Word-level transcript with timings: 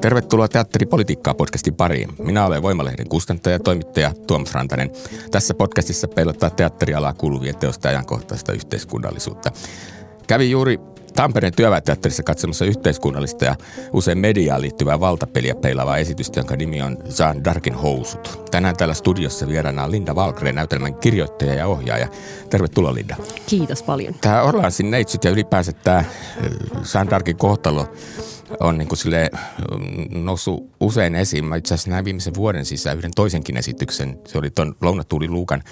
Tervetuloa 0.00 0.48
Teatteripolitiikkaa 0.48 1.34
podcastin 1.34 1.74
pariin. 1.74 2.08
Minä 2.18 2.46
olen 2.46 2.62
Voimalehden 2.62 3.08
kustantaja 3.08 3.54
ja 3.54 3.58
toimittaja 3.58 4.12
Tuomas 4.26 4.54
Rantanen. 4.54 4.90
Tässä 5.30 5.54
podcastissa 5.54 6.08
peilottaa 6.08 6.50
teatterialaa 6.50 7.12
kuuluvien 7.12 7.56
teosta 7.56 7.88
ajankohtaista 7.88 8.52
yhteiskunnallisuutta. 8.52 9.50
Kävi 10.26 10.50
juuri 10.50 10.78
Tampereen 11.16 11.52
työväenteatterissa 11.56 12.22
katsomassa 12.22 12.64
yhteiskunnallista 12.64 13.44
ja 13.44 13.56
usein 13.92 14.18
mediaan 14.18 14.60
liittyvää 14.60 15.00
valtapeliä 15.00 15.54
peilavaa 15.54 15.98
esitystä, 15.98 16.40
jonka 16.40 16.56
nimi 16.56 16.82
on 16.82 16.96
Jean 17.18 17.44
Darkin 17.44 17.74
housut. 17.74 18.42
Tänään 18.50 18.76
täällä 18.76 18.94
studiossa 18.94 19.48
vieraana 19.48 19.84
on 19.84 19.90
Linda 19.90 20.14
Valkreen, 20.14 20.54
näytelmän 20.54 20.94
kirjoittaja 20.94 21.54
ja 21.54 21.66
ohjaaja. 21.66 22.08
Tervetuloa 22.50 22.94
Linda. 22.94 23.16
Kiitos 23.46 23.82
paljon. 23.82 24.14
Tämä 24.20 24.42
Orlansin 24.42 24.90
neitsyt 24.90 25.24
ja 25.24 25.30
ylipäänsä 25.30 25.72
tämä 25.72 26.04
Jean 26.94 27.10
Darkin 27.10 27.36
kohtalo 27.36 27.88
on 28.60 28.78
niin 28.78 28.88
kuin 28.88 28.98
sille 28.98 29.30
mm, 29.70 30.24
noussut 30.24 30.70
usein 30.80 31.14
esiin. 31.14 31.44
Mä 31.44 31.56
itse 31.56 31.74
asiassa 31.74 31.90
näin 31.90 32.04
viimeisen 32.04 32.34
vuoden 32.34 32.64
sisään 32.64 32.98
yhden 32.98 33.10
toisenkin 33.16 33.56
esityksen. 33.56 34.18
Se 34.26 34.38
oli 34.38 34.50
tuon 34.50 34.74
Lounatuuli 34.80 35.28
Luukan, 35.28 35.62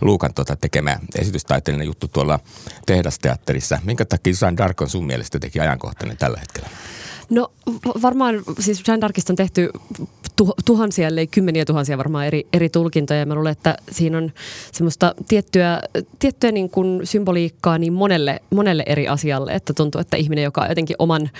Luukan 0.00 0.34
tota 0.34 0.56
tekemä 0.56 0.96
esitystaiteellinen 1.18 1.86
juttu 1.86 2.08
tuolla 2.08 2.38
tehdasteatterissa. 2.86 3.78
Minkä 3.84 4.04
takia 4.04 4.34
Jean 4.42 4.56
Dark 4.56 4.82
on 4.82 4.88
sun 4.88 5.06
mielestä 5.06 5.38
teki 5.38 5.60
ajankohtainen 5.60 6.16
tällä 6.16 6.40
hetkellä? 6.40 6.68
No 7.30 7.52
varmaan 8.02 8.34
siis 8.58 8.82
Jean 8.88 9.00
Darkista 9.00 9.32
on 9.32 9.36
tehty 9.36 9.70
tuhansia, 10.64 11.08
ellei 11.08 11.26
kymmeniä 11.26 11.64
tuhansia 11.64 11.98
varmaan 11.98 12.26
eri, 12.26 12.46
eri 12.52 12.68
tulkintoja. 12.68 13.26
Mä 13.26 13.34
luulen, 13.34 13.52
että 13.52 13.76
siinä 13.90 14.18
on 14.18 14.32
semmoista 14.72 15.14
tiettyä, 15.28 15.80
tiettyä 16.18 16.52
niin 16.52 16.70
kuin 16.70 17.00
symboliikkaa 17.04 17.78
niin 17.78 17.92
monelle, 17.92 18.40
monelle 18.50 18.82
eri 18.86 19.08
asialle, 19.08 19.52
että 19.52 19.72
tuntuu, 19.72 20.00
että 20.00 20.16
ihminen, 20.16 20.44
joka 20.44 20.60
on 20.60 20.68
jotenkin 20.68 20.96
oman, 20.98 21.30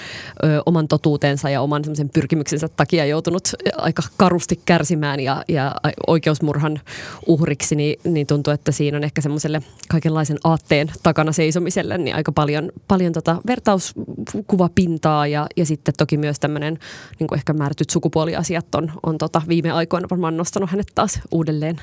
ö, 0.44 0.62
oman 0.66 0.88
totuutensa 0.88 1.50
ja 1.50 1.60
oman 1.60 1.84
semmoisen 1.84 2.08
pyrkimyksensä 2.08 2.68
takia 2.68 3.06
joutunut 3.06 3.48
aika 3.76 4.02
karusti 4.16 4.60
kärsimään 4.64 5.20
ja, 5.20 5.44
ja 5.48 5.74
oikeusmurhan 6.06 6.80
uhriksi, 7.26 7.76
niin, 7.76 8.00
niin 8.04 8.26
tuntuu, 8.26 8.52
että 8.52 8.72
siinä 8.72 8.96
on 8.96 9.04
ehkä 9.04 9.20
semmoiselle 9.20 9.62
kaikenlaisen 9.88 10.38
aatteen 10.44 10.92
takana 11.02 11.32
seisomiselle 11.32 11.98
niin 11.98 12.16
aika 12.16 12.32
paljon, 12.32 12.72
paljon 12.88 13.12
tota 13.12 13.36
vertauskuvapintaa 13.46 15.26
ja, 15.26 15.46
ja 15.56 15.66
sitten 15.66 15.94
toki 15.98 16.16
myös 16.16 16.40
tämmöinen 16.40 16.78
niin 17.18 17.34
ehkä 17.34 17.52
määrätyt 17.52 17.90
sukupuoliasiat 17.90 18.74
on, 18.74 18.85
on 19.02 19.18
tota 19.18 19.42
viime 19.48 19.70
aikoina 19.70 20.08
varmaan 20.10 20.36
nostanut 20.36 20.70
hänet 20.70 20.86
taas 20.94 21.20
uudelleen 21.30 21.80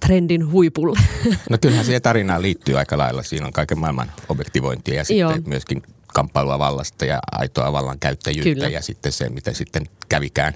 trendin 0.00 0.52
huipulle. 0.52 0.98
No 1.50 1.58
kyllähän 1.60 1.84
siihen 1.84 2.02
tarinaan 2.02 2.42
liittyy 2.42 2.78
aika 2.78 2.98
lailla. 2.98 3.22
Siinä 3.22 3.46
on 3.46 3.52
kaiken 3.52 3.78
maailman 3.78 4.12
objektivointia 4.28 4.94
ja 4.94 5.04
sitten 5.04 5.18
Joo. 5.18 5.38
myöskin 5.46 5.82
kamppailua 6.06 6.58
vallasta 6.58 7.04
ja 7.04 7.18
aitoa 7.32 7.72
vallan 7.72 7.98
käyttäjyyttä 7.98 8.54
Kyllä. 8.54 8.68
ja 8.68 8.82
sitten 8.82 9.12
se, 9.12 9.28
mitä 9.28 9.52
sitten 9.52 9.86
kävikään. 10.08 10.54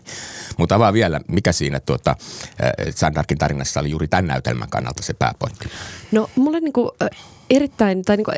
Mutta 0.59 0.75
avaa 0.75 0.92
vielä, 0.92 1.21
mikä 1.28 1.53
siinä 1.53 1.81
tuota, 1.81 2.10
äh, 2.10 2.72
Sandarkin 2.94 3.38
tarinassa 3.38 3.81
oli 3.81 3.91
juuri 3.91 4.09
tämän 4.09 4.26
näytelmän 4.26 4.71
kannalta 4.71 5.03
se 5.03 5.15
pääpointti? 5.15 5.69
No 6.12 6.31
mulle 6.37 6.60
niinku, 6.60 6.92
erittäin, 7.52 8.02
tai 8.02 8.16
niinku, 8.16 8.32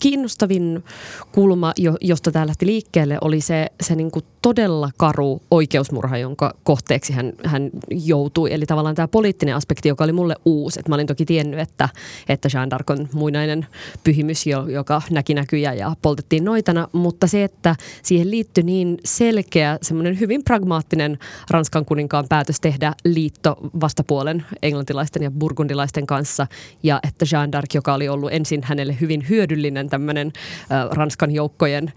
kiinnostavin 0.00 0.84
kulma, 1.32 1.72
josta 2.00 2.32
tämä 2.32 2.46
lähti 2.46 2.66
liikkeelle, 2.66 3.18
oli 3.20 3.40
se, 3.40 3.66
se 3.80 3.94
niinku 3.94 4.20
todella 4.42 4.90
karu 4.96 5.42
oikeusmurha, 5.50 6.18
jonka 6.18 6.54
kohteeksi 6.62 7.12
hän, 7.12 7.32
hän 7.44 7.70
joutui. 7.90 8.52
Eli 8.52 8.66
tavallaan 8.66 8.94
tämä 8.94 9.08
poliittinen 9.08 9.54
aspekti, 9.54 9.88
joka 9.88 10.04
oli 10.04 10.12
mulle 10.12 10.36
uusi. 10.44 10.80
Et 10.80 10.88
mä 10.88 10.94
olin 10.94 11.06
toki 11.06 11.24
tiennyt, 11.24 11.60
että, 11.60 11.88
että 12.28 12.48
Jean 12.54 12.68
d'Arc 12.72 13.00
on 13.00 13.08
muinainen 13.12 13.66
pyhimys, 14.04 14.46
joka 14.46 15.02
näki 15.10 15.34
näkyjä 15.34 15.74
ja 15.74 15.96
poltettiin 16.02 16.44
noitana. 16.44 16.88
Mutta 16.92 17.26
se, 17.26 17.44
että 17.44 17.76
siihen 18.02 18.30
liittyi 18.30 18.64
niin 18.64 18.98
selkeä, 19.04 19.78
semmoinen 19.82 20.20
hyvin 20.20 20.44
pragmaattinen 20.44 21.18
Ranskan 21.50 21.84
kuninkaan 21.84 22.24
päätös 22.28 22.60
tehdä 22.60 22.92
liitto 23.04 23.56
vastapuolen 23.80 24.46
englantilaisten 24.62 25.22
ja 25.22 25.30
burgundilaisten 25.30 26.06
kanssa. 26.06 26.46
Ja 26.82 27.00
että 27.08 27.24
Jean 27.32 27.50
d'Arc, 27.54 27.74
joka 27.74 27.94
oli 27.94 28.08
ollut 28.08 28.32
ensin 28.32 28.57
hänelle 28.64 28.96
hyvin 29.00 29.28
hyödyllinen 29.28 29.88
tämmöinen 29.88 30.32
Ranskan 30.90 31.30
joukkojen 31.30 31.92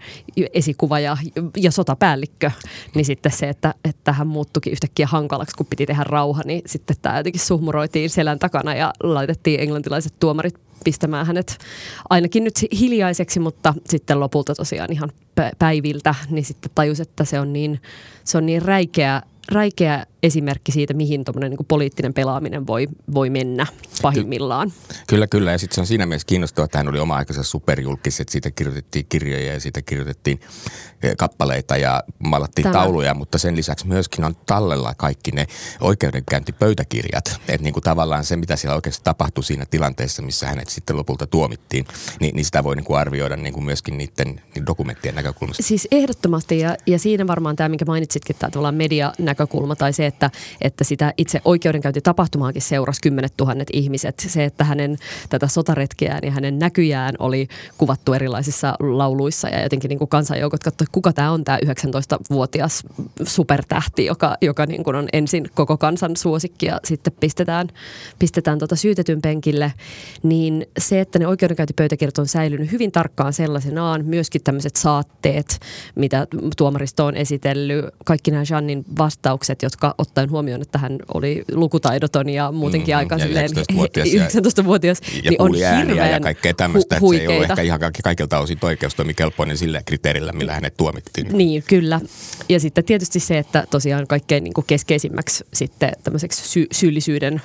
esikuva 0.54 1.00
ja, 1.00 1.16
ja 1.56 1.70
sotapäällikkö, 1.70 2.50
päällikkö, 2.50 2.50
niin 2.94 3.04
sitten 3.04 3.32
se, 3.32 3.48
että, 3.48 3.74
että 3.84 4.12
hän 4.12 4.26
muuttukin 4.26 4.72
yhtäkkiä 4.72 5.06
hankalaksi, 5.06 5.56
kun 5.56 5.66
piti 5.66 5.86
tehdä 5.86 6.04
rauha, 6.04 6.42
niin 6.44 6.62
sitten 6.66 6.96
tämä 7.02 7.18
jotenkin 7.18 7.40
suhmuroitiin 7.40 8.10
selän 8.10 8.38
takana 8.38 8.74
ja 8.74 8.92
laitettiin 9.02 9.60
englantilaiset 9.60 10.14
tuomarit 10.20 10.54
pistämään 10.84 11.26
hänet 11.26 11.58
ainakin 12.10 12.44
nyt 12.44 12.54
hiljaiseksi, 12.80 13.40
mutta 13.40 13.74
sitten 13.88 14.20
lopulta 14.20 14.54
tosiaan 14.54 14.92
ihan 14.92 15.10
päiviltä, 15.58 16.14
niin 16.30 16.44
sitten 16.44 16.70
tajus, 16.74 17.00
että 17.00 17.24
se 17.24 17.40
on 17.40 17.52
niin, 17.52 17.80
se 18.24 18.38
on 18.38 18.46
niin 18.46 18.62
räikeä, 18.62 19.22
räikeä 19.52 20.06
esimerkki 20.22 20.72
siitä, 20.72 20.94
mihin 20.94 21.24
niin 21.40 21.56
poliittinen 21.68 22.14
pelaaminen 22.14 22.66
voi, 22.66 22.88
voi 23.14 23.30
mennä 23.30 23.66
pahimmillaan. 24.02 24.70
Ky- 24.70 24.94
kyllä, 25.06 25.26
kyllä. 25.26 25.52
Ja 25.52 25.58
sitten 25.58 25.74
se 25.74 25.80
on 25.80 25.86
siinä 25.86 26.06
mielessä 26.06 26.26
kiinnostavaa, 26.26 26.64
että 26.64 26.78
hän 26.78 26.88
oli 26.88 26.98
oma 26.98 27.16
aikansa 27.16 27.42
superjulkis, 27.42 28.20
että 28.20 28.32
siitä 28.32 28.50
kirjoitettiin 28.50 29.06
kirjoja 29.08 29.52
ja 29.52 29.60
siitä 29.60 29.82
kirjoitettiin 29.82 30.40
eh, 31.02 31.16
kappaleita 31.18 31.76
ja 31.76 32.02
malattiin 32.18 32.62
Tämä. 32.62 32.72
tauluja, 32.72 33.14
mutta 33.14 33.38
sen 33.38 33.56
lisäksi 33.56 33.86
myöskin 33.86 34.24
on 34.24 34.36
tallella 34.46 34.94
kaikki 34.94 35.30
ne 35.30 35.46
oikeudenkäyntipöytäkirjat. 35.80 37.40
Että 37.48 37.62
niin 37.62 37.72
kuin 37.72 37.84
tavallaan 37.84 38.24
se, 38.24 38.36
mitä 38.36 38.56
siellä 38.56 38.74
oikeasti 38.74 39.04
tapahtui 39.04 39.44
siinä 39.44 39.66
tilanteessa, 39.66 40.22
missä 40.22 40.46
hänet 40.46 40.68
sitten 40.68 40.96
lopulta 40.96 41.26
tuomittiin, 41.26 41.84
niin, 42.20 42.36
niin 42.36 42.44
sitä 42.44 42.64
voi 42.64 42.76
niin 42.76 42.84
kuin 42.84 42.98
arvioida 42.98 43.36
niin 43.36 43.54
kuin 43.54 43.64
myöskin 43.64 43.98
niiden 43.98 44.40
dokumenttien 44.66 45.14
näkökulmasta. 45.14 45.62
Siis 45.62 45.88
ehdottomasti 45.90 46.58
ja, 46.58 46.76
ja 46.86 46.98
siinä 46.98 47.26
varmaan 47.26 47.56
tämä, 47.56 47.68
minkä 47.68 47.84
mainitsitkin, 47.84 48.36
tämä 48.38 48.50
tavallaan 48.50 48.74
medianäkökulma 48.74 49.76
tai 49.76 49.92
se, 49.92 50.11
että, 50.12 50.30
että 50.60 50.84
sitä 50.84 51.12
itse 51.16 51.40
oikeudenkäyntitapahtumaakin 51.44 52.62
seurasi 52.62 53.00
kymmenet 53.00 53.32
tuhannet 53.36 53.68
ihmiset. 53.72 54.24
Se, 54.28 54.44
että 54.44 54.64
hänen 54.64 54.96
tätä 55.28 55.46
sotaretkeään 55.48 56.20
ja 56.22 56.30
hänen 56.30 56.58
näkyjään 56.58 57.14
oli 57.18 57.48
kuvattu 57.78 58.12
erilaisissa 58.12 58.74
lauluissa 58.80 59.48
ja 59.48 59.62
jotenkin 59.62 59.88
niin 59.88 59.98
kuin 59.98 60.08
kansanjoukot 60.08 60.62
katsoivat, 60.62 60.92
kuka 60.92 61.12
tämä 61.12 61.30
on 61.30 61.44
tämä 61.44 61.58
19-vuotias 61.58 62.82
supertähti, 63.24 64.06
joka, 64.06 64.36
joka 64.40 64.66
niin 64.66 64.84
kuin 64.84 64.96
on 64.96 65.08
ensin 65.12 65.50
koko 65.54 65.76
kansan 65.76 66.16
suosikki 66.16 66.66
ja 66.66 66.80
sitten 66.84 67.12
pistetään, 67.20 67.68
pistetään 68.18 68.58
tota 68.58 68.76
syytetyn 68.76 69.22
penkille, 69.22 69.72
niin 70.22 70.66
se, 70.78 71.00
että 71.00 71.18
ne 71.18 71.26
oikeudenkäyntipöytäkirjat 71.26 72.18
on 72.18 72.26
säilynyt 72.26 72.72
hyvin 72.72 72.92
tarkkaan 72.92 73.32
sellaisenaan, 73.32 74.04
myöskin 74.04 74.42
tämmöiset 74.42 74.76
saatteet, 74.76 75.60
mitä 75.94 76.26
tuomaristo 76.56 77.06
on 77.06 77.16
esitellyt, 77.16 77.84
kaikki 78.04 78.30
nämä 78.30 78.42
Jannin 78.50 78.84
vastaukset, 78.98 79.62
jotka 79.62 79.94
ottaen 80.02 80.30
huomioon, 80.30 80.62
että 80.62 80.78
hän 80.78 80.98
oli 81.14 81.44
lukutaidoton 81.52 82.28
ja 82.28 82.52
muutenkin 82.52 82.94
mm, 82.94 82.98
aika 82.98 83.16
ja 83.16 83.26
19-vuotias, 83.26 84.08
19-vuotias 84.08 85.00
ja, 85.24 85.30
niin 85.30 85.42
on 85.42 85.54
hirveän 85.54 86.10
ja 86.10 86.20
kaikkea 86.20 86.54
tämmöistä, 86.54 86.98
hu- 86.98 87.14
että 87.14 87.26
se 87.26 87.32
ei 87.32 87.38
ole 87.38 87.44
ehkä 87.44 87.62
ihan 87.62 87.80
kaikilta 88.02 88.38
osin 88.38 88.58
oikeustoimikelpoinen 88.62 89.58
sillä 89.58 89.82
kriteerillä, 89.86 90.32
millä 90.32 90.54
hänet 90.54 90.76
tuomittiin. 90.76 91.28
Niin, 91.32 91.62
kyllä. 91.68 92.00
Ja 92.48 92.60
sitten 92.60 92.84
tietysti 92.84 93.20
se, 93.20 93.38
että 93.38 93.64
tosiaan 93.70 94.06
kaikkein 94.06 94.44
niin 94.44 94.54
kuin 94.54 94.64
keskeisimmäksi 94.66 95.44
sitten 95.52 95.92
tämmöiseksi 96.02 96.48
sy- 96.48 96.66
syyllisyyden 96.72 97.42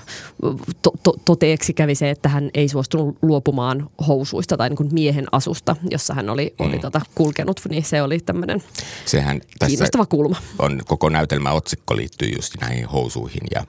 to- 0.81 0.93
to- 1.03 1.15
toteeksi 1.25 1.73
kävi 1.73 1.95
se, 1.95 2.09
että 2.09 2.29
hän 2.29 2.49
ei 2.53 2.67
suostunut 2.69 3.17
luopumaan 3.21 3.89
housuista 4.07 4.57
tai 4.57 4.69
niin 4.69 4.77
kuin 4.77 4.89
miehen 4.93 5.25
asusta, 5.31 5.75
jossa 5.89 6.13
hän 6.13 6.29
oli, 6.29 6.55
mm. 6.59 6.65
oli 6.65 6.79
tota 6.79 7.01
kulkenut, 7.15 7.61
niin 7.69 7.83
se 7.83 8.01
oli 8.01 8.19
tämmöinen 8.19 8.63
Sehän 9.05 9.41
kiinnostava 9.67 10.05
kulma. 10.05 10.35
On 10.59 10.81
koko 10.85 11.09
näytelmä 11.09 11.51
otsikko 11.51 11.95
liittyy 11.95 12.29
just 12.29 12.46
näihin 12.61 12.85
housuihin 12.85 13.47
ja 13.55 13.65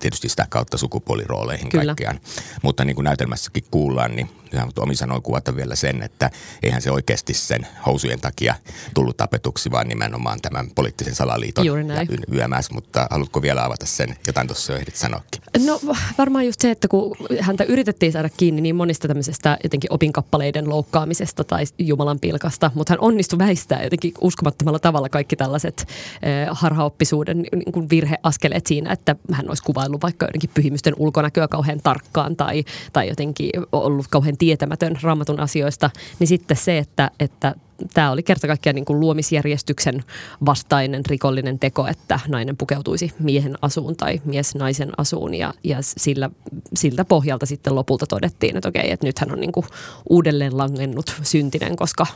tietysti 0.00 0.28
sitä 0.28 0.46
kautta 0.50 0.78
sukupuolirooleihin 0.78 1.68
Kyllä. 1.68 1.84
kaikkiaan. 1.84 2.20
Mutta 2.62 2.84
niin 2.84 2.94
kuin 2.94 3.04
näytelmässäkin 3.04 3.64
kuullaan, 3.70 4.16
niin 4.16 4.28
ihan 4.54 4.70
omi 4.78 4.94
sanoin 4.94 5.22
kuvata 5.22 5.56
vielä 5.56 5.76
sen, 5.76 6.02
että 6.02 6.30
eihän 6.62 6.82
se 6.82 6.90
oikeasti 6.90 7.34
sen 7.34 7.66
housujen 7.86 8.20
takia 8.20 8.54
tullut 8.94 9.16
tapetuksi, 9.16 9.70
vaan 9.70 9.88
nimenomaan 9.88 10.40
tämän 10.40 10.70
poliittisen 10.74 11.14
salaliiton 11.14 11.66
Juuri 11.66 11.84
näin. 11.84 12.08
yömäs. 12.32 12.70
Mutta 12.70 13.06
haluatko 13.10 13.42
vielä 13.42 13.64
avata 13.64 13.86
sen? 13.86 14.16
Jotain 14.26 14.46
tuossa 14.46 14.72
jo 14.72 14.78
ehdit 14.78 14.96
sanoakin. 14.96 15.42
No 15.66 15.80
varmaan 16.18 16.46
just 16.46 16.60
se, 16.60 16.70
että 16.70 16.88
kun 16.88 17.16
häntä 17.40 17.64
yritettiin 17.64 18.12
saada 18.12 18.28
kiinni 18.28 18.60
niin 18.60 18.76
monista 18.76 19.08
tämmöisestä 19.08 19.58
jotenkin 19.62 19.92
opinkappaleiden 19.92 20.68
loukkaamisesta 20.68 21.44
tai 21.44 21.64
Jumalan 21.78 22.20
pilkasta, 22.20 22.70
mutta 22.74 22.92
hän 22.92 23.00
onnistui 23.00 23.38
väistää 23.38 23.82
jotenkin 23.84 24.12
uskomattomalla 24.20 24.78
tavalla 24.78 25.08
kaikki 25.08 25.36
tällaiset 25.36 25.88
eh, 26.22 26.48
harhaoppisuuden 26.50 27.38
niin 27.38 27.72
kuin 27.72 27.90
virheaskeleet 27.90 28.66
siinä, 28.66 28.92
että 28.92 29.16
hän 29.32 29.48
olisi 29.48 29.62
kuvaillut 29.62 30.02
vaikka 30.02 30.26
jotenkin 30.26 30.50
pyhimysten 30.54 30.94
ulkonäköä 30.96 31.48
kauhean 31.48 31.80
tarkkaan 31.82 32.36
tai, 32.36 32.64
tai 32.92 33.08
jotenkin 33.08 33.50
ollut 33.72 34.06
kauhean 34.10 34.36
tietämätön 34.42 34.96
raamatun 35.02 35.40
asioista, 35.40 35.90
niin 36.18 36.28
sitten 36.28 36.56
se, 36.56 36.78
että, 36.78 37.10
että 37.20 37.54
tämä 37.94 38.10
oli 38.10 38.22
kerta 38.22 38.46
kaikkiaan 38.46 38.74
niin 38.74 38.84
kuin 38.84 39.00
luomisjärjestyksen 39.00 40.04
vastainen 40.46 41.02
rikollinen 41.06 41.58
teko, 41.58 41.86
että 41.86 42.20
nainen 42.28 42.56
pukeutuisi 42.56 43.12
miehen 43.18 43.58
asuun 43.62 43.96
tai 43.96 44.20
mies 44.24 44.54
naisen 44.54 44.90
asuun 44.96 45.34
ja, 45.34 45.54
ja 45.64 45.78
sillä, 45.80 46.30
siltä 46.74 47.04
pohjalta 47.04 47.46
sitten 47.46 47.74
lopulta 47.74 48.06
todettiin, 48.06 48.56
että 48.56 48.68
okei, 48.68 48.90
että 48.90 49.06
nythän 49.06 49.32
on 49.32 49.40
niin 49.40 49.52
kuin 49.52 49.66
uudelleen 50.10 50.58
langennut 50.58 51.16
syntinen, 51.22 51.76
koska 51.76 52.06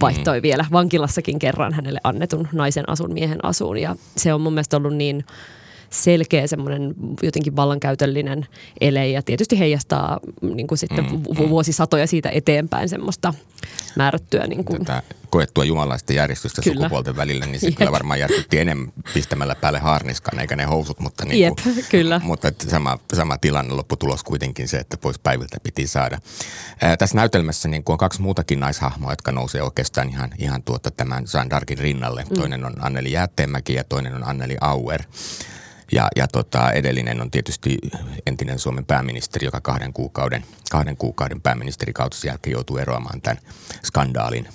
vaihtoi 0.00 0.38
mm. 0.38 0.42
vielä 0.42 0.64
vankilassakin 0.72 1.38
kerran 1.38 1.72
hänelle 1.72 2.00
annetun 2.04 2.48
naisen 2.52 2.88
asun 2.88 3.12
miehen 3.12 3.44
asuun 3.44 3.78
ja 3.78 3.96
se 4.16 4.34
on 4.34 4.40
mun 4.40 4.52
mielestä 4.52 4.76
ollut 4.76 4.94
niin 4.94 5.24
selkeä 5.90 6.46
semmoinen 6.46 6.94
jotenkin 7.22 7.56
vallankäytöllinen 7.56 8.46
ele 8.80 9.08
ja 9.08 9.22
tietysti 9.22 9.58
heijastaa 9.58 10.20
niin 10.42 10.66
kuin 10.66 10.78
sitten 10.78 11.04
mm, 11.04 11.10
mm. 11.12 11.48
vuosisatoja 11.48 12.06
siitä 12.06 12.30
eteenpäin 12.30 12.88
semmoista 12.88 13.34
määrättyä. 13.96 14.46
Niin 14.46 14.64
kuin. 14.64 14.78
Tätä 14.78 15.02
koettua 15.30 15.64
jumalaista 15.64 16.12
järjestystä 16.12 16.62
kyllä. 16.62 16.76
sukupuolten 16.76 17.16
välillä, 17.16 17.46
niin 17.46 17.60
se 17.60 17.66
Jep. 17.66 17.76
kyllä 17.76 17.92
varmaan 17.92 18.20
järkytti 18.20 18.58
enemmän 18.58 18.92
pistämällä 19.14 19.54
päälle 19.54 19.78
haarniskan 19.78 20.38
eikä 20.38 20.56
ne 20.56 20.64
housut, 20.64 21.00
mutta, 21.00 21.24
niin 21.24 21.40
Jep, 21.40 21.54
kuin, 21.62 21.84
kyllä. 21.90 22.20
mutta 22.24 22.48
että 22.48 22.70
sama, 22.70 22.98
sama 23.14 23.38
tilanne, 23.38 23.74
lopputulos 23.74 24.22
kuitenkin 24.22 24.68
se, 24.68 24.76
että 24.76 24.96
pois 24.96 25.18
päiviltä 25.18 25.56
piti 25.62 25.86
saada. 25.86 26.18
Ää, 26.82 26.96
tässä 26.96 27.16
näytelmässä 27.16 27.68
niin 27.68 27.82
on 27.86 27.98
kaksi 27.98 28.22
muutakin 28.22 28.60
naishahmoa, 28.60 29.12
jotka 29.12 29.32
nousee 29.32 29.62
oikeastaan 29.62 30.08
ihan, 30.08 30.30
ihan 30.38 30.62
tuota 30.62 30.90
tämän 30.90 31.24
Jean 31.34 31.50
Darkin 31.50 31.78
rinnalle. 31.78 32.24
Mm. 32.30 32.34
Toinen 32.34 32.64
on 32.64 32.72
Anneli 32.80 33.12
Jäätteenmäki 33.12 33.74
ja 33.74 33.84
toinen 33.84 34.14
on 34.14 34.28
Anneli 34.28 34.56
Auer. 34.60 35.02
Ja, 35.92 36.08
ja 36.16 36.28
tota, 36.28 36.72
edellinen 36.72 37.20
on 37.20 37.30
tietysti 37.30 37.78
entinen 38.26 38.58
Suomen 38.58 38.84
pääministeri, 38.84 39.44
joka 39.44 39.60
kahden 39.60 39.92
kuukauden, 39.92 40.44
kahden 40.70 40.96
kuukauden 40.96 41.40
pääministerikautensa 41.40 42.26
jälkeen 42.26 42.52
joutuu 42.52 42.78
eroamaan 42.78 43.20
tämän 43.20 43.38
skandaalin, 43.84 44.48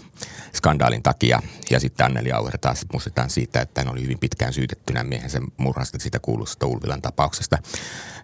skandaalin 0.56 1.04
takia. 1.04 1.42
Ja 1.70 1.80
sitten 1.80 2.06
Anneli 2.06 2.32
Auer 2.32 2.58
taas 2.58 2.86
muistetaan 2.92 3.30
siitä, 3.30 3.62
että 3.62 3.82
hän 3.82 3.94
oli 3.94 4.04
hyvin 4.04 4.20
pitkään 4.20 4.54
syytettynä 4.54 5.04
miehensä 5.04 5.40
murhasta 5.58 6.00
siitä 6.00 6.20
kuuluisesta 6.20 6.66
Ulvilan 6.66 7.02
tapauksesta. 7.02 7.58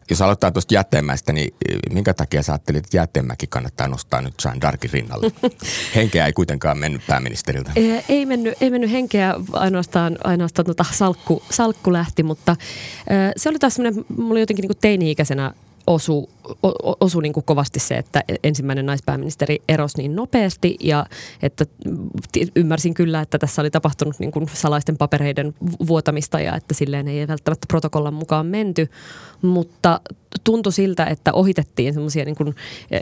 Jos 0.10 0.22
aloittaa 0.22 0.52
tuosta 0.52 0.74
Jätteenmäestä, 0.74 1.34
niin 1.34 1.54
eh, 1.70 1.78
minkä 1.94 2.14
takia 2.14 2.44
sä 2.44 2.52
ajattelit, 2.52 2.86
että 2.86 2.98
Jätteenmäki 2.98 3.48
kannattaa 3.48 3.88
nostaa 3.88 4.22
nyt 4.22 4.34
Jean 4.44 4.62
Darkin 4.62 4.90
rinnalle? 4.94 5.32
Henkeä 5.96 6.26
ei 6.26 6.34
kuitenkaan 6.34 6.78
mennyt 6.78 7.02
pääministeriltä. 7.08 7.72
Ei, 7.76 8.04
ei, 8.10 8.26
mennyt, 8.26 8.62
ei 8.62 8.70
mennyt 8.70 8.92
henkeä, 8.92 9.36
ainoastaan, 9.54 10.18
ainoastaan 10.24 10.66
tota 10.66 10.86
salkku, 10.92 11.44
salkku 11.50 11.94
lähti, 11.94 12.24
mutta 12.24 12.52
äh, 12.52 13.32
se 13.38 13.50
oli 13.50 13.60
taas 13.60 13.76
semmoinen, 13.76 14.06
mulla 14.18 14.32
oli 14.32 14.40
jotenkin 14.40 14.68
niin 14.68 14.78
teini-ikäisenä 14.82 15.54
osu, 15.88 16.30
osu 17.00 17.20
niin 17.20 17.34
kuin 17.34 17.44
kovasti 17.44 17.80
se, 17.80 17.98
että 17.98 18.24
ensimmäinen 18.44 18.86
naispääministeri 18.86 19.58
erosi 19.68 19.98
niin 19.98 20.16
nopeasti 20.16 20.76
ja 20.80 21.06
että 21.42 21.66
ymmärsin 22.56 22.94
kyllä, 22.94 23.22
että 23.22 23.38
tässä 23.38 23.62
oli 23.62 23.72
tapahtunut 23.72 24.20
niin 24.20 24.32
kuin 24.32 24.46
salaisten 24.54 24.98
papereiden 24.98 25.54
vuotamista 25.88 26.40
ja 26.40 26.56
että 26.56 26.74
silleen 26.74 27.08
ei 27.08 27.28
välttämättä 27.28 27.66
protokollan 27.68 28.14
mukaan 28.14 28.46
menty, 28.46 28.88
mutta 29.42 30.02
tuntui 30.44 30.74
siltä, 30.74 31.06
että 31.06 31.34
ohitettiin 31.34 31.94
semmoisia 31.94 32.26
niin 32.26 32.56
e, 32.92 33.00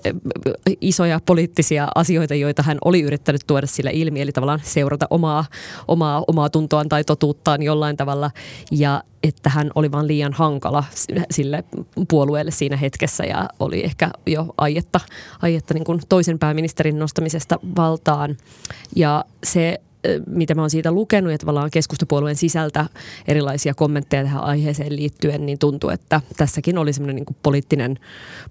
isoja 0.81 1.19
poliittisia 1.25 1.88
asioita, 1.95 2.36
joita 2.36 2.63
hän 2.63 2.77
oli 2.86 3.01
yrittänyt 3.01 3.42
tuoda 3.47 3.68
sillä 3.68 3.92
ilmi, 3.92 4.21
eli 4.21 4.31
tavallaan 4.31 4.62
seurata 4.63 5.07
omaa, 5.09 5.45
omaa, 5.88 6.24
omaa 6.27 6.50
tuntoaan 6.50 6.89
tai 6.89 7.03
totuuttaan 7.03 7.63
jollain 7.63 7.97
tavalla. 7.97 8.31
Ja 8.71 9.03
että 9.24 9.50
hän 9.50 9.71
oli 9.75 9.92
vaan 9.92 10.07
liian 10.07 10.33
hankala 10.33 10.83
sille 11.31 11.63
puolueelle 12.09 12.51
siinä 12.51 12.77
hetkessä 12.77 13.24
ja 13.24 13.35
oli 13.60 13.84
ehkä 13.84 14.12
jo 14.26 14.54
aietta, 14.58 15.00
aietta 15.42 15.74
niin 15.74 15.84
kuin 15.84 16.02
toisen 16.10 16.40
pääministerin 16.40 17.00
nostamisesta 17.00 17.60
valtaan. 17.78 18.38
Ja 18.96 19.26
se 19.44 19.82
mitä 20.28 20.56
mä 20.56 20.62
oon 20.62 20.69
siitä 20.69 20.92
lukenut 20.92 21.31
ja 21.31 21.38
tavallaan 21.38 21.72
keskustapuolueen 21.72 22.36
sisältä 22.36 22.86
erilaisia 23.28 23.74
kommentteja 23.74 24.24
tähän 24.24 24.44
aiheeseen 24.44 24.96
liittyen, 24.96 25.46
niin 25.46 25.60
tuntuu, 25.60 25.90
että 25.90 26.22
tässäkin 26.38 26.78
oli 26.78 26.94
semmoinen 26.94 27.16
niin 27.16 27.38
poliittinen, 27.44 28.00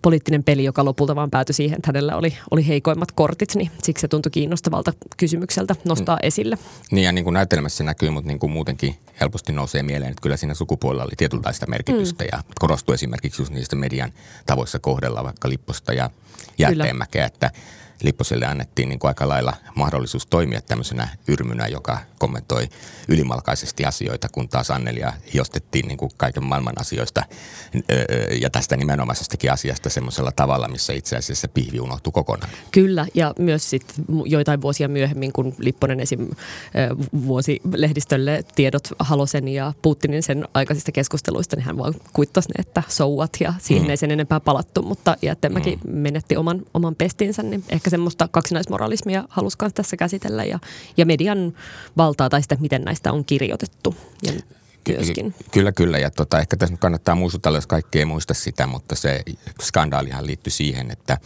poliittinen 0.02 0.44
peli, 0.44 0.64
joka 0.64 0.84
lopulta 0.84 1.16
vaan 1.16 1.30
päätyi 1.30 1.54
siihen, 1.54 1.76
että 1.76 1.88
hänellä 1.88 2.16
oli, 2.16 2.34
oli 2.50 2.66
heikoimmat 2.66 3.12
kortit, 3.12 3.54
niin 3.54 3.70
siksi 3.82 4.00
se 4.00 4.08
tuntui 4.08 4.30
kiinnostavalta 4.30 4.92
kysymykseltä 5.16 5.76
nostaa 5.84 6.16
mm. 6.16 6.26
esille. 6.26 6.58
Niin 6.90 7.04
ja 7.04 7.12
niin 7.12 7.24
kuin 7.24 7.34
näytelmässä 7.34 7.84
näkyy, 7.84 8.10
mutta 8.10 8.28
niin 8.28 8.38
kuin 8.38 8.52
muutenkin 8.52 8.94
helposti 9.20 9.52
nousee 9.52 9.82
mieleen, 9.82 10.10
että 10.10 10.22
kyllä 10.22 10.36
siinä 10.36 10.54
sukupuolella 10.54 11.04
oli 11.04 11.12
tietynlaista 11.16 11.66
merkitystä 11.66 12.24
mm. 12.24 12.28
ja 12.32 12.42
korostui 12.60 12.94
esimerkiksi 12.94 13.42
just 13.42 13.52
niistä 13.52 13.76
median 13.76 14.12
tavoissa 14.46 14.78
kohdella 14.78 15.24
vaikka 15.24 15.48
Lipposta 15.48 15.92
ja 15.92 16.10
Jätteenmäkeä, 16.58 17.26
että 17.26 17.50
Lipposelle 18.02 18.46
annettiin 18.46 18.88
niin 18.88 18.98
kuin 18.98 19.08
aika 19.08 19.28
lailla 19.28 19.52
mahdollisuus 19.74 20.26
toimia 20.26 20.60
tämmöisenä 20.60 21.08
yrmynä, 21.28 21.66
joka 21.66 21.98
kommentoi 22.24 22.68
ylimalkaisesti 23.08 23.84
asioita, 23.84 24.28
kun 24.32 24.48
taas 24.48 24.70
Annelia 24.70 25.12
hiostettiin 25.34 25.88
niin 25.88 25.98
kuin 25.98 26.10
kaiken 26.16 26.44
maailman 26.44 26.74
asioista 26.80 27.22
ja 28.40 28.50
tästä 28.50 28.76
nimenomaisestakin 28.76 29.52
asiasta 29.52 29.90
semmoisella 29.90 30.32
tavalla, 30.32 30.68
missä 30.68 30.92
itse 30.92 31.16
asiassa 31.16 31.48
pihvi 31.48 31.80
unohtui 31.80 32.12
kokonaan. 32.12 32.50
Kyllä, 32.70 33.06
ja 33.14 33.34
myös 33.38 33.70
sitten 33.70 34.04
joitain 34.24 34.62
vuosia 34.62 34.88
myöhemmin, 34.88 35.32
kun 35.32 35.54
Lipponen 35.58 36.00
esim. 36.00 36.28
vuosi 37.26 37.60
lehdistölle 37.72 38.44
tiedot 38.54 38.88
Halosen 38.98 39.48
ja 39.48 39.72
Putinin 39.82 40.22
sen 40.22 40.48
aikaisista 40.54 40.92
keskusteluista, 40.92 41.56
niin 41.56 41.64
hän 41.64 41.78
vaan 41.78 41.94
kuittasi 42.12 42.48
ne, 42.48 42.54
että 42.58 42.82
souat 42.88 43.32
ja 43.40 43.54
siihen 43.58 43.84
mm. 43.84 43.90
ei 43.90 43.96
sen 43.96 44.10
enempää 44.10 44.40
palattu, 44.40 44.82
mutta 44.82 45.16
Jättemäki 45.22 45.76
mm. 45.76 45.92
menetti 45.92 46.36
oman, 46.36 46.62
oman 46.74 46.94
pestinsä, 46.94 47.42
niin 47.42 47.64
ehkä 47.68 47.90
semmoista 47.90 48.28
kaksinaismoralismia 48.28 49.24
halusi 49.28 49.58
tässä 49.74 49.96
käsitellä 49.96 50.44
ja, 50.44 50.58
ja 50.96 51.06
median 51.06 51.52
valtaa 52.14 52.30
tai 52.30 52.42
sitä, 52.42 52.56
miten 52.60 52.82
näistä 52.82 53.12
on 53.12 53.24
kirjoitettu. 53.24 53.96
Ja 54.26 54.32
myöskin. 54.88 55.34
Kyllä, 55.50 55.72
kyllä. 55.72 55.98
Ja 55.98 56.10
tota, 56.10 56.40
ehkä 56.40 56.56
tässä 56.56 56.76
kannattaa 56.76 57.14
muistutella, 57.14 57.58
jos 57.58 57.66
kaikki 57.66 57.98
ei 57.98 58.04
muista 58.04 58.34
sitä, 58.34 58.66
mutta 58.66 58.94
se 58.94 59.22
skandaalihan 59.62 60.26
liittyi 60.26 60.50
siihen, 60.50 60.90
että 60.90 61.18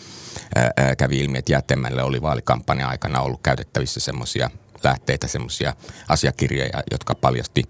ää, 0.55 0.97
kävi 0.97 1.19
ilmi, 1.19 1.39
että 1.39 1.53
Jätemälle 1.53 2.03
oli 2.03 2.23
vaalikampanjan 2.23 2.91
aikana 2.91 3.21
ollut 3.21 3.41
käytettävissä 3.43 4.01
semmoisia 4.01 4.51
lähteitä, 4.85 5.27
semmoisia 5.27 5.75
asiakirjoja, 6.09 6.83
jotka 6.91 7.15
paljasti 7.15 7.65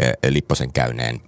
ää, 0.00 0.12
Lipposen 0.28 0.72
käyneen 0.72 1.20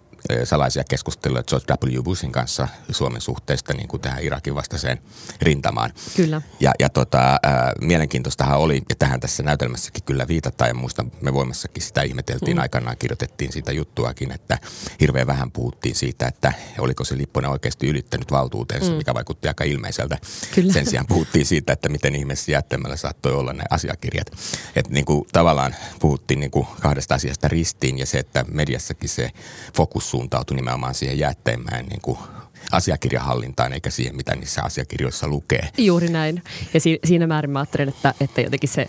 salaisia 0.45 0.85
keskusteluja 0.85 1.43
George 1.43 1.75
W. 1.99 2.03
Bushin 2.03 2.33
kanssa 2.33 2.69
Suomen 2.91 3.21
suhteesta 3.21 3.75
niin 3.75 3.89
kuin 3.89 4.01
tähän 4.01 4.23
Irakin 4.23 4.55
vastaiseen 4.55 4.99
rintamaan. 5.43 5.93
Kyllä. 6.17 6.43
Ja, 6.61 6.73
ja 6.79 6.89
tota, 6.89 7.39
mielenkiintoistahan 7.81 8.59
oli, 8.59 8.83
ja 8.89 8.95
tähän 8.95 9.21
tässä 9.21 9.43
näytelmässäkin 9.43 10.03
kyllä 10.03 10.29
viitataan, 10.29 10.69
ja 10.69 10.75
muista 10.75 11.05
me 11.21 11.35
voimassakin 11.35 11.83
sitä 11.83 12.03
ihmeteltiin 12.03 12.57
mm. 12.57 12.63
aikanaan, 12.63 12.97
kirjoitettiin 12.99 13.53
siitä 13.53 13.73
juttuakin, 13.73 14.33
että 14.33 14.59
hirveän 15.01 15.27
vähän 15.27 15.51
puhuttiin 15.51 15.95
siitä, 15.95 16.27
että 16.27 16.53
oliko 16.79 17.05
se 17.05 17.19
Lipponen 17.19 17.51
oikeasti 17.51 17.89
ylittänyt 17.89 18.31
valtuutensa, 18.31 18.91
mm. 18.91 18.97
mikä 18.97 19.15
vaikutti 19.15 19.49
aika 19.49 19.65
ilmeiseltä. 19.65 20.19
Kyllä. 20.55 20.73
Sen 20.73 20.87
sijaan 20.87 21.07
puhuttiin 21.07 21.47
siitä, 21.47 21.73
että 21.73 21.89
miten 21.89 22.15
ihmeessä 22.15 22.53
jättämällä 22.53 22.97
saattoi 22.97 23.33
olla 23.33 23.53
ne 23.53 23.65
asiakirjat. 23.71 24.33
Että 24.77 24.93
niin 24.93 25.05
kuin, 25.05 25.27
tavallaan 25.33 25.75
puhuttiin 26.01 26.41
niin 26.41 26.51
kuin 26.51 26.67
kahdesta 26.81 27.15
asiasta 27.15 27.49
ristiin, 27.49 27.99
ja 27.99 28.07
se, 28.07 28.19
että 28.19 28.45
mediassakin 28.49 29.09
se 29.09 29.31
fokus 29.77 30.11
suuntautui 30.15 30.57
nimenomaan 30.57 30.95
siihen 30.95 31.19
jätteemään 31.19 31.87
niin 31.87 32.01
kuin 32.03 32.19
asiakirjahallintaan 32.73 33.73
eikä 33.73 33.91
siihen, 33.91 34.17
mitä 34.17 34.37
niissä 34.37 34.63
asiakirjoissa 34.63 35.29
lukee. 35.29 35.69
Juuri 35.79 36.09
näin. 36.09 36.43
Ja 36.75 36.81
si- 36.81 36.99
siinä 37.05 37.27
määrin 37.27 37.51
mä 37.51 37.59
ajattelen, 37.59 37.89
että, 37.89 38.15
että 38.21 38.41
jotenkin 38.41 38.69
se 38.69 38.89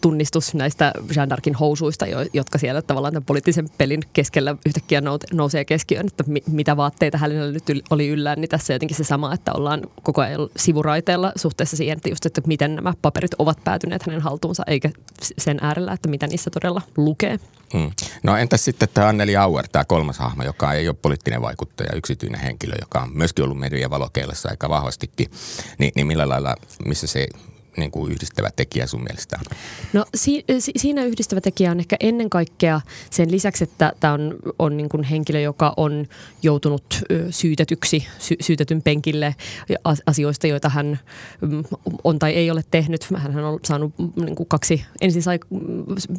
tunnistus 0.00 0.54
näistä 0.54 0.92
Jean 1.16 1.28
d'Arcin 1.32 1.58
housuista, 1.60 2.06
jotka 2.32 2.58
siellä 2.58 2.82
tavallaan 2.82 3.12
tämän 3.12 3.24
poliittisen 3.24 3.68
pelin 3.78 4.00
keskellä 4.12 4.56
yhtäkkiä 4.66 5.02
nousee 5.32 5.64
keskiöön, 5.64 6.06
että 6.06 6.24
mi- 6.26 6.42
mitä 6.50 6.76
vaatteita 6.76 7.18
hänellä 7.18 7.52
nyt 7.52 7.64
oli 7.90 8.08
yllään, 8.08 8.40
niin 8.40 8.48
tässä 8.48 8.72
jotenkin 8.72 8.96
se 8.96 9.04
sama, 9.04 9.34
että 9.34 9.52
ollaan 9.52 9.82
koko 10.02 10.20
ajan 10.20 10.40
sivuraiteella 10.56 11.32
suhteessa 11.36 11.76
siihen, 11.76 11.96
että 11.96 12.08
just, 12.08 12.26
että 12.26 12.40
miten 12.46 12.74
nämä 12.74 12.94
paperit 13.02 13.34
ovat 13.38 13.64
päätyneet 13.64 14.06
hänen 14.06 14.20
haltuunsa, 14.20 14.62
eikä 14.66 14.90
sen 15.38 15.58
äärellä, 15.60 15.92
että 15.92 16.08
mitä 16.08 16.26
niissä 16.26 16.50
todella 16.50 16.82
lukee. 16.96 17.38
Hmm. 17.72 17.90
No 18.22 18.36
entäs 18.36 18.64
sitten 18.64 18.88
tämä 18.94 19.08
Anneli 19.08 19.36
Auer, 19.36 19.68
tämä 19.72 19.84
kolmas 19.84 20.18
hahmo, 20.18 20.42
joka 20.42 20.72
ei 20.72 20.88
ole 20.88 20.96
poliittinen 21.02 21.42
vaikuttaja, 21.42 21.96
yksityinen 21.96 22.40
henkilö, 22.40 22.74
joka 22.84 23.00
on 23.00 23.10
myöskin 23.12 23.44
ollut 23.44 23.58
median 23.58 23.90
valokeilassa 23.90 24.48
aika 24.48 24.68
vahvastikin, 24.68 25.30
niin, 25.78 25.92
niin 25.96 26.06
millä 26.06 26.28
lailla, 26.28 26.56
missä 26.86 27.06
se 27.06 27.28
niin 27.76 27.90
kuin 27.90 28.12
yhdistävä 28.12 28.50
tekijä 28.56 28.86
sun 28.86 29.02
mielestä? 29.02 29.38
No 29.92 30.04
si- 30.14 30.44
si- 30.58 30.72
siinä 30.76 31.04
yhdistävä 31.04 31.40
tekijä 31.40 31.70
on 31.70 31.80
ehkä 31.80 31.96
ennen 32.00 32.30
kaikkea 32.30 32.80
sen 33.10 33.30
lisäksi, 33.30 33.64
että 33.64 33.92
tämä 34.00 34.12
on, 34.12 34.36
on 34.58 34.76
niin 34.76 34.88
kuin 34.88 35.02
henkilö, 35.02 35.40
joka 35.40 35.74
on 35.76 36.06
joutunut 36.42 36.84
syytetyksi, 37.30 38.06
sy- 38.18 38.36
syytetyn 38.40 38.82
penkille 38.82 39.34
asioista, 40.06 40.46
joita 40.46 40.68
hän 40.68 40.98
mm, 41.40 41.64
on 42.04 42.18
tai 42.18 42.32
ei 42.32 42.50
ole 42.50 42.64
tehnyt. 42.70 43.06
Hän 43.16 43.44
on 43.44 43.60
saanut 43.64 43.94
niin 44.16 44.36
kuin 44.36 44.48
kaksi, 44.48 44.84
ensin 45.00 45.22
sai 45.22 45.38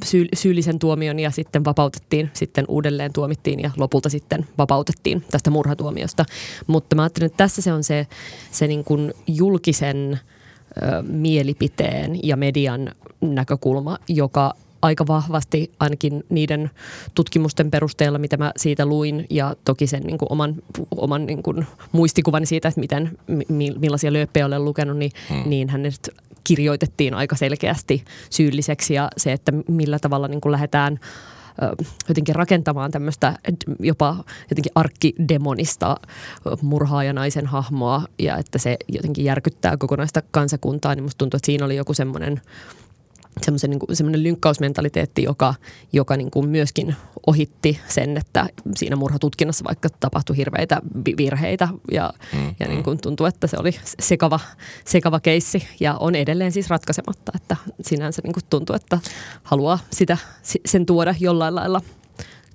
syy- 0.06 0.30
syyllisen 0.36 0.80
tuomion 0.80 1.20
ja 1.20 1.32
sitten 1.32 1.66
vapautettiin, 1.66 2.30
sitten 2.34 2.66
uudelleen 2.68 3.14
tuomittiin 3.14 3.60
ja 3.60 3.72
lopulta 3.78 4.10
sitten 4.10 4.48
vapautettiin 4.58 5.24
tästä 5.32 5.50
murhatuomiosta. 5.50 6.26
Mutta 6.68 6.96
mä 6.96 7.04
ajattelin, 7.04 7.26
että 7.26 7.38
tässä 7.38 7.62
se 7.62 7.74
on 7.74 7.84
se, 7.84 8.08
se 8.52 8.68
niin 8.68 8.84
kuin 8.84 9.14
julkisen– 9.28 10.20
mielipiteen 11.08 12.20
ja 12.24 12.38
median 12.38 12.92
näkökulma, 13.22 13.98
joka 14.08 14.54
aika 14.82 15.08
vahvasti 15.08 15.72
ainakin 15.80 16.24
niiden 16.30 16.70
tutkimusten 17.16 17.72
perusteella, 17.72 18.18
mitä 18.18 18.38
mä 18.38 18.52
siitä 18.58 18.86
luin 18.86 19.26
ja 19.30 19.56
toki 19.66 19.88
sen 19.88 20.04
niin 20.04 20.18
kuin 20.18 20.32
oman, 20.32 20.56
oman 20.96 21.26
niin 21.26 21.44
kuin 21.44 21.68
muistikuvani 21.92 22.46
siitä, 22.46 22.68
että 22.68 22.80
miten, 22.80 23.18
millaisia 23.80 24.14
lööppejä 24.14 24.46
olen 24.46 24.66
lukenut, 24.66 24.98
niin, 24.98 25.12
hmm. 25.30 25.50
niin 25.50 25.70
hänet 25.70 26.10
kirjoitettiin 26.44 27.14
aika 27.14 27.36
selkeästi 27.36 28.04
syylliseksi 28.30 28.94
ja 28.94 29.10
se, 29.18 29.32
että 29.32 29.52
millä 29.68 30.00
tavalla 30.00 30.28
niin 30.28 30.42
kuin 30.42 30.52
lähdetään 30.52 31.00
jotenkin 32.10 32.36
rakentamaan 32.36 32.92
tämmöistä 32.92 33.40
jopa 33.80 34.24
jotenkin 34.50 34.72
arkkidemonista 34.76 35.98
murhaajanaisen 36.62 37.46
hahmoa 37.46 38.04
ja 38.20 38.38
että 38.38 38.58
se 38.58 38.78
jotenkin 38.88 39.26
järkyttää 39.26 39.78
kokonaista 39.78 40.22
kansakuntaa, 40.32 40.96
niin 40.96 41.04
musta 41.04 41.18
tuntuu, 41.18 41.38
että 41.38 41.46
siinä 41.46 41.66
oli 41.66 41.76
joku 41.76 41.94
semmoinen 41.94 42.42
semmoisen 43.42 43.70
niin 43.70 43.80
kuin, 43.80 43.96
semmoinen 43.96 44.24
lynkkausmentaliteetti, 44.24 45.24
joka, 45.24 45.54
joka 45.94 46.18
niin 46.18 46.32
kuin 46.32 46.50
myöskin 46.50 46.96
ohitti 47.28 47.80
sen, 47.88 48.18
että 48.18 48.48
siinä 48.76 48.96
murhatutkinnassa 48.96 49.66
vaikka 49.66 49.90
tapahtui 50.00 50.38
hirveitä 50.38 50.82
virheitä 51.18 51.68
ja, 51.92 52.14
mm, 52.34 52.56
ja 52.60 52.68
niin 52.68 52.84
kuin 52.84 53.02
tuntuu, 53.02 53.26
että 53.26 53.48
se 53.48 53.58
oli 53.60 53.72
sekava, 54.00 54.40
sekava 54.86 55.20
keissi 55.20 55.68
ja 55.80 55.98
on 56.00 56.16
edelleen 56.16 56.52
siis 56.52 56.70
ratkaisematta, 56.70 57.32
että 57.36 57.56
sinänsä 57.82 58.22
niin 58.24 58.34
kuin 58.34 58.44
tuntuu, 58.50 58.76
että 58.76 59.00
haluaa 59.44 59.80
sitä, 59.92 60.18
sen 60.66 60.86
tuoda 60.86 61.16
jollain 61.20 61.56
lailla– 61.56 61.82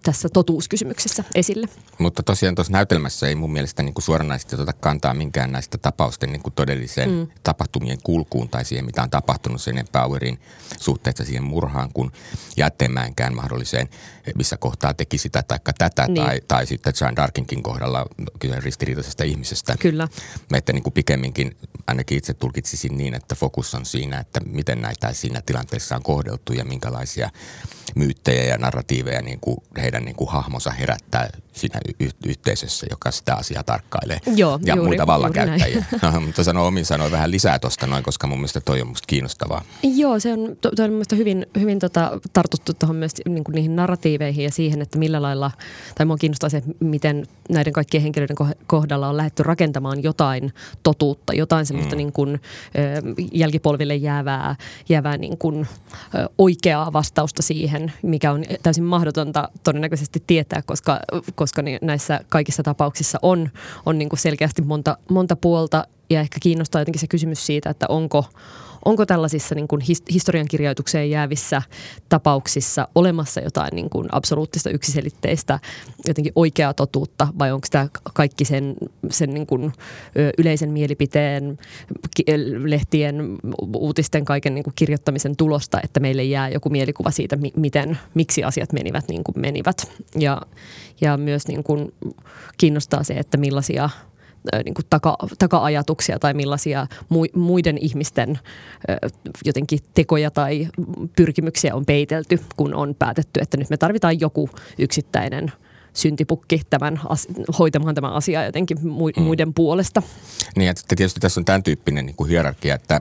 tässä 0.02 0.28
totuuskysymyksessä 0.28 1.24
esille. 1.34 1.66
Mutta 1.98 2.22
tosiaan 2.22 2.54
tuossa 2.54 2.72
näytelmässä 2.72 3.28
ei 3.28 3.34
mun 3.34 3.52
mielestä 3.52 3.82
niin 3.82 3.94
kuin 3.94 4.02
suoranaisesti 4.02 4.54
oteta 4.54 4.72
kantaa 4.72 5.14
minkään 5.14 5.52
näistä 5.52 5.78
tapausten 5.78 6.32
niin 6.32 6.42
kuin 6.42 6.54
todelliseen 6.54 7.10
mm. 7.10 7.26
tapahtumien 7.42 7.98
kulkuun 8.04 8.48
tai 8.48 8.64
siihen, 8.64 8.84
mitä 8.84 9.02
on 9.02 9.10
tapahtunut 9.10 9.60
sen 9.60 9.84
Powerin 9.92 10.40
suhteessa 10.80 11.24
siihen 11.24 11.44
murhaan 11.44 11.90
kuin 11.92 12.10
jätteemäänkään 12.56 13.34
mahdolliseen, 13.34 13.88
missä 14.34 14.56
kohtaa 14.56 14.94
teki 14.94 15.18
sitä 15.18 15.42
tai 15.42 15.58
tätä 15.78 16.06
niin. 16.06 16.24
tai, 16.24 16.40
tai 16.48 16.66
sitten 16.66 16.92
John 17.00 17.16
Darkinkin 17.16 17.62
kohdalla 17.62 18.06
kyse 18.38 18.60
ristiriitaisesta 18.60 19.24
ihmisestä. 19.24 19.76
Kyllä. 19.78 20.08
Että 20.54 20.72
niin 20.72 20.82
kuin 20.82 20.92
pikemminkin 20.92 21.56
ainakin 21.86 22.18
itse 22.18 22.34
tulkitsisin 22.34 22.98
niin, 22.98 23.14
että 23.14 23.34
fokus 23.34 23.74
on 23.74 23.86
siinä, 23.86 24.18
että 24.18 24.40
miten 24.46 24.80
näitä 24.80 25.12
siinä 25.12 25.42
tilanteessa 25.46 25.96
on 25.96 26.02
kohdeltu 26.02 26.52
ja 26.52 26.64
minkälaisia 26.64 27.30
myyttejä 27.94 28.44
ja 28.44 28.58
narratiiveja 28.58 29.22
niin 29.22 29.40
kuin 29.40 29.56
heidän 29.90 30.04
niin 30.04 30.16
kuin 30.16 30.30
hahmonsa 30.30 30.70
herättää 30.70 31.28
siinä 31.52 31.80
y- 32.00 32.10
yhteisössä, 32.26 32.86
joka 32.90 33.10
sitä 33.10 33.34
asiaa 33.34 33.62
tarkkailee. 33.62 34.18
Joo, 34.36 34.58
ja 34.64 34.74
juuri, 34.74 34.88
muita 34.88 35.06
vallankäyttäjiä. 35.06 35.84
No, 36.02 36.20
mutta 36.20 36.44
sanoo 36.44 36.66
omin 36.66 36.84
sanoin 36.84 37.12
vähän 37.12 37.30
lisää 37.30 37.58
tuosta 37.58 37.86
noin, 37.86 38.04
koska 38.04 38.26
mun 38.26 38.38
mielestä 38.38 38.60
toi 38.60 38.80
on 38.80 38.88
musta 38.88 39.06
kiinnostavaa. 39.06 39.64
Joo, 39.82 40.20
se 40.20 40.32
on, 40.32 40.56
toi 40.60 40.84
on 40.84 40.90
mielestäni 40.90 41.18
hyvin, 41.18 41.46
hyvin 41.60 41.78
tota, 41.78 42.20
tartuttu 42.32 42.72
tuohon 42.74 42.96
myös 42.96 43.12
niin 43.28 43.44
kuin 43.44 43.54
niihin 43.54 43.76
narratiiveihin 43.76 44.44
ja 44.44 44.50
siihen, 44.50 44.82
että 44.82 44.98
millä 44.98 45.22
lailla, 45.22 45.50
tai 45.94 46.06
mua 46.06 46.16
kiinnostaa 46.16 46.50
se, 46.50 46.62
miten 46.80 47.26
näiden 47.50 47.72
kaikkien 47.72 48.02
henkilöiden 48.02 48.36
kohdalla 48.66 49.08
on 49.08 49.16
lähdetty 49.16 49.42
rakentamaan 49.42 50.02
jotain 50.02 50.52
totuutta, 50.82 51.34
jotain 51.34 51.66
semmoista 51.66 51.94
mm. 51.94 51.98
niin 51.98 52.12
kuin, 52.12 52.40
jälkipolville 53.32 53.94
jäävää, 53.94 54.56
jäävää 54.88 55.16
niin 55.16 55.38
kuin, 55.38 55.68
oikeaa 56.38 56.92
vastausta 56.92 57.42
siihen, 57.42 57.92
mikä 58.02 58.32
on 58.32 58.44
täysin 58.62 58.84
mahdotonta 58.84 59.48
todennäköisesti 59.64 60.22
tietää, 60.26 60.62
koska 60.66 61.00
koska 61.40 61.62
näissä 61.82 62.20
kaikissa 62.28 62.62
tapauksissa 62.62 63.18
on, 63.22 63.50
on 63.86 63.98
niin 63.98 64.08
kuin 64.08 64.20
selkeästi 64.20 64.62
monta, 64.62 64.96
monta 65.10 65.36
puolta. 65.36 65.86
Ja 66.10 66.20
ehkä 66.20 66.38
kiinnostaa 66.42 66.80
jotenkin 66.80 67.00
se 67.00 67.06
kysymys 67.06 67.46
siitä, 67.46 67.70
että 67.70 67.86
onko, 67.88 68.24
onko 68.84 69.06
tällaisissa 69.06 69.54
niin 69.54 69.68
kuin 69.68 69.82
historiankirjoitukseen 70.12 71.10
jäävissä 71.10 71.62
tapauksissa 72.08 72.88
olemassa 72.94 73.40
jotain 73.40 73.70
niin 73.74 73.90
kuin 73.90 74.08
absoluuttista 74.12 74.70
yksiselitteistä 74.70 75.58
jotenkin 76.06 76.32
oikeaa 76.36 76.74
totuutta 76.74 77.28
vai 77.38 77.52
onko 77.52 77.66
tämä 77.70 77.88
kaikki 78.14 78.44
sen, 78.44 78.74
sen 79.10 79.34
niin 79.34 79.46
kuin 79.46 79.72
yleisen 80.38 80.70
mielipiteen, 80.70 81.58
lehtien, 82.64 83.38
uutisten, 83.76 84.24
kaiken 84.24 84.54
niin 84.54 84.64
kuin 84.64 84.74
kirjoittamisen 84.76 85.36
tulosta, 85.36 85.80
että 85.84 86.00
meille 86.00 86.24
jää 86.24 86.48
joku 86.48 86.68
mielikuva 86.70 87.10
siitä, 87.10 87.38
miten, 87.56 87.98
miksi 88.14 88.44
asiat 88.44 88.72
menivät 88.72 89.08
niin 89.08 89.24
kuin 89.24 89.40
menivät. 89.40 89.92
Ja, 90.18 90.42
ja 91.00 91.16
myös 91.16 91.48
niin 91.48 91.62
kuin 91.62 91.92
kiinnostaa 92.58 93.02
se, 93.02 93.14
että 93.14 93.36
millaisia– 93.36 93.90
niin 94.64 94.74
kuin 94.74 94.86
taka, 94.90 95.16
taka-ajatuksia 95.38 96.18
tai 96.18 96.34
millaisia 96.34 96.86
muiden 97.34 97.78
ihmisten 97.78 98.38
jotenkin 99.44 99.78
tekoja 99.94 100.30
tai 100.30 100.68
pyrkimyksiä 101.16 101.74
on 101.74 101.86
peitelty, 101.86 102.40
kun 102.56 102.74
on 102.74 102.94
päätetty, 102.98 103.40
että 103.40 103.56
nyt 103.56 103.70
me 103.70 103.76
tarvitaan 103.76 104.20
joku 104.20 104.50
yksittäinen– 104.78 105.52
syntipukki 105.94 106.60
tämän, 106.70 107.00
hoitamaan 107.58 107.94
tämä 107.94 108.08
asia 108.08 108.44
jotenkin 108.44 108.78
mm. 108.82 108.90
muiden 109.22 109.48
mm. 109.48 109.54
puolesta. 109.54 110.02
Niin, 110.56 110.70
että 110.70 110.82
tietysti 110.96 111.20
tässä 111.20 111.40
on 111.40 111.44
tämän 111.44 111.62
tyyppinen 111.62 112.06
niin 112.06 112.16
kuin 112.16 112.30
hierarkia, 112.30 112.74
että 112.74 113.00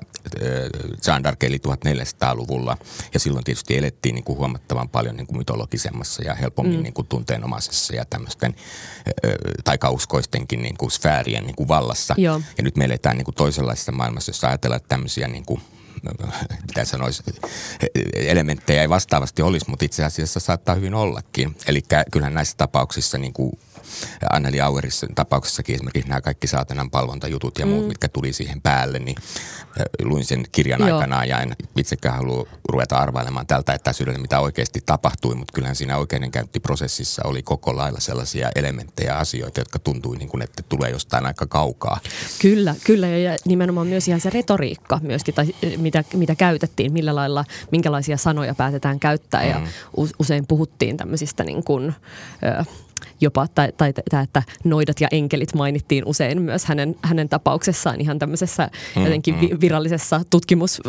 Jean 1.08 1.26
d'Arc 1.26 1.38
eli 1.42 1.58
1400-luvulla 1.58 2.78
ja 3.14 3.20
silloin 3.20 3.46
tietysti 3.46 3.78
elettiin 3.78 4.16
niin 4.16 4.24
kuin 4.24 4.38
huomattavan 4.38 4.90
paljon 4.90 5.18
niin 5.18 5.28
kuin 5.28 5.38
mytologisemmassa 5.38 6.24
ja 6.24 6.34
helpommin 6.34 6.78
mm. 6.78 6.84
niin 6.84 6.94
kuin 6.94 7.08
tunteenomaisessa 7.08 7.96
ja 7.96 8.06
tämmöisten 8.10 8.56
taikauskoistenkin 9.64 10.62
niin 10.62 10.78
kuin 10.78 10.92
sfäärien 10.92 11.44
niin 11.46 11.56
kuin 11.56 11.68
vallassa. 11.68 12.16
Joo. 12.18 12.42
Ja 12.58 12.64
nyt 12.64 12.78
me 12.78 12.86
eletään 12.86 13.18
niin 13.18 13.26
kuin 13.26 13.36
toisenlaisessa 13.36 13.92
maailmassa, 13.92 14.30
jossa 14.30 14.48
ajatellaan, 14.48 14.78
että 14.78 14.90
tämmöisiä 14.90 15.28
niin 15.28 15.46
kuin– 15.46 15.62
mitä 16.68 16.86
sanoisi, 16.86 17.24
elementtejä 18.14 18.82
ei 18.82 18.90
vastaavasti 18.90 19.42
olisi, 19.42 19.70
mutta 19.70 19.86
itse 19.86 20.06
asiassa 20.06 20.40
saattaa 20.40 20.76
hyvin 20.76 20.94
ollakin. 20.94 21.56
Eli 21.68 21.82
kyllähän 22.12 22.34
näissä 22.34 22.58
tapauksissa 22.58 23.18
niin 23.18 23.34
kuin 23.34 23.60
Anneli 24.32 24.62
Auerissa 24.62 25.08
tapauksessakin 25.16 25.76
esimerkiksi 25.76 26.10
nämä 26.10 26.22
kaikki 26.22 26.48
saatanan 26.48 26.90
palvontajutut 26.90 27.60
ja 27.60 27.66
muut, 27.66 27.84
mm. 27.84 27.88
mitkä 27.88 28.08
tuli 28.08 28.34
siihen 28.34 28.62
päälle, 28.62 29.00
niin 29.00 29.16
luin 30.04 30.26
sen 30.26 30.44
kirjan 30.52 30.88
Joo. 30.88 30.98
aikana 30.98 31.26
ja 31.26 31.40
en 31.40 31.56
itsekään 31.78 32.16
halua 32.16 32.48
ruveta 32.70 32.98
arvailemaan 32.98 33.48
tältä 33.48 33.74
etäisyydellä, 33.74 34.20
mitä 34.20 34.40
oikeasti 34.40 34.80
tapahtui, 34.86 35.36
mutta 35.36 35.54
kyllähän 35.54 35.76
siinä 35.76 35.98
oikeudenkäyntiprosessissa 35.98 37.22
oli 37.26 37.44
koko 37.44 37.76
lailla 37.76 38.00
sellaisia 38.00 38.52
elementtejä 38.56 39.10
ja 39.10 39.20
asioita, 39.20 39.62
jotka 39.62 39.80
tuntui 39.80 40.18
niin 40.18 40.30
kuin, 40.30 40.42
että 40.42 40.64
tulee 40.70 40.90
jostain 40.90 41.26
aika 41.26 41.46
kaukaa. 41.48 42.00
Kyllä, 42.42 42.76
kyllä 42.84 43.08
ja 43.08 43.38
nimenomaan 43.46 43.88
myös 43.88 44.08
ihan 44.08 44.22
se 44.22 44.30
retoriikka 44.30 45.00
myöskin, 45.02 45.34
tai 45.34 45.56
mitä, 45.78 46.04
mitä 46.14 46.36
käytettiin, 46.36 46.94
millä 46.94 47.16
lailla, 47.16 47.46
minkälaisia 47.72 48.18
sanoja 48.18 48.56
päätetään 48.56 49.00
käyttää 49.00 49.46
ja 49.46 49.60
mm. 49.60 49.68
usein 50.20 50.48
puhuttiin 50.48 50.98
tämmöisistä 50.98 51.44
niin 51.44 51.64
kuin, 51.64 51.94
jopa, 53.22 53.48
tai, 53.48 53.72
tai 53.78 53.94
tämä, 54.10 54.24
että 54.24 54.44
noidat 54.64 55.02
ja 55.02 55.08
enkelit 55.12 55.54
mainittiin 55.54 56.06
usein 56.06 56.42
myös 56.42 56.66
hänen, 56.66 56.96
hänen 57.02 57.30
tapauksessaan 57.30 58.02
ihan 58.02 58.20
tämmöisessä 58.20 58.70
mm, 58.96 59.04
jotenkin 59.04 59.36
mm. 59.36 59.58
virallisessa 59.62 60.22
tutkimus, 60.30 60.82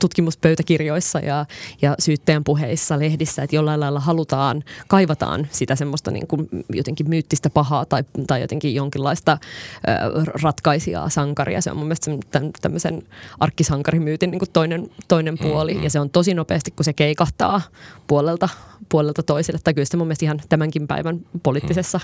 tutkimuspöytäkirjoissa 0.00 1.18
ja, 1.18 1.46
ja 1.82 1.94
syyttäjän 1.98 2.44
puheissa 2.44 2.98
lehdissä, 2.98 3.42
että 3.42 3.56
jollain 3.56 3.80
lailla 3.80 4.00
halutaan, 4.00 4.64
kaivataan 4.88 5.48
sitä 5.50 5.76
semmoista 5.76 6.10
niin 6.10 6.26
kuin 6.26 6.48
jotenkin 6.72 7.08
myyttistä 7.08 7.50
pahaa 7.50 7.84
tai, 7.84 8.04
tai 8.26 8.40
jotenkin 8.40 8.74
jonkinlaista 8.74 9.32
äh, 9.32 9.98
ratkaisijaa 10.42 11.08
sankaria. 11.08 11.60
Se 11.60 11.70
on 11.70 11.76
mun 11.76 11.86
mielestä 11.86 12.10
tämän, 12.30 12.50
tämmöisen 12.62 13.02
arkkisankarimyytin 13.40 14.30
niin 14.30 14.38
kuin 14.38 14.50
toinen, 14.52 14.90
toinen 15.08 15.38
puoli 15.38 15.74
mm, 15.74 15.78
mm. 15.78 15.84
ja 15.84 15.90
se 15.90 16.00
on 16.00 16.10
tosi 16.10 16.34
nopeasti, 16.34 16.70
kun 16.70 16.84
se 16.84 16.92
keikahtaa 16.92 17.60
puolelta, 18.06 18.48
puolelta 18.88 19.22
toiselle. 19.22 19.60
Tai 19.64 19.74
kyllä 19.74 19.86
se 19.86 19.96
mun 19.96 20.06
mielestä 20.06 20.24
ihan 20.24 20.40
tämänkin 20.48 20.86
päivän 20.86 21.20
poli- 21.42 21.53
poliittisessa 21.54 22.00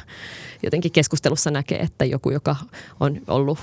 jotenkin 0.63 0.93
keskustelussa 0.93 1.51
näkee, 1.51 1.79
että 1.79 2.05
joku, 2.05 2.31
joka 2.31 2.57
on 3.01 3.21
ollut 3.27 3.59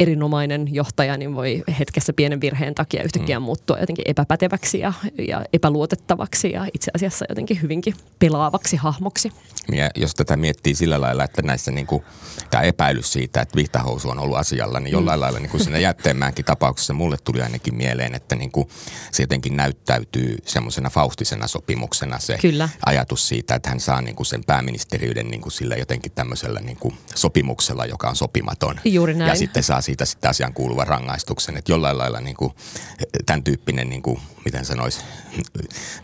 erinomainen 0.00 0.74
johtaja, 0.74 1.16
niin 1.16 1.34
voi 1.34 1.64
hetkessä 1.78 2.12
pienen 2.12 2.40
virheen 2.40 2.74
takia 2.74 3.02
yhtäkkiä 3.02 3.38
mm. 3.38 3.42
muuttua 3.42 3.78
jotenkin 3.78 4.04
epäpäteväksi 4.08 4.78
ja, 4.78 4.92
ja 5.28 5.44
epäluotettavaksi 5.52 6.52
ja 6.52 6.66
itse 6.74 6.90
asiassa 6.94 7.24
jotenkin 7.28 7.62
hyvinkin 7.62 7.94
pelaavaksi 8.18 8.76
hahmoksi. 8.76 9.32
Ja 9.72 9.90
jos 9.94 10.14
tätä 10.14 10.36
miettii 10.36 10.74
sillä 10.74 11.00
lailla, 11.00 11.24
että 11.24 11.42
näissä 11.42 11.70
niin 11.70 11.86
kuin, 11.86 12.02
tämä 12.50 12.62
epäilys 12.62 13.12
siitä, 13.12 13.40
että 13.40 13.56
vihtahousu 13.56 14.10
on 14.10 14.18
ollut 14.18 14.36
asialla, 14.36 14.80
niin 14.80 14.92
jollain 14.92 15.18
mm. 15.18 15.20
lailla 15.20 15.38
niin 15.38 15.50
kuin 15.50 15.64
siinä 15.64 15.78
jätteenmäänkin 15.78 16.44
tapauksessa 16.44 16.94
mulle 16.94 17.16
tuli 17.24 17.42
ainakin 17.42 17.74
mieleen, 17.74 18.14
että 18.14 18.36
niin 18.36 18.52
kuin, 18.52 18.68
se 19.12 19.22
jotenkin 19.22 19.56
näyttäytyy 19.56 20.36
semmoisena 20.46 20.90
faustisena 20.90 21.46
sopimuksena 21.46 22.18
se 22.18 22.38
Kyllä. 22.38 22.68
ajatus 22.86 23.28
siitä, 23.28 23.54
että 23.54 23.68
hän 23.68 23.80
saa 23.80 24.02
niin 24.02 24.16
kuin 24.16 24.26
sen 24.26 24.44
pääministeriyden 24.44 25.27
niin 25.30 25.40
kuin 25.40 25.52
sillä 25.52 25.76
jotenkin 25.76 26.12
tämmöisellä 26.12 26.60
niin 26.60 26.76
kuin 26.76 26.98
sopimuksella, 27.14 27.86
joka 27.86 28.08
on 28.08 28.16
sopimaton. 28.16 28.80
Juuri 28.84 29.14
näin. 29.14 29.28
Ja 29.28 29.34
sitten 29.34 29.62
saa 29.62 29.80
siitä 29.80 30.04
sitten 30.04 30.30
asian 30.30 30.54
kuuluvan 30.54 30.86
rangaistuksen. 30.86 31.56
Että 31.56 31.72
jollain 31.72 31.98
lailla 31.98 32.20
niin 32.20 32.36
kuin, 32.36 32.52
tämän 33.26 33.44
tyyppinen, 33.44 33.88
niin 33.88 34.02
kuin, 34.02 34.20
miten 34.44 34.64
sanoisi, 34.64 35.00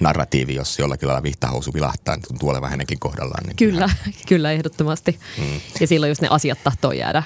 narratiivi, 0.00 0.54
jos 0.54 0.78
jollakin 0.78 1.08
lailla 1.08 1.22
vihtahousu 1.22 1.74
vilahtaa, 1.74 2.16
niin 2.16 2.24
tuntuu 2.28 2.48
olevan 2.48 2.70
hänenkin 2.70 2.98
kohdallaan. 2.98 3.44
Niin 3.46 3.56
kyllä, 3.56 3.84
ihan... 3.84 4.14
kyllä 4.28 4.52
ehdottomasti. 4.52 5.18
Mm. 5.38 5.60
Ja 5.80 5.86
silloin 5.86 6.10
just 6.10 6.22
ne 6.22 6.28
asiat 6.30 6.58
tahtoo 6.64 6.92
jäädä 6.92 7.22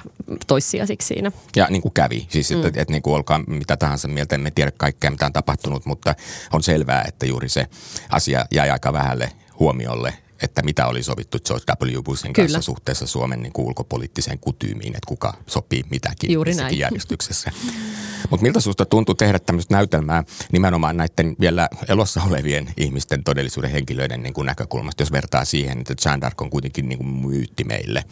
toissijaisiksi 0.47 1.07
siinä. 1.09 1.33
Ja 1.57 1.67
niin 1.71 1.83
kuin 1.83 1.95
kävi. 1.95 2.27
Siis, 2.31 2.51
että, 2.51 2.69
mm. 2.69 2.73
että 2.77 2.93
niin 2.93 3.03
kuin 3.03 3.15
olkaa 3.15 3.39
mitä 3.47 3.77
tahansa 3.77 4.09
mieltä, 4.09 4.35
emme 4.35 4.51
tiedä 4.51 4.73
kaikkea, 4.77 5.11
mitä 5.11 5.27
on 5.27 5.33
tapahtunut, 5.33 5.87
mutta 5.87 6.15
on 6.53 6.63
selvää, 6.63 7.05
että 7.09 7.27
juuri 7.27 7.49
se 7.49 7.67
asia 8.11 8.47
jäi 8.51 8.71
aika 8.71 8.93
vähälle 8.93 9.33
huomiolle 9.59 10.15
että 10.43 10.63
mitä 10.63 10.87
oli 10.87 11.03
sovittu 11.03 11.39
George 11.47 11.65
W. 11.85 12.03
Bushin 12.03 12.33
Kyllä. 12.33 12.47
kanssa 12.47 12.63
suhteessa 12.63 13.07
Suomen 13.07 13.43
niin 13.43 13.53
kuin 13.53 13.67
ulkopoliittiseen 13.67 14.39
kutyymiin, 14.39 14.97
että 14.97 15.07
kuka 15.09 15.35
sopii 15.47 15.85
mitäkin 15.91 16.33
Juuri 16.33 16.55
näin. 16.55 16.79
järjestyksessä. 16.79 17.51
Mutta 18.31 18.43
miltä 18.43 18.61
sinusta 18.61 18.85
tuntuu 18.85 19.15
tehdä 19.15 19.39
tämmöistä 19.39 19.75
näytelmää 19.75 20.25
nimenomaan 20.53 20.97
näiden 20.97 21.37
vielä 21.41 21.69
elossa 21.89 22.23
olevien 22.23 22.73
ihmisten 22.77 23.25
todellisuuden 23.25 23.71
henkilöiden 23.71 24.23
niin 24.23 24.35
kuin 24.35 24.47
näkökulmasta, 24.47 25.03
jos 25.03 25.13
vertaa 25.13 25.45
siihen, 25.45 25.81
että 25.81 25.95
Jean 26.05 26.23
d'Arc 26.23 26.35
on 26.41 26.51
kuitenkin 26.51 26.89
niin 26.89 26.99
kuin 26.99 27.09
myytti 27.09 27.65
meille. 27.65 28.05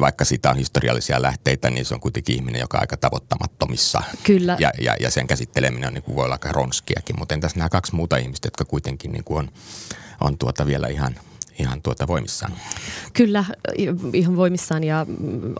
Vaikka 0.00 0.24
siitä 0.24 0.50
on 0.50 0.56
historiallisia 0.56 1.22
lähteitä, 1.22 1.70
niin 1.70 1.84
se 1.84 1.94
on 1.94 2.00
kuitenkin 2.00 2.34
ihminen, 2.34 2.60
joka 2.60 2.78
on 2.78 2.80
aika 2.80 2.96
tavoittamattomissa. 2.96 4.02
Kyllä. 4.22 4.56
Ja, 4.60 4.70
ja, 4.80 4.96
ja 5.00 5.10
sen 5.10 5.26
käsitteleminen 5.26 5.86
on, 5.88 5.94
niin 5.94 6.02
kuin 6.02 6.16
voi 6.16 6.24
olla 6.24 6.34
aika 6.34 6.52
ronskiakin. 6.52 7.18
Mutta 7.18 7.34
entäs 7.34 7.56
nämä 7.56 7.68
kaksi 7.68 7.94
muuta 7.94 8.16
ihmistä, 8.16 8.46
jotka 8.46 8.64
kuitenkin 8.64 9.12
niin 9.12 9.24
kuin 9.24 9.38
on, 9.38 9.50
on 10.20 10.38
tuota 10.38 10.66
vielä 10.66 10.88
ihan– 10.88 11.14
ihan 11.58 11.82
tuota 11.82 12.06
voimissaan. 12.06 12.52
Kyllä, 13.12 13.44
ihan 14.12 14.36
voimissaan 14.36 14.84
ja 14.84 15.06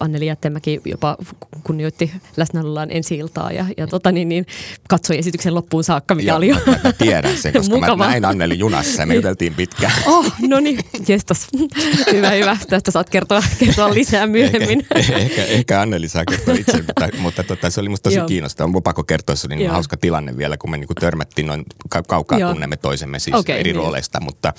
Anneli 0.00 0.26
Jättemäki 0.26 0.80
jopa 0.84 1.16
kunnioitti 1.64 2.12
läsnäolollaan 2.36 2.90
ensi 2.90 3.16
iltaa 3.16 3.52
ja, 3.52 3.66
ja 3.76 3.86
tota, 3.86 4.12
niin, 4.12 4.28
niin, 4.28 4.46
katsoi 4.88 5.18
esityksen 5.18 5.54
loppuun 5.54 5.84
saakka, 5.84 6.14
mikä 6.14 6.28
Joo, 6.28 6.36
oli 6.36 6.48
jo 6.48 6.56
mä, 6.66 6.80
mä 6.84 6.92
tiedän 6.92 7.36
sen, 7.36 7.52
koska 7.52 7.74
mukava. 7.80 7.96
mä 7.96 8.06
näin 8.06 8.24
Anneli 8.24 8.58
junassa 8.58 9.02
ja 9.02 9.06
me 9.06 9.14
juteltiin 9.14 9.54
pitkään. 9.54 9.92
Oh, 10.08 10.32
no 10.48 10.60
niin, 10.60 10.78
jestas. 11.08 11.46
hyvä, 12.12 12.30
hyvä. 12.30 12.56
Tästä 12.68 12.90
saat 12.90 13.10
kertoa, 13.10 13.42
kertoa 13.58 13.94
lisää 13.94 14.26
myöhemmin. 14.26 14.86
Ehkä, 14.94 15.16
ehkä, 15.16 15.44
ehkä 15.44 15.80
Anneli 15.80 16.08
saa 16.08 16.24
kertoa 16.24 16.54
itse, 16.54 16.76
mutta, 16.76 17.08
mutta 17.18 17.44
tota, 17.44 17.70
se 17.70 17.80
oli 17.80 17.88
musta 17.88 18.10
tosi 18.10 18.20
kiinnostavaa. 18.26 18.72
Mun 18.72 18.82
pakko 18.82 19.04
kertoa, 19.04 19.36
se 19.36 19.46
oli 19.46 19.56
niin 19.56 19.70
hauska 19.70 19.96
tilanne 19.96 20.36
vielä, 20.36 20.56
kun 20.56 20.70
me 20.70 20.78
niin 20.78 20.86
kuin 20.86 20.96
törmättiin 20.96 21.46
noin 21.46 21.64
kaukaa 22.08 22.38
Joo. 22.38 22.52
tunnemme 22.52 22.76
toisemme 22.76 23.18
siis 23.18 23.36
okay, 23.36 23.54
eri 23.54 23.72
niin. 23.72 23.76
rooleista, 23.76 24.20
mutta, 24.20 24.52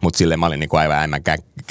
mutta 0.00 0.18
sille 0.18 0.36
mä 0.36 0.46
olin 0.46 0.60
niin 0.60 0.68
kuin 0.76 0.82
aivan 0.82 0.98
äimän 0.98 1.22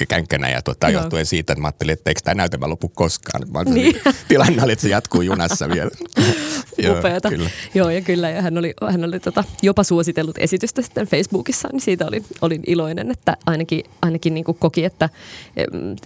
känkänä 0.07 0.49
ja 0.49 0.61
tuota, 0.61 0.89
johtuen 0.89 1.25
siitä, 1.25 1.53
että 1.53 1.61
mä 1.61 1.67
ajattelin, 1.67 1.93
että 1.93 2.09
eikö 2.09 2.21
tämä 2.23 2.35
näytelmä 2.35 2.69
lopu 2.69 2.89
koskaan. 2.89 3.43
Mä 3.51 3.63
niin. 3.63 4.01
Tilanne 4.27 4.63
oli, 4.63 4.71
että 4.71 4.83
se 4.83 4.89
jatkuu 4.89 5.21
junassa 5.21 5.69
vielä. 5.69 5.91
Joo, 6.77 6.99
Upeata. 6.99 7.29
Kyllä. 7.29 7.49
Joo, 7.73 7.89
ja 7.89 8.01
kyllä. 8.01 8.29
Ja 8.29 8.41
hän 8.41 8.57
oli, 8.57 8.73
hän 8.91 9.03
oli 9.03 9.19
tota, 9.19 9.43
jopa 9.61 9.83
suositellut 9.83 10.37
esitystä 10.37 10.81
sitten 10.81 11.07
Facebookissa, 11.07 11.69
niin 11.71 11.81
siitä 11.81 12.05
oli, 12.07 12.23
olin 12.41 12.63
iloinen, 12.67 13.11
että 13.11 13.37
ainakin, 13.45 13.83
ainakin 14.01 14.33
niin 14.33 14.43
kuin 14.43 14.57
koki, 14.57 14.85
että, 14.85 15.09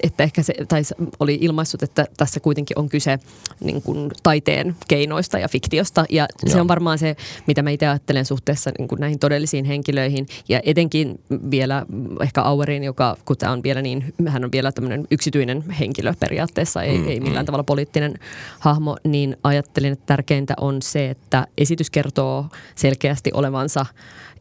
että 0.03 0.23
ehkä 0.23 0.43
se, 0.43 0.53
tai 0.67 0.81
oli 1.19 1.37
ilmaissut, 1.41 1.83
että 1.83 2.05
tässä 2.17 2.39
kuitenkin 2.39 2.79
on 2.79 2.89
kyse 2.89 3.19
niin 3.59 3.81
kuin 3.81 4.11
taiteen 4.23 4.75
keinoista 4.87 5.39
ja 5.39 5.47
fiktiosta. 5.47 6.05
Ja 6.09 6.27
Joo. 6.43 6.53
se 6.53 6.61
on 6.61 6.67
varmaan 6.67 6.97
se, 6.97 7.15
mitä 7.47 7.61
mä 7.61 7.69
itse 7.69 7.87
ajattelen 7.87 8.25
suhteessa 8.25 8.71
niin 8.77 8.87
kuin 8.87 8.99
näihin 8.99 9.19
todellisiin 9.19 9.65
henkilöihin. 9.65 10.27
Ja 10.49 10.61
etenkin 10.63 11.19
vielä 11.51 11.85
ehkä 12.21 12.41
Aueriin, 12.41 12.83
joka, 12.89 13.17
kun 13.25 13.37
tämä 13.37 13.51
on 13.51 13.63
vielä 13.63 13.81
niin, 13.81 14.13
hän 14.27 14.45
on 14.45 14.51
vielä 14.51 14.71
tämmöinen 14.71 15.07
yksityinen 15.11 15.69
henkilö 15.71 16.13
periaatteessa, 16.19 16.83
ei, 16.83 16.97
mm, 16.97 17.07
ei 17.07 17.19
millään 17.19 17.43
mm. 17.43 17.45
tavalla 17.45 17.63
poliittinen 17.63 18.13
hahmo, 18.59 18.97
niin 19.03 19.37
ajattelin, 19.43 19.93
että 19.93 20.05
tärkeintä 20.05 20.53
on 20.61 20.81
se, 20.81 21.09
että 21.09 21.47
esitys 21.57 21.89
kertoo 21.89 22.45
selkeästi 22.75 23.31
olevansa 23.33 23.85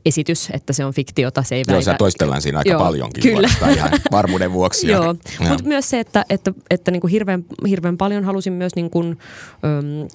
esitys, 0.08 0.48
että 0.52 0.72
se 0.72 0.84
on 0.84 0.92
fiktiota, 0.92 1.42
se 1.42 1.54
ei 1.54 1.64
Joo, 1.68 1.82
sä 1.82 1.94
toistellaan 1.94 2.42
siinä 2.42 2.58
aika 2.58 2.70
Joo, 2.70 2.80
paljonkin 2.80 3.22
kyllä. 3.22 3.48
ihan 3.76 3.90
varmuuden 4.10 4.52
vuoksi. 4.52 4.88
Joo, 4.88 5.14
mutta 5.48 5.64
myös 5.64 5.90
se, 5.90 6.00
että, 6.00 6.24
että, 6.30 6.52
että 6.70 6.90
niin 6.90 7.00
kuin 7.00 7.10
hirveän, 7.10 7.44
hirveän 7.68 7.96
paljon 7.96 8.24
halusin 8.24 8.52
myös 8.52 8.76
niin 8.76 8.90
kuin, 8.90 9.18
äm, 9.64 10.08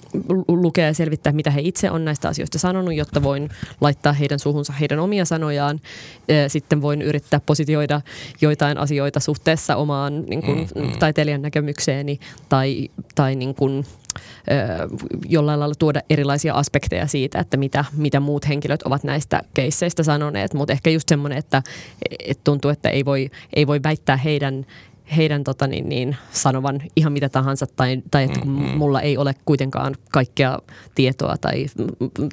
lukea 0.48 0.86
ja 0.86 0.94
selvittää, 0.94 1.32
mitä 1.32 1.50
he 1.50 1.60
itse 1.64 1.90
on 1.90 2.04
näistä 2.04 2.28
asioista 2.28 2.58
sanonut, 2.58 2.94
jotta 2.94 3.22
voin 3.22 3.48
laittaa 3.80 4.12
heidän 4.12 4.38
suuhunsa 4.38 4.72
heidän 4.72 4.98
omia 4.98 5.24
sanojaan. 5.24 5.80
Sitten 6.48 6.82
voin 6.82 7.02
yrittää 7.02 7.40
positioida 7.40 8.00
joitain 8.40 8.78
asioita 8.78 9.20
suhteessa 9.20 9.76
omaan 9.76 10.24
niin 10.26 10.42
kuin, 10.42 10.68
mm, 10.74 10.82
mm. 10.82 10.98
taiteilijan 10.98 11.42
näkemykseeni 11.42 12.20
tai, 12.48 12.90
tai 13.14 13.34
niin 13.34 13.54
kuin, 13.54 13.84
jollain 15.28 15.60
lailla 15.60 15.74
tuoda 15.78 16.00
erilaisia 16.10 16.54
aspekteja 16.54 17.06
siitä, 17.06 17.38
että 17.38 17.56
mitä, 17.56 17.84
mitä 17.96 18.20
muut 18.20 18.48
henkilöt 18.48 18.82
ovat 18.82 19.04
näistä 19.04 19.42
keisseistä 19.54 20.02
sanoneet, 20.02 20.54
mutta 20.54 20.72
ehkä 20.72 20.90
just 20.90 21.08
semmoinen, 21.08 21.38
että 21.38 21.62
et 22.24 22.44
tuntuu, 22.44 22.70
että 22.70 22.88
ei 22.88 23.04
voi, 23.04 23.30
ei 23.52 23.66
voi 23.66 23.80
väittää 23.82 24.16
heidän 24.16 24.66
heidän 25.16 25.44
tota, 25.44 25.66
niin, 25.66 25.88
niin, 25.88 26.16
sanovan 26.32 26.82
ihan 26.96 27.12
mitä 27.12 27.28
tahansa 27.28 27.66
tai, 27.66 28.02
tai 28.10 28.24
että 28.24 28.40
mm-hmm. 28.40 28.78
mulla 28.78 29.00
ei 29.00 29.16
ole 29.16 29.34
kuitenkaan 29.44 29.94
kaikkea 30.10 30.58
tietoa 30.94 31.36
tai, 31.40 31.66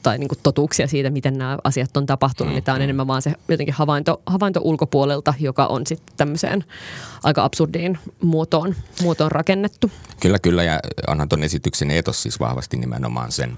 tai 0.03 0.17
niin 0.17 0.27
kuin 0.27 0.39
totuuksia 0.43 0.88
siitä, 0.88 1.10
miten 1.10 1.38
nämä 1.38 1.57
asiat 1.63 1.97
on 1.97 2.05
tapahtunut, 2.05 2.47
mm-hmm. 2.47 2.55
niin 2.55 2.63
tämä 2.63 2.75
on 2.75 2.81
enemmän 2.81 3.07
vaan 3.07 3.21
se 3.21 3.34
jotenkin 3.47 3.75
havainto, 3.75 4.21
havainto 4.25 4.60
ulkopuolelta, 4.63 5.34
joka 5.39 5.65
on 5.65 5.88
sitten 5.88 6.17
tämmöiseen 6.17 6.63
aika 7.23 7.43
absurdiin 7.43 7.99
muotoon, 8.21 8.75
muotoon 9.01 9.31
rakennettu. 9.31 9.91
Kyllä, 10.19 10.39
kyllä 10.39 10.63
ja 10.63 10.79
onhan 11.07 11.29
tuon 11.29 11.43
esityksen 11.43 11.91
etos 11.91 12.23
siis 12.23 12.39
vahvasti 12.39 12.77
nimenomaan 12.77 13.31
sen 13.31 13.57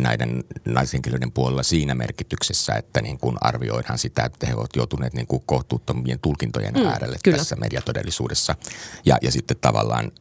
näiden 0.00 0.44
naishenkilöiden 0.64 1.32
puolella 1.32 1.62
siinä 1.62 1.94
merkityksessä, 1.94 2.74
että 2.74 3.02
niin 3.02 3.18
kuin 3.18 3.36
arvioidaan 3.40 3.98
sitä, 3.98 4.24
että 4.24 4.46
he 4.46 4.54
ovat 4.54 4.76
joutuneet 4.76 5.14
niin 5.14 5.26
kuin 5.26 5.42
kohtuuttomien 5.46 6.18
tulkintojen 6.20 6.74
mm, 6.74 6.86
äärelle 6.86 7.16
kyllä. 7.24 7.38
tässä 7.38 7.56
mediatodellisuudessa. 7.56 8.56
Ja, 9.04 9.18
ja 9.22 9.32
sitten 9.32 9.56
tavallaan 9.60 10.12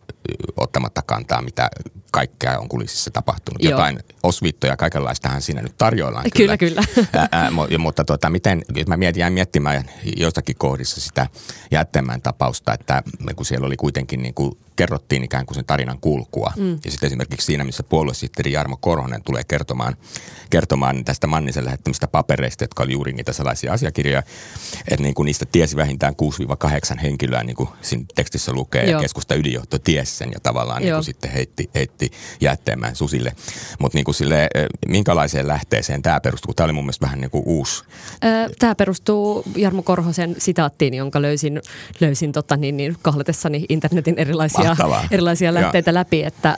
ottamatta 0.57 1.01
kantaa, 1.01 1.41
mitä 1.41 1.69
kaikkea 2.17 2.59
on 2.59 2.69
kulississa 2.69 3.11
tapahtunut. 3.11 3.63
Joo. 3.63 3.71
Jotain 3.71 3.99
osviittoja, 4.23 4.77
kaikenlaistahan 4.77 5.41
siinä 5.41 5.61
nyt 5.61 5.77
tarjoillaan. 5.77 6.25
Kyllä, 6.37 6.57
kyllä. 6.57 6.81
kyllä. 6.95 7.07
Ää, 7.13 7.29
ää, 7.31 7.51
mutta 7.77 8.05
tuota, 8.05 8.29
miten, 8.29 8.61
mä 8.87 8.97
mietin, 8.97 9.21
jäin 9.21 9.33
miettimään 9.33 9.89
joissakin 10.17 10.55
kohdissa 10.57 11.01
sitä 11.01 11.27
jättämään 11.71 12.21
tapausta, 12.21 12.73
että 12.73 13.03
kun 13.35 13.45
siellä 13.45 13.67
oli 13.67 13.77
kuitenkin 13.77 14.21
niin 14.21 14.33
kuin 14.33 14.57
kerrottiin 14.77 15.23
ikään 15.23 15.45
kuin 15.45 15.55
sen 15.55 15.65
tarinan 15.65 15.99
kulkua. 15.99 16.53
Mm. 16.55 16.79
Ja 16.85 16.91
sitten 16.91 17.07
esimerkiksi 17.07 17.45
siinä, 17.45 17.63
missä 17.63 17.83
puoluesihteeri 17.83 18.51
Jarmo 18.51 18.77
Korhonen 18.77 19.23
tulee 19.23 19.43
kertomaan, 19.47 19.95
kertomaan 20.49 21.05
tästä 21.05 21.27
Mannisen 21.27 21.65
lähettämistä 21.65 22.07
papereista, 22.07 22.63
jotka 22.63 22.83
oli 22.83 22.91
juuri 22.91 23.13
niitä 23.13 23.33
salaisia 23.33 23.73
asiakirjoja, 23.73 24.23
että 24.87 25.03
niin 25.03 25.13
kuin 25.13 25.25
niistä 25.25 25.45
tiesi 25.45 25.75
vähintään 25.75 26.13
6-8 26.95 26.99
henkilöä, 26.99 27.43
niin 27.43 27.55
kuin 27.55 27.69
siinä 27.81 28.05
tekstissä 28.15 28.53
lukee, 28.53 28.83
Joo. 28.83 28.91
ja 28.91 28.99
keskusta 28.99 29.35
ydinjohto 29.35 29.79
tiesi 29.79 30.15
sen 30.15 30.31
ja 30.33 30.39
tavallaan 30.39 30.81
niin 30.81 30.93
kuin 30.93 31.03
sitten 31.03 31.31
heitti, 31.31 31.69
heitti 31.75 32.06
jätteemään 32.41 32.95
susille. 32.95 33.33
Mutta 33.79 33.97
niin 33.97 34.15
sille, 34.15 34.49
minkälaiseen 34.87 35.47
lähteeseen 35.47 36.01
tämä 36.01 36.19
perustuu? 36.19 36.53
Tämä 36.53 36.65
oli 36.65 36.73
mun 36.73 36.83
mielestä 36.83 37.05
vähän 37.05 37.21
niin 37.21 37.31
kuin 37.31 37.43
uusi. 37.45 37.83
Tämä 38.59 38.75
perustuu 38.75 39.43
Jarmo 39.55 39.81
Korhosen 39.83 40.35
sitaattiin, 40.37 40.93
jonka 40.93 41.21
löysin, 41.21 41.61
löysin 41.99 42.31
tota, 42.31 42.57
niin, 42.57 42.77
niin, 42.77 42.97
kahletessani 43.01 43.65
internetin 43.69 44.15
erilaisia 44.17 44.57
erilaisia, 44.71 45.07
erilaisia 45.11 45.53
lähteitä 45.53 45.93
läpi, 45.93 46.23
että 46.23 46.57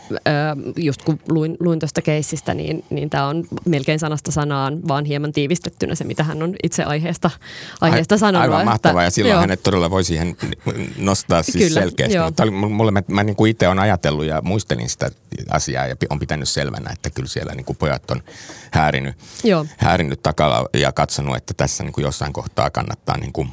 just 0.75 1.01
kun 1.01 1.19
luin, 1.29 1.57
luin 1.59 1.79
tuosta 1.79 2.01
keissistä, 2.01 2.53
niin, 2.53 2.85
niin 2.89 3.09
tämä 3.09 3.27
on 3.27 3.45
melkein 3.65 3.99
sanasta 3.99 4.31
sanaan, 4.31 4.79
vaan 4.87 5.05
hieman 5.05 5.31
tiivistettynä 5.31 5.95
se, 5.95 6.03
mitä 6.03 6.23
hän 6.23 6.43
on 6.43 6.55
itse 6.63 6.83
aiheesta, 6.83 7.29
aiheesta 7.81 8.17
sanonut. 8.17 8.51
Aivan 8.51 8.65
mahtavaa, 8.65 9.03
ja 9.03 9.09
silloin 9.11 9.33
joo. 9.33 9.41
hänet 9.41 9.63
todella 9.63 9.89
voi 9.89 10.03
siihen 10.03 10.35
nostaa 10.97 11.43
siis 11.43 11.67
Kyllä, 11.67 11.81
selkeästi. 11.81 12.15
Joo. 12.15 12.25
Mutta 12.25 12.51
mulle, 12.51 12.91
mä, 12.91 13.01
mä 13.07 13.23
niin 13.23 13.35
kuin 13.35 13.51
itse 13.51 13.67
olen 13.67 13.79
ajatellut 13.79 14.25
ja 14.25 14.41
muistelin 14.41 14.89
sitä 14.89 15.11
asiaa 15.49 15.87
ja 15.87 15.95
on 16.09 16.19
pitänyt 16.19 16.49
selvänä, 16.49 16.91
että 16.91 17.09
kyllä 17.09 17.29
siellä 17.29 17.55
niin 17.55 17.65
kuin 17.65 17.77
pojat 17.77 18.11
on 18.11 18.23
häärinyt, 18.71 19.15
joo. 19.43 19.65
häärinyt 19.77 20.23
takalla 20.23 20.69
ja 20.73 20.91
katsonut, 20.91 21.35
että 21.35 21.53
tässä 21.53 21.83
niin 21.83 21.93
kuin 21.93 22.03
jossain 22.03 22.33
kohtaa 22.33 22.69
kannattaa 22.69 23.17
niin 23.17 23.33
kuin, 23.33 23.49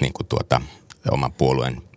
niin 0.00 0.12
kuin 0.12 0.26
tuota, 0.26 0.60
oman 1.10 1.32
puolueen 1.32 1.87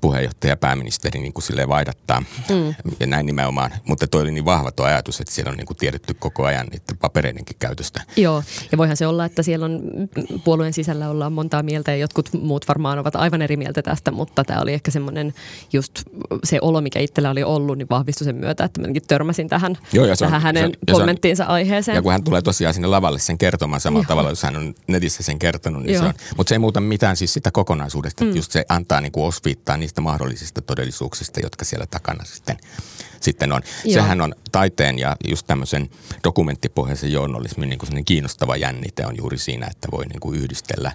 puheenjohtaja 0.00 0.52
ja 0.52 0.56
pääministeri 0.56 1.20
niin 1.20 1.32
kuin 1.32 1.42
silleen 1.42 1.68
vaihdattaa. 1.68 2.22
Mm. 2.48 2.74
Ja 3.00 3.06
näin 3.06 3.26
nimenomaan. 3.26 3.70
Mutta 3.84 4.06
toi 4.06 4.22
oli 4.22 4.30
niin 4.30 4.44
vahva 4.44 4.70
tuo 4.72 4.86
ajatus, 4.86 5.20
että 5.20 5.34
siellä 5.34 5.50
on 5.50 5.56
niin 5.56 5.66
kuin 5.66 5.76
tiedetty 5.76 6.14
koko 6.14 6.44
ajan 6.44 6.66
niiden 6.66 6.98
papereidenkin 6.98 7.56
käytöstä. 7.58 8.02
Joo, 8.16 8.42
ja 8.72 8.78
voihan 8.78 8.96
se 8.96 9.06
olla, 9.06 9.24
että 9.24 9.42
siellä 9.42 9.66
on 9.66 9.80
puolueen 10.44 10.72
sisällä 10.72 11.10
ollaan 11.10 11.32
montaa 11.32 11.62
mieltä 11.62 11.90
ja 11.90 11.96
jotkut 11.96 12.32
muut 12.32 12.68
varmaan 12.68 12.98
ovat 12.98 13.16
aivan 13.16 13.42
eri 13.42 13.56
mieltä 13.56 13.82
tästä, 13.82 14.10
mutta 14.10 14.44
tämä 14.44 14.60
oli 14.60 14.72
ehkä 14.72 14.90
semmoinen 14.90 15.34
just 15.72 16.02
se 16.44 16.58
olo, 16.60 16.80
mikä 16.80 17.00
itsellä 17.00 17.30
oli 17.30 17.42
ollut, 17.42 17.78
niin 17.78 17.88
vahvistui 17.90 18.24
sen 18.24 18.36
myötä, 18.36 18.64
että 18.64 18.80
mä 18.80 18.86
törmäsin 19.08 19.48
tähän, 19.48 19.78
Joo, 19.92 20.04
ja 20.06 20.16
tähän 20.16 20.34
on, 20.34 20.42
hänen 20.42 20.70
se, 20.70 20.92
kommenttiinsa 20.92 21.44
on, 21.44 21.50
aiheeseen. 21.50 21.94
Ja 21.94 22.02
kun 22.02 22.12
hän 22.12 22.24
tulee 22.24 22.42
tosiaan 22.42 22.74
sinne 22.74 22.88
lavalle 22.88 23.18
sen 23.18 23.38
kertomaan 23.38 23.80
samalla 23.80 24.04
Joo. 24.04 24.08
tavalla, 24.08 24.30
jos 24.30 24.42
hän 24.42 24.56
on 24.56 24.74
netissä 24.86 25.22
sen 25.22 25.38
kertonut, 25.38 25.82
niin 25.82 25.94
Joo. 25.94 26.02
se 26.02 26.08
on. 26.08 26.14
Mutta 26.36 26.48
se 26.48 26.54
ei 26.54 26.58
muuta 26.58 26.80
mitään 26.80 27.16
siis 27.16 27.32
sitä 27.32 27.50
kokonaisuudesta, 27.50 28.24
mm. 28.24 28.28
että 28.28 28.38
just 28.38 28.52
se 28.52 28.64
antaa 28.68 29.00
niin 29.00 29.12
kuin 29.12 29.24
osviittaa 29.24 29.76
niistä 29.90 30.00
mahdollisista 30.00 30.60
todellisuuksista, 30.60 31.40
jotka 31.40 31.64
siellä 31.64 31.86
takana 31.86 32.24
sitten, 32.24 32.56
sitten 33.20 33.52
on. 33.52 33.62
Joo. 33.84 33.94
Sehän 33.94 34.20
on 34.20 34.34
taiteen 34.52 34.98
ja 34.98 35.16
just 35.28 35.46
tämmöisen 35.46 35.90
dokumenttipohjaisen 36.24 37.12
journalismin 37.12 37.68
niin 37.68 37.78
kuin 37.78 38.04
kiinnostava 38.04 38.56
jännite 38.56 39.06
on 39.06 39.16
juuri 39.16 39.38
siinä, 39.38 39.66
että 39.70 39.88
voi 39.92 40.06
niin 40.06 40.20
kuin 40.20 40.38
yhdistellä 40.38 40.92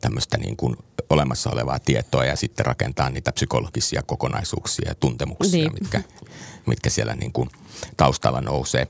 tämmöistä 0.00 0.38
niin 0.38 0.56
kuin 0.56 0.76
olemassa 1.10 1.50
olevaa 1.50 1.78
tietoa 1.78 2.24
ja 2.24 2.36
sitten 2.36 2.66
rakentaa 2.66 3.10
niitä 3.10 3.32
psykologisia 3.32 4.02
kokonaisuuksia 4.02 4.88
ja 4.88 4.94
tuntemuksia, 4.94 5.68
niin. 5.68 5.72
mitkä, 5.72 6.02
mitkä 6.66 6.90
siellä 6.90 7.14
niin 7.14 7.32
kuin 7.32 7.50
taustalla 7.96 8.40
nousee. 8.40 8.88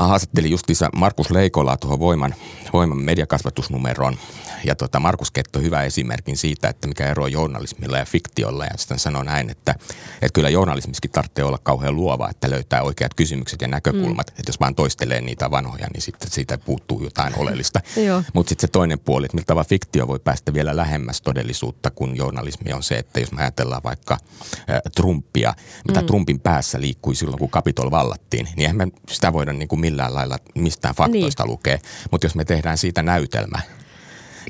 Mä 0.00 0.06
haastattelin 0.06 0.50
justiinsa 0.50 0.90
Markus 0.96 1.30
Leikolaa 1.30 1.76
tuohon 1.76 1.98
Voiman, 1.98 2.34
Voiman 2.72 2.98
mediakasvatusnumeroon 2.98 4.16
ja 4.64 4.74
tota 4.74 5.00
Markus 5.00 5.30
Ketto 5.30 5.60
hyvä 5.60 5.82
esimerkin 5.82 6.36
siitä, 6.36 6.68
että 6.68 6.88
mikä 6.88 7.06
ero 7.06 7.22
on 7.22 7.32
journalismilla 7.32 7.98
ja 7.98 8.04
fiktiolla. 8.04 8.64
Ja 8.64 8.70
sitten 8.76 8.98
sanoi 8.98 9.24
näin, 9.24 9.50
että, 9.50 9.74
että 10.12 10.34
kyllä 10.34 10.48
journalismiskin 10.48 11.10
tarvitsee 11.10 11.44
olla 11.44 11.58
kauhean 11.62 11.96
luova, 11.96 12.30
että 12.30 12.50
löytää 12.50 12.82
oikeat 12.82 13.14
kysymykset 13.14 13.60
ja 13.60 13.68
näkökulmat. 13.68 14.26
Mm. 14.26 14.38
Että 14.38 14.48
jos 14.48 14.60
vaan 14.60 14.74
toistelee 14.74 15.20
niitä 15.20 15.50
vanhoja, 15.50 15.86
niin 15.92 16.02
sitten 16.02 16.30
siitä 16.30 16.58
puuttuu 16.58 17.02
jotain 17.02 17.38
oleellista. 17.38 17.80
Mutta 18.34 18.48
sitten 18.48 18.68
se 18.68 18.72
toinen 18.72 18.98
puoli, 18.98 19.24
että 19.24 19.36
miltä 19.36 19.64
fiktio 19.68 20.08
voi 20.08 20.20
päästä 20.20 20.54
vielä 20.54 20.76
lähemmäs 20.76 21.22
todellisuutta, 21.22 21.90
kun 21.90 22.16
journalismi 22.16 22.72
on 22.72 22.82
se, 22.82 22.98
että 22.98 23.20
jos 23.20 23.32
me 23.32 23.42
ajatellaan 23.42 23.82
vaikka 23.84 24.14
äh, 24.70 24.80
Trumpia, 24.96 25.54
mitä 25.88 26.00
mm. 26.00 26.06
Trumpin 26.06 26.40
päässä 26.40 26.80
liikkui 26.80 27.14
silloin, 27.14 27.38
kun 27.38 27.50
Kapitol 27.50 27.90
vallattiin, 27.90 28.44
niin 28.44 28.60
eihän 28.60 28.76
me 28.76 28.88
sitä 29.08 29.32
voida 29.32 29.52
niin 29.52 29.68
kuin 29.68 29.80
millään 29.82 30.14
lailla 30.14 30.38
mistään 30.54 30.94
faktoista 30.94 31.42
niin. 31.42 31.50
lukea. 31.50 31.78
Mutta 32.10 32.24
jos 32.24 32.34
me 32.34 32.44
tehdään 32.44 32.78
siitä 32.78 33.02
näytelmä, 33.02 33.60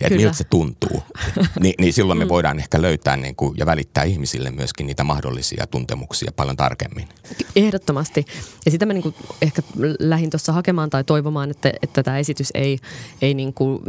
että 0.00 0.16
miltä 0.16 0.32
se 0.32 0.44
tuntuu, 0.44 1.02
Ni, 1.60 1.74
niin 1.78 1.92
silloin 1.92 2.18
me 2.18 2.24
mm. 2.24 2.28
voidaan 2.28 2.58
ehkä 2.58 2.82
löytää 2.82 3.16
niin 3.16 3.36
kuin, 3.36 3.54
ja 3.58 3.66
välittää 3.66 4.04
ihmisille 4.04 4.50
myöskin 4.50 4.86
niitä 4.86 5.04
mahdollisia 5.04 5.66
tuntemuksia 5.66 6.32
paljon 6.36 6.56
tarkemmin. 6.56 7.08
Ehdottomasti. 7.56 8.24
Ja 8.64 8.70
sitä 8.70 8.86
mä 8.86 8.92
niin 8.92 9.02
kuin 9.02 9.14
ehkä 9.42 9.62
lähdin 9.98 10.30
tuossa 10.30 10.52
hakemaan 10.52 10.90
tai 10.90 11.04
toivomaan, 11.04 11.50
että, 11.50 11.72
että 11.82 12.02
tämä 12.02 12.18
esitys 12.18 12.48
ei, 12.54 12.78
ei 13.22 13.34
niin 13.34 13.54
kuin 13.54 13.82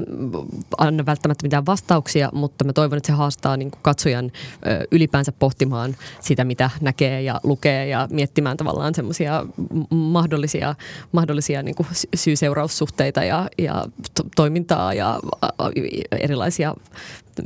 anna 0.77 1.05
välttämättä 1.05 1.45
mitään 1.45 1.65
vastauksia, 1.65 2.29
mutta 2.33 2.63
mä 2.63 2.73
toivon, 2.73 2.97
että 2.97 3.07
se 3.07 3.13
haastaa 3.13 3.57
niin 3.57 3.71
kuin 3.71 3.81
katsojan 3.81 4.31
ylipäänsä 4.91 5.31
pohtimaan 5.31 5.95
sitä, 6.19 6.43
mitä 6.43 6.69
näkee 6.81 7.21
ja 7.21 7.39
lukee 7.43 7.87
ja 7.87 8.07
miettimään 8.11 8.57
tavallaan 8.57 8.95
semmoisia 8.95 9.45
mahdollisia, 9.89 10.75
mahdollisia 11.11 11.63
niin 11.63 11.75
kuin 11.75 11.87
syy-seuraussuhteita 12.15 13.23
ja, 13.23 13.49
ja 13.57 13.85
to- 14.15 14.29
toimintaa 14.35 14.93
ja 14.93 15.19
erilaisia 16.11 16.73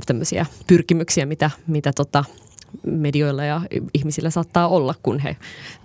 tämmöisiä 0.06 0.46
pyrkimyksiä, 0.68 1.26
mitä, 1.26 1.52
mitä 1.68 1.92
tota, 1.96 2.24
medioilla 2.86 3.46
ja 3.46 3.62
ihmisillä 3.94 4.30
saattaa 4.30 4.68
olla, 4.68 4.96
kun 5.04 5.20
he 5.20 5.38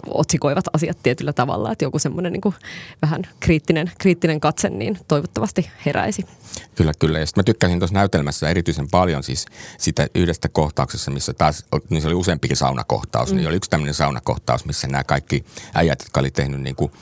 otsikoivat 0.07 0.65
asiat 0.73 0.99
tietyllä 1.03 1.33
tavalla. 1.33 1.73
Että 1.73 1.85
joku 1.85 1.99
semmoinen 1.99 2.33
niin 2.33 2.55
vähän 3.03 3.23
kriittinen, 3.41 3.91
kriittinen 3.99 4.41
katse, 4.41 4.71
niin 4.71 4.99
toivottavasti 5.09 5.71
heräisi. 5.87 6.27
Kyllä, 6.75 6.93
kyllä. 6.99 7.19
Ja 7.19 7.27
mä 7.37 7.43
tykkäsin 7.43 7.79
tuossa 7.79 7.95
näytelmässä 7.95 8.49
erityisen 8.49 8.89
paljon 8.91 9.23
siis 9.23 9.47
sitä 9.79 10.07
yhdestä 10.15 10.49
kohtauksessa, 10.49 11.11
missä 11.11 11.33
taas, 11.33 11.67
niin 11.91 12.03
se 12.03 12.09
oli 12.09 12.15
useampikin 12.15 12.57
saunakohtaus. 12.57 13.31
Mm. 13.31 13.37
Niin 13.37 13.49
oli 13.49 13.57
yksi 13.57 13.71
tämmöinen 13.71 13.95
saunakohtaus, 13.95 14.65
missä 14.65 14.89
nämä 14.89 15.05
kaikki 15.05 15.45
äijät, 15.75 16.01
jotka 16.01 16.21
oli 16.21 16.31
tehnyt 16.31 16.61
niin 16.61 16.77
kuin 16.77 16.93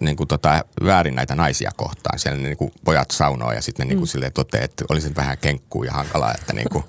niin 0.00 0.16
kuin 0.16 0.28
tota, 0.28 0.64
väärin 0.84 1.14
näitä 1.14 1.34
naisia 1.34 1.70
kohtaan. 1.76 2.18
Siellä 2.18 2.38
ne 2.38 2.48
niin 2.48 2.56
kuin 2.56 2.72
pojat 2.84 3.10
saunoa 3.10 3.54
ja 3.54 3.62
sitten 3.62 3.88
ne 3.88 3.94
niin 3.94 4.08
kuin 4.08 4.22
mm. 4.24 4.32
toteaa, 4.34 4.64
että 4.64 4.84
olisi 4.88 5.16
vähän 5.16 5.38
kenkkuu 5.38 5.84
ja 5.84 5.92
hankalaa, 5.92 6.34
että 6.34 6.52
niin 6.52 6.68
kuin 6.72 6.84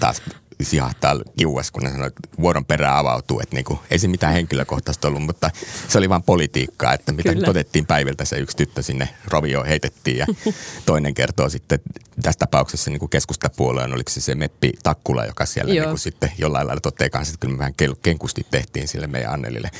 taas 0.00 0.22
sijahtaa 0.64 1.16
kiuas, 1.38 1.70
kun 1.70 1.82
ne 1.82 1.90
sanoi, 1.90 2.06
että 2.06 2.20
vuoron 2.40 2.64
perään 2.64 2.96
avautuu. 2.96 3.40
Että 3.40 3.56
niinku, 3.56 3.78
ei 3.90 3.98
se 3.98 4.08
mitään 4.08 4.32
henkilökohtaista 4.32 5.08
ollut, 5.08 5.22
mutta 5.22 5.50
se 5.88 5.98
oli 5.98 6.08
vain 6.08 6.22
politiikkaa, 6.22 6.94
että 6.94 7.12
mitä 7.12 7.32
Kyllä. 7.32 7.46
todettiin 7.46 7.86
päiviltä 7.86 8.24
se 8.24 8.36
yksi 8.36 8.56
tyttö 8.56 8.82
sinne 8.82 9.08
rovioon 9.28 9.66
heitettiin 9.66 10.18
ja 10.18 10.26
toinen 10.86 11.14
kertoo 11.14 11.48
sitten 11.48 11.80
tässä 12.22 12.38
tapauksessa 12.38 12.90
niin 12.90 12.98
kuin 12.98 13.10
keskustapuolueen, 13.10 13.94
oliko 13.94 14.10
se 14.10 14.20
se 14.20 14.34
Meppi 14.34 14.72
Takkula, 14.82 15.24
joka 15.24 15.46
siellä 15.46 15.72
niin 15.72 15.84
kuin 15.84 15.98
sitten 15.98 16.32
jollain 16.38 16.66
lailla 16.66 16.80
toteaa 16.80 17.10
kanssa, 17.10 17.34
että 17.34 17.46
kyllä 17.46 17.54
me 17.54 17.58
vähän 17.58 17.74
kenkusti 18.02 18.46
tehtiin 18.50 18.88
sille 18.88 19.06
meidän 19.06 19.32
Annelille. 19.32 19.70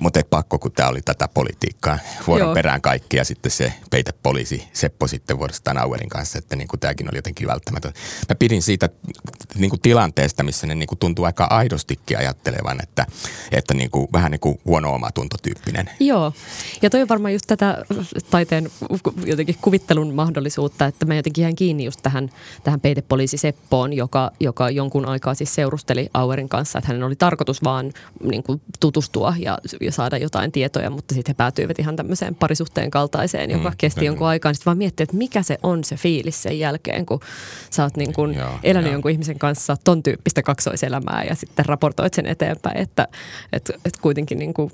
Mutta 0.00 0.20
pakko, 0.30 0.58
kun 0.58 0.72
tämä 0.72 0.88
oli 0.88 1.02
tätä 1.02 1.28
politiikkaa. 1.28 1.98
Vuoron 2.26 2.46
Joo. 2.46 2.54
perään 2.54 2.80
kaikki 2.80 3.16
ja 3.16 3.24
sitten 3.24 3.50
se 3.50 3.72
peitepoliisi 3.90 4.68
Seppo 4.72 5.06
sitten 5.06 5.38
vuorostaan 5.38 5.78
Auerin 5.78 6.08
kanssa, 6.08 6.38
että 6.38 6.56
niin 6.56 6.68
kuin 6.68 6.80
tämäkin 6.80 7.08
oli 7.10 7.18
jotenkin 7.18 7.46
välttämätön. 7.48 7.92
Mä 8.28 8.34
pidin 8.34 8.62
siitä 8.62 8.88
niin 9.54 9.70
kuin 9.70 9.80
tilanteesta, 10.12 10.42
missä 10.42 10.66
ne 10.66 10.74
niin 10.74 10.86
kuin 10.86 10.98
tuntuu 10.98 11.24
aika 11.24 11.46
aidostikin 11.50 12.18
ajattelevan, 12.18 12.78
että, 12.82 13.06
että 13.52 13.74
niin 13.74 13.90
kuin, 13.90 14.08
vähän 14.12 14.30
niin 14.30 14.40
kuin 14.40 14.60
huono 14.64 14.94
omatuntotyyppinen. 14.94 15.90
Joo, 16.00 16.32
ja 16.82 16.90
toi 16.90 17.02
on 17.02 17.08
varmaan 17.08 17.32
just 17.32 17.44
tätä 17.46 17.84
taiteen 18.30 18.68
jotenkin 19.26 19.56
kuvittelun 19.60 20.14
mahdollisuutta, 20.14 20.86
että 20.86 21.06
mä 21.06 21.14
jotenkin 21.14 21.42
ihan 21.42 21.54
kiinni 21.54 21.84
just 21.84 22.00
tähän, 22.02 22.30
tähän 22.64 22.80
peitepoliisi 22.80 23.36
Seppoon, 23.36 23.92
joka, 23.92 24.30
joka 24.40 24.70
jonkun 24.70 25.08
aikaa 25.08 25.34
siis 25.34 25.54
seurusteli 25.54 26.08
Auerin 26.14 26.48
kanssa, 26.48 26.78
että 26.78 26.88
hänen 26.88 27.02
oli 27.02 27.16
tarkoitus 27.16 27.64
vaan 27.64 27.92
niin 28.22 28.42
kuin 28.42 28.60
tutustua 28.80 29.34
ja, 29.38 29.58
ja 29.80 29.92
saada 29.92 30.18
jotain 30.18 30.52
tietoja, 30.52 30.90
mutta 30.90 31.14
sitten 31.14 31.34
he 31.34 31.36
päätyivät 31.36 31.78
ihan 31.78 31.96
tämmöiseen 31.96 32.34
parisuhteen 32.34 32.90
kaltaiseen, 32.90 33.50
joka 33.50 33.70
mm, 33.70 33.76
kesti 33.78 34.00
mm. 34.00 34.06
jonkun 34.06 34.26
aikaa. 34.26 34.54
Sitten 34.54 34.66
vaan 34.66 34.78
miettiä, 34.78 35.04
että 35.04 35.16
mikä 35.16 35.42
se 35.42 35.58
on 35.62 35.84
se 35.84 35.96
fiilis 35.96 36.42
sen 36.42 36.58
jälkeen, 36.58 37.06
kun 37.06 37.20
sä 37.70 37.82
oot 37.82 37.96
niin 37.96 38.12
kuin 38.12 38.34
joo, 38.34 38.50
elänyt 38.62 38.86
joo. 38.86 38.92
jonkun 38.92 39.10
ihmisen 39.10 39.38
kanssa 39.38 39.76
ton 39.84 39.95
tyyppistä 40.02 40.42
kaksoiselämää 40.42 41.24
ja 41.24 41.34
sitten 41.34 41.66
raportoit 41.66 42.14
sen 42.14 42.26
eteenpäin, 42.26 42.76
että, 42.76 43.08
että, 43.52 43.72
että 43.84 44.00
kuitenkin 44.02 44.38
niin 44.38 44.54
kuin, 44.54 44.72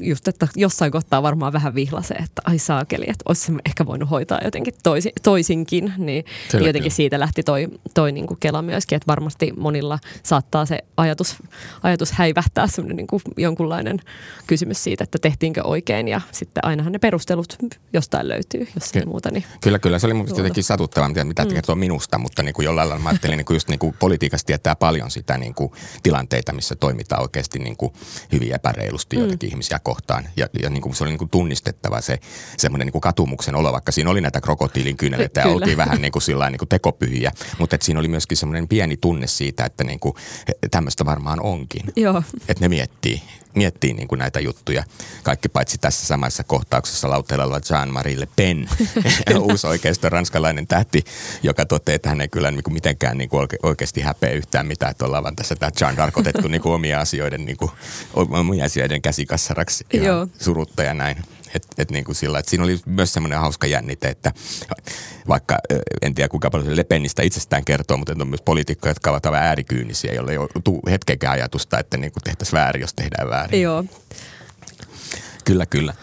just, 0.00 0.28
että 0.28 0.48
jossain 0.56 0.92
kohtaa 0.92 1.22
varmaan 1.22 1.52
vähän 1.52 1.74
vihlasee, 1.74 2.16
että 2.16 2.42
ai 2.44 2.58
saakeli, 2.58 3.04
että 3.08 3.24
olisi 3.28 3.52
ehkä 3.66 3.86
voinut 3.86 4.10
hoitaa 4.10 4.40
jotenkin 4.44 4.74
toisin 4.82 5.12
toisinkin, 5.22 5.94
niin 5.96 6.24
Kyllä, 6.50 6.66
jotenkin 6.66 6.92
siitä 6.92 7.20
lähti 7.20 7.42
toi, 7.42 7.68
toi 7.94 8.12
niin 8.12 8.26
kuin 8.26 8.40
Kela 8.40 8.62
myöskin, 8.62 8.96
että 8.96 9.06
varmasti 9.06 9.52
monilla 9.56 9.98
saattaa 10.22 10.66
se 10.66 10.78
ajatus, 10.96 11.36
ajatus 11.82 12.12
häivähtää 12.12 12.66
semmoinen 12.66 12.96
niin 12.96 13.06
kuin 13.06 13.22
jonkunlainen 13.36 14.00
kysymys 14.46 14.84
siitä, 14.84 15.04
että 15.04 15.18
tehtiinkö 15.18 15.62
oikein 15.64 16.08
ja 16.08 16.20
sitten 16.32 16.64
ainahan 16.64 16.92
ne 16.92 16.98
perustelut 16.98 17.56
jostain 17.92 18.28
löytyy, 18.28 18.68
jos 18.74 18.96
ei 18.96 19.04
muuta. 19.04 19.30
Niin 19.30 19.44
kyllä, 19.60 19.78
kyllä. 19.78 19.98
Se 19.98 20.06
oli 20.06 20.14
mun 20.14 20.28
jotenkin 20.28 20.64
satuttavaa, 20.64 21.08
mitä, 21.08 21.24
mitä 21.24 21.44
mm. 21.44 21.50
kertoo 21.50 21.74
minusta, 21.74 22.18
mutta 22.18 22.42
niin 22.42 22.54
kuin 22.54 22.64
jollain 22.64 22.88
lailla 22.88 23.02
mä 23.02 23.08
ajattelin, 23.08 23.36
niin 23.36 23.44
kuin 23.44 23.54
just 23.54 23.68
niin 23.68 23.78
kuin 23.78 23.91
politiikassa 23.98 24.46
tietää 24.46 24.76
paljon 24.76 25.10
sitä 25.10 25.38
niin 25.38 25.54
kuin 25.54 25.72
tilanteita, 26.02 26.52
missä 26.52 26.76
toimitaan 26.76 27.22
oikeasti 27.22 27.58
niin 27.58 27.76
kuin 27.76 27.92
hyvin 28.32 28.54
epäreilusti 28.54 29.16
mm. 29.16 29.22
joitakin 29.22 29.48
ihmisiä 29.48 29.78
kohtaan. 29.78 30.28
Ja, 30.36 30.48
ja 30.62 30.70
niin 30.70 30.82
kuin 30.82 30.94
se 30.94 31.04
oli 31.04 31.10
niin 31.10 31.18
kuin 31.18 31.30
tunnistettava 31.30 32.00
se 32.00 32.18
semmoinen 32.56 32.86
niin 32.86 32.92
kuin 32.92 33.02
katumuksen 33.02 33.54
olo, 33.54 33.72
vaikka 33.72 33.92
siinä 33.92 34.10
oli 34.10 34.20
näitä 34.20 34.40
krokotiilin 34.40 34.96
kyyneleitä 34.96 35.40
ja 35.40 35.46
oltiin 35.46 35.76
vähän 35.76 36.02
niin 36.02 36.12
kuin 36.12 36.22
sillä 36.22 36.50
niin 36.50 36.58
kuin 36.58 36.68
tekopyhiä, 36.68 37.32
mutta 37.58 37.76
että 37.76 37.84
siinä 37.84 38.00
oli 38.00 38.08
myöskin 38.08 38.36
semmoinen 38.36 38.68
pieni 38.68 38.96
tunne 38.96 39.26
siitä, 39.26 39.64
että 39.64 39.84
niin 39.84 40.00
kuin, 40.00 40.14
tämmöistä 40.70 41.04
varmaan 41.04 41.40
onkin. 41.40 41.82
Joo. 41.96 42.22
Että 42.48 42.64
ne 42.64 42.68
miettii, 42.68 43.22
miettii 43.54 43.94
niin 43.94 44.08
kuin 44.08 44.18
näitä 44.18 44.40
juttuja. 44.40 44.84
Kaikki 45.22 45.48
paitsi 45.48 45.78
tässä 45.78 46.06
samassa 46.06 46.44
kohtauksessa 46.44 47.10
lauteella 47.10 47.60
Jean-Marie 47.70 48.20
Le 48.20 48.28
Pen, 48.36 48.68
uusi 49.40 49.66
oikeisto 49.66 50.08
ranskalainen 50.08 50.66
tähti, 50.66 51.04
joka 51.42 51.66
toteaa, 51.66 51.96
että 51.96 52.08
hän 52.08 52.20
ei 52.20 52.28
kyllä 52.28 52.50
niin 52.50 52.62
kuin 52.62 52.74
mitenkään 52.74 53.18
niin 53.18 53.30
kuin 53.30 53.48
oikeasti 53.82 54.00
häpeä 54.00 54.30
yhtään 54.30 54.66
mitään, 54.66 54.90
että 54.90 55.04
ollaan 55.04 55.22
vaan 55.22 55.36
tässä 55.36 55.56
tämä 55.56 55.70
Jean 55.80 55.96
tarkoitettu 55.96 56.48
niin 56.48 56.62
kuin 56.62 56.72
omia 56.72 57.00
asioiden, 57.00 57.44
niin 57.44 57.56
kuin, 57.56 57.70
omia 58.14 58.64
asioiden 58.64 59.02
käsikassaraksi 59.02 59.86
ja 59.92 60.26
surutta 60.40 60.82
ja 60.82 60.94
näin. 60.94 61.16
Et, 61.54 61.66
et 61.78 61.90
niin 61.90 62.04
kuin 62.04 62.14
sillä, 62.14 62.38
että 62.38 62.50
siinä 62.50 62.64
oli 62.64 62.80
myös 62.86 63.12
semmoinen 63.12 63.38
hauska 63.38 63.66
jännite, 63.66 64.08
että 64.08 64.32
vaikka 65.28 65.58
en 66.02 66.14
tiedä 66.14 66.28
kuinka 66.28 66.50
paljon 66.50 66.68
se 66.70 66.76
Lepenistä 66.76 67.22
itsestään 67.22 67.64
kertoo, 67.64 67.96
mutta 67.96 68.14
on 68.20 68.28
myös 68.28 68.42
poliitikkoja, 68.42 68.90
jotka 68.90 69.10
ovat 69.10 69.26
aivan 69.26 69.42
äärikyynisiä, 69.42 70.12
joille 70.12 70.32
ei 70.32 70.38
ole 70.38 70.90
hetkenkään 70.90 71.32
ajatusta, 71.32 71.78
että 71.78 71.96
niin 71.96 72.12
kuin 72.12 72.22
tehtäisiin 72.22 72.58
väärin, 72.58 72.80
jos 72.80 72.94
tehdään 72.94 73.30
väärin. 73.30 73.62
Joo. 73.62 73.84
Kyllä, 75.44 75.66
kyllä. 75.66 75.94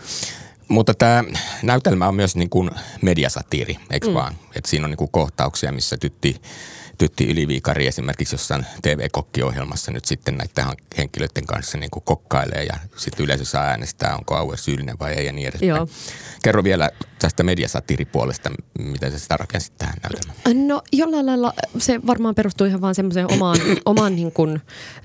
Mutta 0.68 0.94
tämä 0.94 1.24
näytelmä 1.64 2.08
on 2.08 2.16
myös 2.16 2.36
niin 2.36 2.50
kuin 2.50 2.72
mediasatiiri, 3.02 3.78
eikö 3.92 4.08
mm. 4.08 4.14
vaan? 4.14 4.36
Et 4.56 4.66
siinä 4.66 4.86
on 4.86 4.92
niin 4.92 4.98
kuin 4.98 5.12
kohtauksia, 5.12 5.72
missä 5.72 5.98
tytti 5.98 6.42
Tytti 7.00 7.32
Yliviikari 7.32 7.88
esimerkiksi 7.88 8.34
jossain 8.36 8.66
TV-kokkiohjelmassa 8.82 9.92
nyt 9.92 10.06
sitten 10.06 10.38
näiden 10.38 10.78
henkilöiden 10.98 11.46
kanssa 11.46 11.78
niin 11.78 11.90
kuin 11.92 12.04
kokkailee 12.04 12.64
ja 12.64 12.74
sitten 12.96 13.24
yleisö 13.24 13.46
saa 13.46 13.64
äänestää, 13.64 14.16
onko 14.16 14.36
Auer 14.36 14.58
syyllinen 14.58 15.00
vai 15.00 15.14
ei 15.14 15.26
ja 15.26 15.32
niin 15.32 15.48
edespäin. 15.48 15.70
Joo. 15.70 15.88
Kerro 16.44 16.64
vielä 16.64 16.90
tästä 17.20 17.44
mediasatiiripuolesta, 17.44 18.50
miten 18.80 19.12
se 19.12 19.20
sitä 19.20 19.38
rakensit 19.38 19.74
tähän 19.78 19.96
näytelmään? 20.04 20.68
No 20.68 20.82
jollain 20.92 21.26
lailla 21.26 21.54
se 21.78 22.00
varmaan 22.08 22.36
perustuu 22.36 22.68
ihan 22.68 22.82
vaan 22.82 22.96
semmoiseen 22.96 23.32
omaan, 23.32 23.58
omaan 23.86 24.16
niin 24.16 24.32
kuin, 24.32 24.62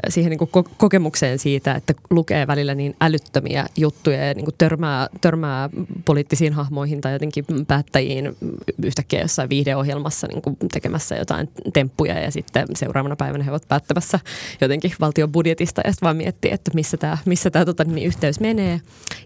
siihen 0.09 0.30
niin 0.30 0.38
kuin 0.38 0.50
kokemukseen 0.76 1.38
siitä, 1.38 1.74
että 1.74 1.94
lukee 2.11 2.46
välillä 2.46 2.74
niin 2.74 2.96
älyttömiä 3.00 3.66
juttuja 3.76 4.24
ja 4.24 4.35
niin 4.35 4.44
kuin 4.44 4.54
törmää, 4.59 5.09
törmää 5.20 5.70
poliittisiin 6.04 6.52
hahmoihin 6.52 7.00
tai 7.00 7.12
jotenkin 7.12 7.44
päättäjiin 7.68 8.37
yhtäkkiä 8.83 9.20
jossain 9.20 9.48
viihdeohjelmassa 9.48 10.26
niin 10.26 10.42
kuin 10.42 10.57
tekemässä 10.72 11.16
jotain 11.16 11.48
temppuja 11.85 12.20
ja 12.20 12.31
sitten 12.31 12.66
seuraavana 12.77 13.16
päivänä 13.16 13.44
he 13.44 13.51
ovat 13.51 13.68
päättämässä 13.68 14.20
jotenkin 14.61 14.92
valtion 15.01 15.33
budjetista 15.33 15.81
ja 15.85 15.92
sitten 15.92 16.07
vaan 16.07 16.16
miettii, 16.16 16.51
että 16.51 16.70
missä 16.75 16.97
tämä, 16.97 17.18
missä 17.25 17.51
tämä 17.51 17.64
tota, 17.64 17.85
niin 17.85 18.07
yhteys 18.07 18.40
menee. 18.40 18.81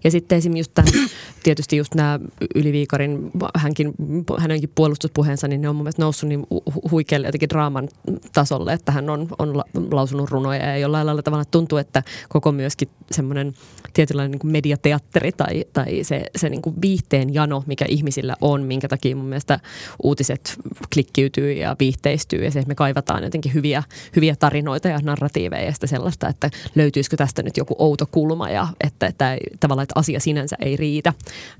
Ja 0.05 0.11
sitten 0.11 0.39
esimerkiksi 0.39 0.61
just 0.61 0.75
tämän, 0.75 1.11
tietysti 1.45 1.77
just 1.77 1.95
nämä 1.95 2.21
Yliviikarin, 2.55 3.31
hänkin, 3.55 3.95
hänenkin 4.39 4.71
puolustuspuheensa, 4.75 5.49
niin 5.49 5.61
ne 5.61 5.69
on 5.69 5.77
mun 5.77 5.85
mielestä 5.85 6.03
noussut 6.03 6.29
niin 6.29 6.47
huikealle 6.91 7.29
jotenkin 7.29 7.49
draaman 7.49 7.89
tasolle, 8.33 8.73
että 8.73 8.93
hän 8.93 9.11
on, 9.11 9.29
on 9.39 9.63
lausunut 9.91 10.31
runoja 10.31 10.67
ja 10.67 10.77
jollain 10.77 11.07
lailla 11.07 11.23
tavalla 11.23 11.45
tuntuu, 11.45 11.79
että 11.79 12.03
koko 12.29 12.53
myöskin 12.53 12.89
semmoinen 13.11 13.53
tietynlainen 13.93 14.39
niin 14.43 14.53
mediateatteri 14.53 15.33
tai, 15.33 15.65
tai 15.73 16.05
se, 16.05 16.25
se 16.37 16.49
niin 16.49 16.63
kuin 16.63 16.75
viihteen 16.83 17.35
jano, 17.35 17.65
mikä 17.67 17.85
ihmisillä 17.89 18.37
on, 18.41 18.63
minkä 18.63 18.89
takia 18.89 19.17
mun 19.17 19.27
mielestä 19.27 19.61
uutiset 20.03 20.57
klikkiytyy 20.95 21.53
ja 21.53 21.77
viihteistyy 21.81 22.45
ja 22.49 22.53
se, 22.53 22.59
että 22.59 22.69
me 22.69 22.75
kaivataan 22.75 23.25
jotenkin 23.25 23.55
hyviä, 23.55 23.83
hyviä 24.17 24.37
tarinoita 24.37 24.89
ja 24.89 24.99
narratiiveja 25.03 25.65
ja 25.65 25.73
sitä 25.73 25.87
sellaista, 25.87 26.29
että 26.29 26.51
löytyisikö 26.75 27.17
tästä 27.17 27.43
nyt 27.43 27.57
joku 27.57 27.75
outo 27.79 28.07
kulma 28.07 28.51
ja 28.51 28.69
että, 28.81 29.07
että 29.07 29.37
tavallaan 29.61 29.83
että 29.83 30.01
asia 30.01 30.21
sinänsä 30.21 30.57
ei 30.61 30.77
riitä, 30.77 31.13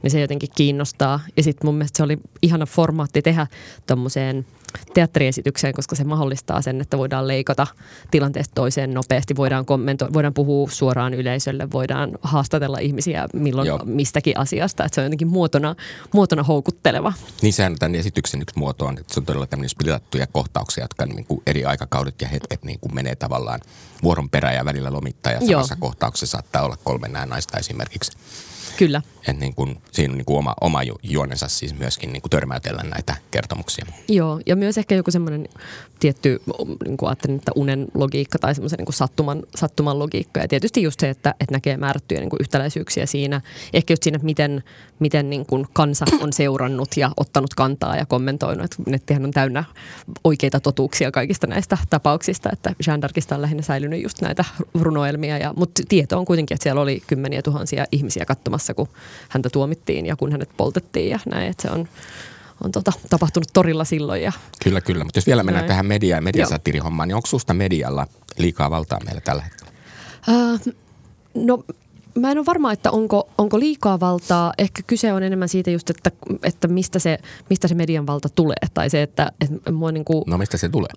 niin 0.03 0.11
se 0.11 0.21
jotenkin 0.21 0.49
kiinnostaa. 0.57 1.21
Ja 1.37 1.43
sitten 1.43 1.69
mun 1.69 1.75
mielestä 1.75 1.97
se 1.97 2.03
oli 2.03 2.19
ihana 2.43 2.67
formaatti 2.67 3.23
tehdä 3.23 3.47
tuommoiseen– 3.87 4.47
teatteriesitykseen, 4.95 5.75
koska 5.75 5.97
se 5.97 6.05
mahdollistaa 6.05 6.63
sen, 6.63 6.81
että 6.81 6.99
voidaan 6.99 7.29
leikata 7.29 7.67
tilanteesta 8.11 8.55
toiseen 8.55 8.95
nopeasti, 8.95 9.37
voidaan 9.37 9.65
kommentoida, 9.65 10.15
voidaan 10.15 10.35
puhua 10.35 10.69
suoraan 10.71 11.15
yleisölle, 11.15 11.71
voidaan 11.73 12.11
haastatella 12.23 12.79
ihmisiä 12.79 13.29
milloin 13.33 13.67
Joo. 13.67 13.81
mistäkin 13.85 14.39
asiasta, 14.39 14.85
että 14.85 14.95
se 14.95 15.01
on 15.01 15.05
jotenkin 15.05 15.29
muotona, 15.29 15.75
muotona 16.13 16.43
houkutteleva. 16.43 17.13
Niin 17.43 17.53
sehän 17.53 17.77
tämän 17.79 17.95
esityksen 17.95 18.43
yksi 18.43 18.59
muoto 18.59 18.87
on, 18.87 18.99
että 18.99 19.15
se 19.15 19.21
on 19.21 19.27
todella 19.27 19.47
tämmöinen 19.47 19.69
splitattuja 19.69 20.27
kohtauksia, 20.27 20.85
jotka 20.85 21.07
niin 21.07 21.25
kuin 21.25 21.43
eri 21.47 21.65
aikakaudet 21.65 22.21
ja 22.23 22.29
hetket 22.29 22.65
niin 22.65 22.81
kuin 22.81 22.95
menee 22.95 23.17
tavallaan 23.17 23.61
vuoron 24.03 24.31
perään 24.31 24.55
ja 24.55 24.65
välillä 24.65 24.93
lomittaa 24.93 25.33
ja 25.33 25.41
samassa 25.41 25.75
Joo. 25.75 25.81
kohtauksessa 25.81 26.33
saattaa 26.33 26.63
olla 26.63 26.77
kolme 26.85 27.09
nää 27.09 27.27
naista 27.27 27.59
esimerkiksi. 27.59 28.13
Kyllä. 28.79 29.03
Et 29.29 29.41
niin 29.41 29.55
kuin, 29.55 29.77
siinä 29.93 30.13
on 30.13 30.19
niin 30.19 30.25
kuin 30.25 30.39
oma, 30.39 30.55
oma 30.61 30.81
juonensa 31.03 31.49
siis 31.49 31.79
myöskin 31.79 32.13
niin 32.13 32.23
kuin 32.23 32.31
törmäytellä 32.31 32.83
näitä 32.83 33.17
kertomuksia. 33.31 33.87
Joo, 34.09 34.41
ja 34.47 34.57
myös 34.57 34.79
ehkä 34.79 34.95
joku 34.95 35.11
semmoinen 35.11 35.49
tietty, 36.01 36.43
niin 36.85 36.97
kuin 36.97 37.09
ajattelin, 37.09 37.37
että 37.37 37.53
unen 37.55 37.87
logiikka 37.95 38.39
tai 38.39 38.55
semmoisen 38.55 38.79
niin 38.79 38.93
sattuman, 38.93 39.43
sattuman 39.57 39.99
logiikka. 39.99 40.41
Ja 40.41 40.49
tietysti 40.49 40.83
just 40.83 41.01
se, 41.01 41.11
että, 41.11 41.35
että 41.41 41.55
näkee 41.55 41.77
määrättyjä 41.77 42.21
niin 42.21 42.31
kuin 42.31 42.41
yhtäläisyyksiä 42.41 43.07
siinä. 43.07 43.41
Ehkä 43.73 43.93
just 43.93 44.03
siinä, 44.03 44.19
miten, 44.23 44.63
miten 44.99 45.31
niin 45.31 45.47
kuin 45.47 45.67
kansa 45.73 46.07
on 46.21 46.33
seurannut 46.33 46.97
ja 46.97 47.11
ottanut 47.17 47.55
kantaa 47.55 47.97
ja 47.97 48.07
kommentoinut. 48.07 48.65
Että 48.65 48.83
nettihän 48.87 49.25
on 49.25 49.31
täynnä 49.31 49.65
oikeita 50.25 50.61
totuuksia 50.61 51.11
kaikista 51.11 51.47
näistä 51.47 51.79
tapauksista. 51.91 52.51
Että 52.53 52.75
Jean 52.87 53.01
d'Arcista 53.03 53.35
on 53.35 53.43
lähinnä 53.43 53.63
säilynyt 53.63 54.03
just 54.03 54.21
näitä 54.23 54.45
runoelmia. 54.75 55.39
Ja, 55.39 55.55
mutta 55.57 55.83
tieto 55.89 56.19
on 56.19 56.25
kuitenkin, 56.25 56.55
että 56.55 56.63
siellä 56.63 56.81
oli 56.81 57.03
kymmeniä 57.07 57.43
tuhansia 57.43 57.85
ihmisiä 57.93 58.25
katsomassa, 58.25 58.68
kun 58.75 58.89
häntä 59.29 59.51
tuomittiin 59.51 60.07
ja 60.07 60.17
kun 60.17 60.33
hänet 60.33 60.51
poltettiin 60.57 61.11
ja 61.11 61.19
näin. 61.27 61.51
Että 61.51 61.63
se 61.63 61.71
on, 61.71 61.89
on 62.65 62.73
tota, 62.73 62.93
tapahtunut 63.11 63.49
torilla 63.53 63.85
silloin. 63.85 64.23
Ja 64.23 64.33
kyllä, 64.65 64.81
kyllä. 64.81 65.05
Mutta 65.05 65.19
jos 65.19 65.27
vielä 65.27 65.43
mennään 65.43 65.63
näin. 65.63 65.69
tähän 65.69 65.87
media- 65.87 66.17
ja 66.17 66.23
mediasatiirihommaan, 66.23 67.09
niin 67.09 67.17
onko 67.17 67.27
susta 67.27 67.55
medialla 67.55 68.07
liikaa 68.39 68.71
valtaa 68.71 68.99
meillä 69.05 69.21
tällä 69.21 69.43
hetkellä? 69.43 69.73
Äh, 70.29 70.61
no 71.35 71.65
mä 72.15 72.31
en 72.31 72.39
ole 72.39 72.47
varma, 72.47 72.73
että 72.73 72.91
onko, 72.91 73.29
onko 73.39 73.59
liikaa 73.61 74.01
valtaa. 74.01 74.53
Ehkä 74.59 74.83
kyse 74.87 75.13
on 75.13 75.23
enemmän 75.23 75.49
siitä 75.49 75.71
just, 75.71 75.91
että, 75.91 76.11
että 76.43 76.69
mistä, 76.69 76.99
se, 76.99 77.19
mistä 77.51 77.69
se 77.69 77.75
median 77.75 78.07
valta 78.07 78.29
tulee. 78.29 78.57
Tai 78.75 78.91
se, 78.91 79.03
että, 79.03 79.33
että 79.41 79.73
mua 79.73 79.93
niin 79.93 80.05
kuin, 80.05 80.25
No 80.27 80.39
mistä 80.39 80.57
se 80.57 80.69
tulee? 80.69 80.91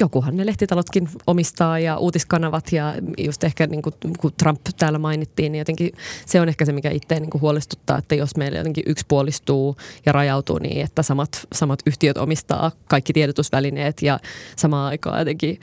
Jokuhan 0.00 0.36
ne 0.36 0.46
lehtitalotkin 0.46 1.08
omistaa 1.26 1.78
ja 1.78 1.98
uutiskanavat 1.98 2.72
ja 2.72 2.94
just 3.18 3.44
ehkä 3.44 3.66
niin 3.66 3.82
kuin, 3.82 3.94
kun 4.18 4.32
Trump 4.38 4.60
täällä 4.78 4.98
mainittiin, 4.98 5.52
niin 5.52 5.58
jotenkin 5.58 5.92
se 6.26 6.40
on 6.40 6.48
ehkä 6.48 6.64
se, 6.64 6.72
mikä 6.72 6.90
itse 6.90 7.20
niin 7.20 7.40
huolestuttaa, 7.40 7.98
että 7.98 8.14
jos 8.14 8.36
meillä 8.36 8.58
jotenkin 8.58 8.84
yksipuolistuu 8.86 9.76
ja 10.06 10.12
rajautuu 10.12 10.58
niin, 10.58 10.84
että 10.84 11.02
samat, 11.02 11.46
samat 11.54 11.78
yhtiöt 11.86 12.18
omistaa 12.18 12.70
kaikki 12.88 13.12
tiedotusvälineet 13.12 14.02
ja 14.02 14.18
samaan 14.56 14.88
aikaan 14.88 15.18
jotenkin 15.18 15.60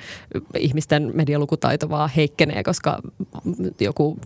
ihmisten 0.57 1.11
medialukutaito 1.13 1.89
vaan 1.89 2.09
heikkenee, 2.15 2.63
koska 2.63 2.99
joku 3.79 4.17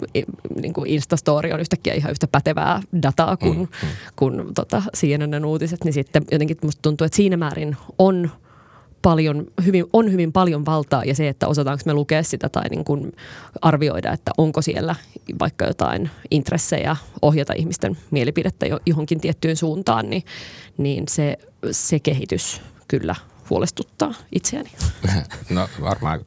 niin 0.62 0.74
kuin 0.74 0.90
Instastory 0.90 1.52
on 1.52 1.60
yhtäkkiä 1.60 1.94
ihan 1.94 2.12
yhtä 2.12 2.28
pätevää 2.28 2.82
dataa 3.04 3.38
kuin, 3.38 3.58
mm, 3.58 3.68
mm. 3.84 3.90
kuin 4.16 4.54
tota, 4.56 4.84
CNN 4.98 5.46
uutiset, 5.46 5.84
niin 5.84 5.94
sitten 5.94 6.26
jotenkin 6.32 6.58
musta 6.64 6.82
tuntuu, 6.82 7.06
että 7.06 7.16
siinä 7.16 7.38
määrin 7.38 7.78
on– 7.98 8.30
paljon, 9.04 9.46
hyvin, 9.66 9.86
on 9.94 10.12
hyvin 10.12 10.32
paljon 10.32 10.66
valtaa 10.66 11.04
ja 11.04 11.16
se, 11.16 11.28
että 11.28 11.48
osataanko 11.48 11.84
me 11.86 11.94
lukea 11.94 12.24
sitä 12.24 12.50
tai 12.50 12.70
niin 12.70 12.86
kuin 12.86 13.12
arvioida, 13.62 14.12
että 14.12 14.32
onko 14.38 14.62
siellä 14.62 14.96
vaikka 15.39 15.66
jotain 15.66 16.10
intressejä 16.32 16.96
ohjata 17.22 17.54
ihmisten 17.54 17.98
mielipidettä 18.12 18.66
johonkin 18.86 19.22
tiettyyn 19.22 19.58
suuntaan, 19.58 20.10
niin, 20.10 20.24
niin 20.78 21.04
se, 21.10 21.38
se 21.72 22.00
kehitys 22.00 22.62
kyllä 22.88 23.16
huolestuttaa 23.50 24.14
itseäni. 24.32 24.72
No 25.50 25.70
varmaan 25.82 26.26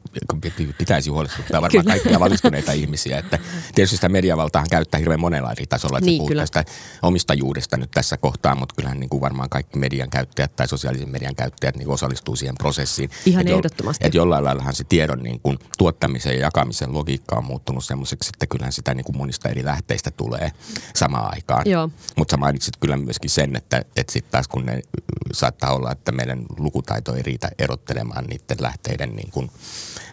pitäisi 0.77 1.09
huolestuttaa 1.09 1.61
varmaan 1.61 1.83
kyllä. 1.85 1.95
kaikkia 1.95 2.19
valistuneita 2.19 2.71
ihmisiä. 2.71 3.17
Että 3.17 3.39
tietysti 3.75 3.97
sitä 3.97 4.09
mediavaltaahan 4.09 4.69
käyttää 4.69 4.97
hirveän 4.99 5.19
monella 5.19 5.51
eri 5.51 5.65
tasolla. 5.67 5.97
Että 5.97 6.05
niin, 6.05 6.19
puhutaan 6.19 6.47
sitä 6.47 6.65
omistajuudesta 7.01 7.77
nyt 7.77 7.91
tässä 7.91 8.17
kohtaa, 8.17 8.55
mutta 8.55 8.75
kyllähän 8.75 8.99
niin 8.99 9.09
kuin 9.09 9.21
varmaan 9.21 9.49
kaikki 9.49 9.79
median 9.79 10.09
käyttäjät 10.09 10.55
tai 10.55 10.67
sosiaalisen 10.67 11.09
median 11.09 11.35
käyttäjät 11.35 11.77
niin 11.77 11.89
osallistuu 11.89 12.35
siihen 12.35 12.55
prosessiin. 12.57 13.09
Ihan 13.25 13.47
et 13.47 13.53
ehdottomasti. 13.53 14.05
Että 14.05 14.17
jollain 14.17 14.43
laillahan 14.43 14.75
se 14.75 14.83
tiedon 14.83 15.23
niin 15.23 15.39
kuin 15.39 15.59
tuottamisen 15.77 16.33
ja 16.33 16.39
jakamisen 16.39 16.93
logiikka 16.93 17.35
on 17.35 17.45
muuttunut 17.45 17.85
semmoiseksi, 17.85 18.31
että 18.33 18.47
kyllähän 18.47 18.73
sitä 18.73 18.93
niin 18.93 19.05
kuin 19.05 19.17
monista 19.17 19.49
eri 19.49 19.65
lähteistä 19.65 20.11
tulee 20.11 20.51
samaan 20.95 21.33
aikaan. 21.33 21.65
Mutta 22.15 22.31
sä 22.31 22.37
mainitsit 22.37 22.77
kyllä 22.79 22.97
myöskin 22.97 23.29
sen, 23.29 23.55
että, 23.55 23.77
että 23.95 24.13
sitten 24.13 24.31
taas 24.31 24.47
kun 24.47 24.65
ne 24.65 24.81
saattaa 25.31 25.75
olla, 25.75 25.91
että 25.91 26.11
meidän 26.11 26.45
lukutaito 26.57 27.06
ei 27.15 27.21
riitä 27.21 27.49
erottelemaan 27.59 28.25
niiden 28.25 28.57
lähteiden 28.61 29.15
niin 29.15 29.31
kuin, 29.31 29.51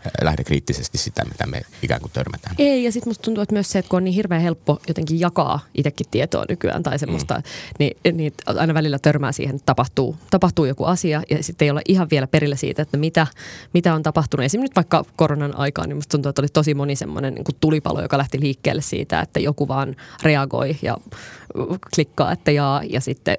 äh, 0.07 0.13
lähde 0.23 0.45
kriittisesti 0.45 0.99
sitä, 0.99 1.25
mitä 1.25 1.47
me 1.47 1.63
ikään 1.83 2.01
kuin 2.01 2.13
törmätään. 2.13 2.55
Ei, 2.59 2.85
ja 2.85 2.93
sitten 2.93 3.11
musta 3.11 3.23
tuntuu, 3.23 3.43
että 3.43 3.53
myös 3.53 3.71
se, 3.71 3.79
että 3.79 3.91
kun 3.91 3.97
on 3.97 4.05
niin 4.05 4.15
hirveän 4.15 4.43
helppo 4.43 4.81
jotenkin 4.89 5.21
jakaa 5.21 5.61
itsekin 5.75 6.07
tietoa 6.11 6.45
nykyään 6.49 6.83
tai 6.83 6.99
semmoista, 6.99 7.35
mm. 7.35 7.43
niin, 7.79 7.97
niin 8.17 8.33
aina 8.47 8.75
välillä 8.75 8.99
törmää 8.99 9.33
siihen, 9.33 9.55
että 9.55 9.67
tapahtuu, 9.67 10.17
tapahtuu 10.31 10.65
joku 10.65 10.85
asia 10.85 11.23
ja 11.31 11.43
sitten 11.43 11.67
ei 11.67 11.71
olla 11.71 11.81
ihan 11.89 12.11
vielä 12.11 12.27
perillä 12.27 12.57
siitä, 12.57 12.83
että 12.83 12.97
mitä, 12.97 13.27
mitä 13.75 13.95
on 13.95 14.03
tapahtunut. 14.03 14.45
Esimerkiksi 14.45 14.71
nyt 14.71 14.77
vaikka 14.77 15.05
koronan 15.17 15.57
aikaan, 15.57 15.89
niin 15.89 15.97
musta 15.97 16.11
tuntuu, 16.11 16.31
että 16.31 16.43
oli 16.43 16.49
tosi 16.49 16.75
moni 16.75 16.97
semmoinen 16.97 17.35
niin 17.35 17.45
tulipalo, 17.61 18.03
joka 18.03 18.19
lähti 18.19 18.41
liikkeelle 18.41 18.83
siitä, 18.83 19.21
että 19.21 19.41
joku 19.41 19.69
vaan 19.69 19.97
reagoi 20.23 20.77
ja 20.83 20.97
klikkaa, 21.95 22.33
että 22.33 22.51
jaa, 22.51 22.83
ja 22.91 23.01
sitten 23.01 23.37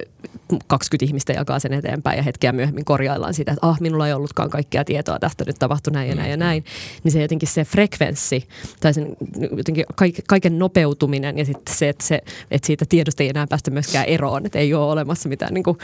20 0.66 1.04
ihmistä 1.04 1.32
jakaa 1.32 1.58
sen 1.58 1.72
eteenpäin 1.72 2.16
ja 2.16 2.22
hetkeä 2.22 2.52
myöhemmin 2.52 2.84
korjaillaan 2.84 3.34
sitä, 3.34 3.45
että 3.52 3.66
ah, 3.66 3.80
minulla 3.80 4.06
ei 4.06 4.12
ollutkaan 4.12 4.50
kaikkea 4.50 4.84
tietoa 4.84 5.18
tästä, 5.18 5.44
nyt 5.46 5.56
tapahtui 5.58 5.92
näin 5.92 6.08
ja 6.08 6.14
näin 6.14 6.30
ja 6.30 6.36
näin. 6.36 6.64
Niin 7.04 7.12
se 7.12 7.22
jotenkin 7.22 7.48
se 7.48 7.64
frekvenssi 7.64 8.48
tai 8.80 8.94
sen 8.94 9.16
jotenkin 9.56 9.84
kaiken 10.28 10.58
nopeutuminen 10.58 11.38
ja 11.38 11.44
sitten 11.44 11.74
se, 11.74 11.88
että, 11.88 12.04
se, 12.04 12.22
että 12.50 12.66
siitä 12.66 12.84
tiedosta 12.88 13.22
ei 13.22 13.28
enää 13.28 13.46
päästä 13.46 13.70
myöskään 13.70 14.06
eroon, 14.06 14.46
että 14.46 14.58
ei 14.58 14.74
ole 14.74 14.92
olemassa 14.92 15.28
mitään 15.28 15.54
niin 15.54 15.64
kuin 15.64 15.78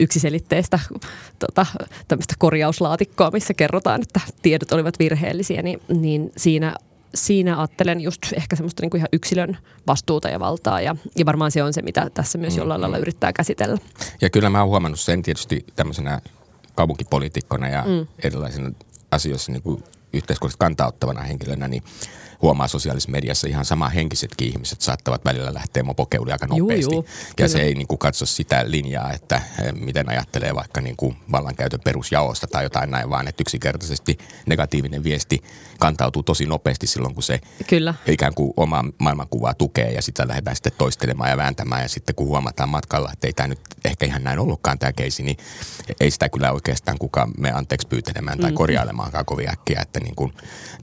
yksiselitteistä 0.00 0.78
tota, 1.38 1.66
tämmöistä 2.08 2.34
korjauslaatikkoa, 2.38 3.30
missä 3.30 3.54
kerrotaan, 3.54 4.02
että 4.02 4.20
tiedot 4.42 4.72
olivat 4.72 4.98
virheellisiä, 4.98 5.62
niin, 5.62 5.80
niin 5.88 6.32
siinä 6.36 6.74
siinä 7.14 7.58
ajattelen 7.58 8.00
just 8.00 8.22
ehkä 8.36 8.56
semmoista 8.56 8.82
niin 8.82 8.90
kuin 8.90 8.98
ihan 8.98 9.08
yksilön 9.12 9.58
vastuuta 9.86 10.28
ja 10.28 10.40
valtaa 10.40 10.80
ja, 10.80 10.96
ja 11.16 11.26
varmaan 11.26 11.50
se 11.50 11.62
on 11.62 11.72
se, 11.72 11.82
mitä 11.82 12.10
tässä 12.14 12.38
myös 12.38 12.56
jollain 12.56 12.80
lailla 12.80 12.96
mm. 12.96 13.02
yrittää 13.02 13.32
käsitellä. 13.32 13.78
Ja 14.20 14.30
kyllä 14.30 14.50
mä 14.50 14.60
oon 14.60 14.68
huomannut 14.68 15.00
sen 15.00 15.22
tietysti 15.22 15.64
tämmöisenä 15.76 16.20
kaupunkipoliitikkona 16.78 17.68
ja 17.68 17.84
mm. 17.86 18.06
erilaisina 18.22 18.70
asioissa 19.10 19.52
niin 19.52 19.62
kuin 19.62 19.84
yhteiskunnallisesti 20.12 20.58
kantauttavana 20.58 21.22
henkilönä, 21.22 21.68
niin 21.68 21.82
huomaa 22.42 22.68
sosiaalisessa 22.68 23.10
mediassa 23.10 23.48
ihan 23.48 23.64
sama 23.64 23.88
henkisetkin 23.88 24.48
ihmiset 24.48 24.80
saattavat 24.80 25.24
välillä 25.24 25.54
lähteä 25.54 25.82
mopokeuliin 25.82 26.32
aika 26.32 26.46
nopeasti. 26.46 26.82
Juu, 26.82 26.92
juu, 26.92 27.06
ja 27.08 27.34
kyllä. 27.36 27.48
se 27.48 27.60
ei 27.60 27.74
niin 27.74 27.86
kuin, 27.86 27.98
katso 27.98 28.26
sitä 28.26 28.64
linjaa, 28.66 29.12
että 29.12 29.36
eh, 29.36 29.72
miten 29.72 30.08
ajattelee 30.08 30.54
vaikka 30.54 30.80
niin 30.80 30.96
kuin, 30.96 31.16
vallankäytön 31.32 31.80
perusjaosta 31.84 32.46
tai 32.46 32.64
jotain 32.64 32.90
näin, 32.90 33.10
vaan 33.10 33.28
että 33.28 33.42
yksinkertaisesti 33.42 34.18
negatiivinen 34.46 35.04
viesti 35.04 35.42
kantautuu 35.78 36.22
tosi 36.22 36.46
nopeasti 36.46 36.86
silloin, 36.86 37.14
kun 37.14 37.22
se 37.22 37.40
kyllä. 37.66 37.94
ikään 38.06 38.34
kuin 38.34 38.52
omaa 38.56 38.84
maailmankuvaa 38.98 39.54
tukee 39.54 39.92
ja 39.92 40.02
sitä 40.02 40.28
lähdetään 40.28 40.56
sitten 40.56 40.72
toistelemaan 40.78 41.30
ja 41.30 41.36
vääntämään. 41.36 41.82
Ja 41.82 41.88
sitten 41.88 42.14
kun 42.14 42.26
huomataan 42.26 42.68
matkalla, 42.68 43.10
että 43.12 43.26
ei 43.26 43.32
tämä 43.32 43.46
nyt 43.46 43.60
ehkä 43.84 44.06
ihan 44.06 44.24
näin 44.24 44.38
ollutkaan 44.38 44.78
tämä 44.78 44.92
keisi, 44.92 45.22
niin 45.22 45.36
ei 46.00 46.10
sitä 46.10 46.28
kyllä 46.28 46.52
oikeastaan 46.52 46.98
kukaan 46.98 47.30
me 47.38 47.52
anteeksi 47.52 47.88
pyytelemään 47.88 48.38
tai 48.38 48.50
mm. 48.50 48.54
korjailemaankaan 48.54 49.24
kovin 49.24 49.50
äkkiä. 49.50 49.80
Että 49.82 50.00
niin 50.00 50.14
kuin, 50.14 50.32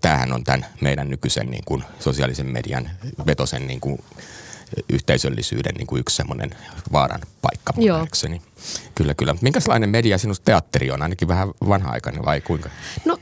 tämähän 0.01 0.33
on 0.33 0.43
tämän 0.43 0.65
meidän 0.81 1.09
nykyisen 1.09 1.44
niin 1.51 1.63
kuin 1.65 1.83
sosiaalisen 1.99 2.45
median 2.45 2.89
vetosen 3.25 3.67
niin 3.67 3.79
kuin 3.79 4.03
yhteisöllisyyden 4.89 5.75
niin 5.75 5.87
kuin 5.87 5.99
yksi 5.99 6.15
semmoinen 6.15 6.49
vaaran 6.91 7.21
paikka 7.41 7.73
Joo. 7.77 8.07
Kyllä, 8.95 9.13
kyllä. 9.13 9.35
Minkälainen 9.41 9.89
media 9.89 10.17
sinusta 10.17 10.45
teatteri 10.45 10.91
on? 10.91 11.01
Ainakin 11.01 11.27
vähän 11.27 11.49
vanha-aikainen 11.69 12.25
vai 12.25 12.41
kuinka? 12.41 12.69
No, 13.05 13.17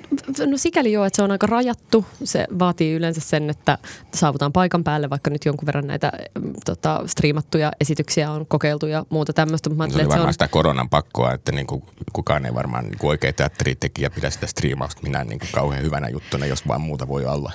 no 0.45 0.57
sikäli 0.57 0.91
joo, 0.91 1.05
että 1.05 1.15
se 1.15 1.23
on 1.23 1.31
aika 1.31 1.47
rajattu. 1.47 2.05
Se 2.23 2.47
vaatii 2.59 2.93
yleensä 2.93 3.21
sen, 3.21 3.49
että 3.49 3.77
saavutaan 4.13 4.53
paikan 4.53 4.83
päälle, 4.83 5.09
vaikka 5.09 5.29
nyt 5.29 5.45
jonkun 5.45 5.65
verran 5.65 5.87
näitä 5.87 6.11
mm, 6.41 6.53
tota, 6.65 7.03
striimattuja 7.05 7.71
esityksiä 7.81 8.31
on 8.31 8.45
kokeiltu 8.45 8.85
ja 8.85 9.05
muuta 9.09 9.33
tämmöistä. 9.33 9.69
No, 9.69 9.75
se 9.89 9.95
oli 9.95 10.09
varmaan 10.09 10.27
on... 10.27 10.33
sitä 10.33 10.47
koronan 10.47 10.89
pakkoa, 10.89 11.33
että 11.33 11.51
niin 11.51 11.67
kuin, 11.67 11.83
kukaan 12.13 12.45
ei 12.45 12.53
varmaan 12.53 12.85
niin 12.85 12.97
kuin 12.97 13.09
oikea 13.09 13.33
teatteritekijä 13.33 14.09
pidä 14.09 14.29
sitä 14.29 14.47
striimausta 14.47 15.01
minä 15.03 15.23
niin 15.23 15.39
kuin 15.39 15.49
kauhean 15.51 15.83
hyvänä 15.83 16.09
juttuna, 16.09 16.45
jos 16.45 16.67
vaan 16.67 16.81
muuta 16.81 17.07
voi 17.07 17.25
olla. 17.25 17.51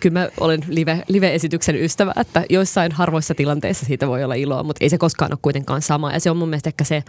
Kyllä 0.00 0.20
mä 0.20 0.28
olen 0.40 0.60
live, 0.68 1.04
live-esityksen 1.08 1.76
ystävä, 1.76 2.12
että 2.16 2.44
joissain 2.50 2.92
harvoissa 2.92 3.34
tilanteissa 3.34 3.86
siitä 3.86 4.08
voi 4.08 4.24
olla 4.24 4.34
iloa, 4.34 4.62
mutta 4.62 4.84
ei 4.84 4.90
se 4.90 4.98
koskaan 4.98 5.32
ole 5.32 5.38
kuitenkaan 5.42 5.82
sama. 5.82 6.12
Ja 6.12 6.20
se 6.20 6.30
on 6.30 6.36
mun 6.36 6.48
mielestä 6.48 6.70
ehkä 6.70 6.84
se 6.84 6.99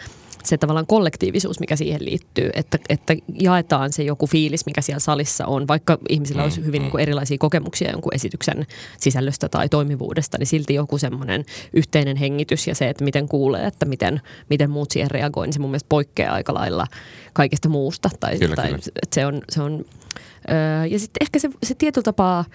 se 0.44 0.58
tavallaan 0.58 0.88
kollektiivisuus, 0.88 1.60
mikä 1.60 1.76
siihen 1.76 2.06
liittyy, 2.06 2.50
että, 2.54 2.78
että 2.90 3.16
jaetaan 3.40 3.94
se 3.94 4.04
joku 4.04 4.28
fiilis, 4.28 4.66
mikä 4.66 4.82
siellä 4.82 5.00
salissa 5.00 5.46
on, 5.46 5.68
vaikka 5.68 5.98
ihmisillä 6.10 6.44
olisi 6.44 6.60
mm, 6.60 6.66
hyvin 6.66 6.82
mm. 6.82 6.84
niin 6.84 6.92
kuin 6.92 7.02
erilaisia 7.02 7.38
kokemuksia 7.40 7.92
jonkun 7.92 8.16
esityksen 8.16 8.66
sisällöstä 8.98 9.50
tai 9.50 9.70
toimivuudesta, 9.70 10.38
niin 10.38 10.48
silti 10.48 10.74
joku 10.74 10.98
semmoinen 10.98 11.46
yhteinen 11.74 12.18
hengitys 12.18 12.68
ja 12.68 12.76
se, 12.76 12.90
että 12.90 13.04
miten 13.04 13.28
kuulee, 13.28 13.66
että 13.66 13.86
miten, 13.86 14.22
miten 14.50 14.70
muut 14.70 14.92
siihen 14.92 15.12
reagoi, 15.12 15.48
niin 15.48 15.54
se 15.54 15.60
mun 15.60 15.70
mielestä 15.70 15.90
poikkeaa 15.90 16.34
aika 16.34 16.54
lailla 16.54 16.88
kaikesta 17.34 17.70
muusta. 17.70 18.10
Tai, 18.20 18.40
kyllä, 18.40 18.56
tai 18.56 18.66
kyllä. 18.66 18.80
Että 19.04 19.16
se 19.16 19.26
on, 19.26 19.42
se 19.50 19.62
on 19.62 19.86
öö, 20.50 20.86
ja 20.86 21.00
sitten 21.00 21.18
ehkä 21.22 21.40
se, 21.40 21.50
se 21.64 21.76
tietyllä 21.76 22.04
tapaa 22.04 22.46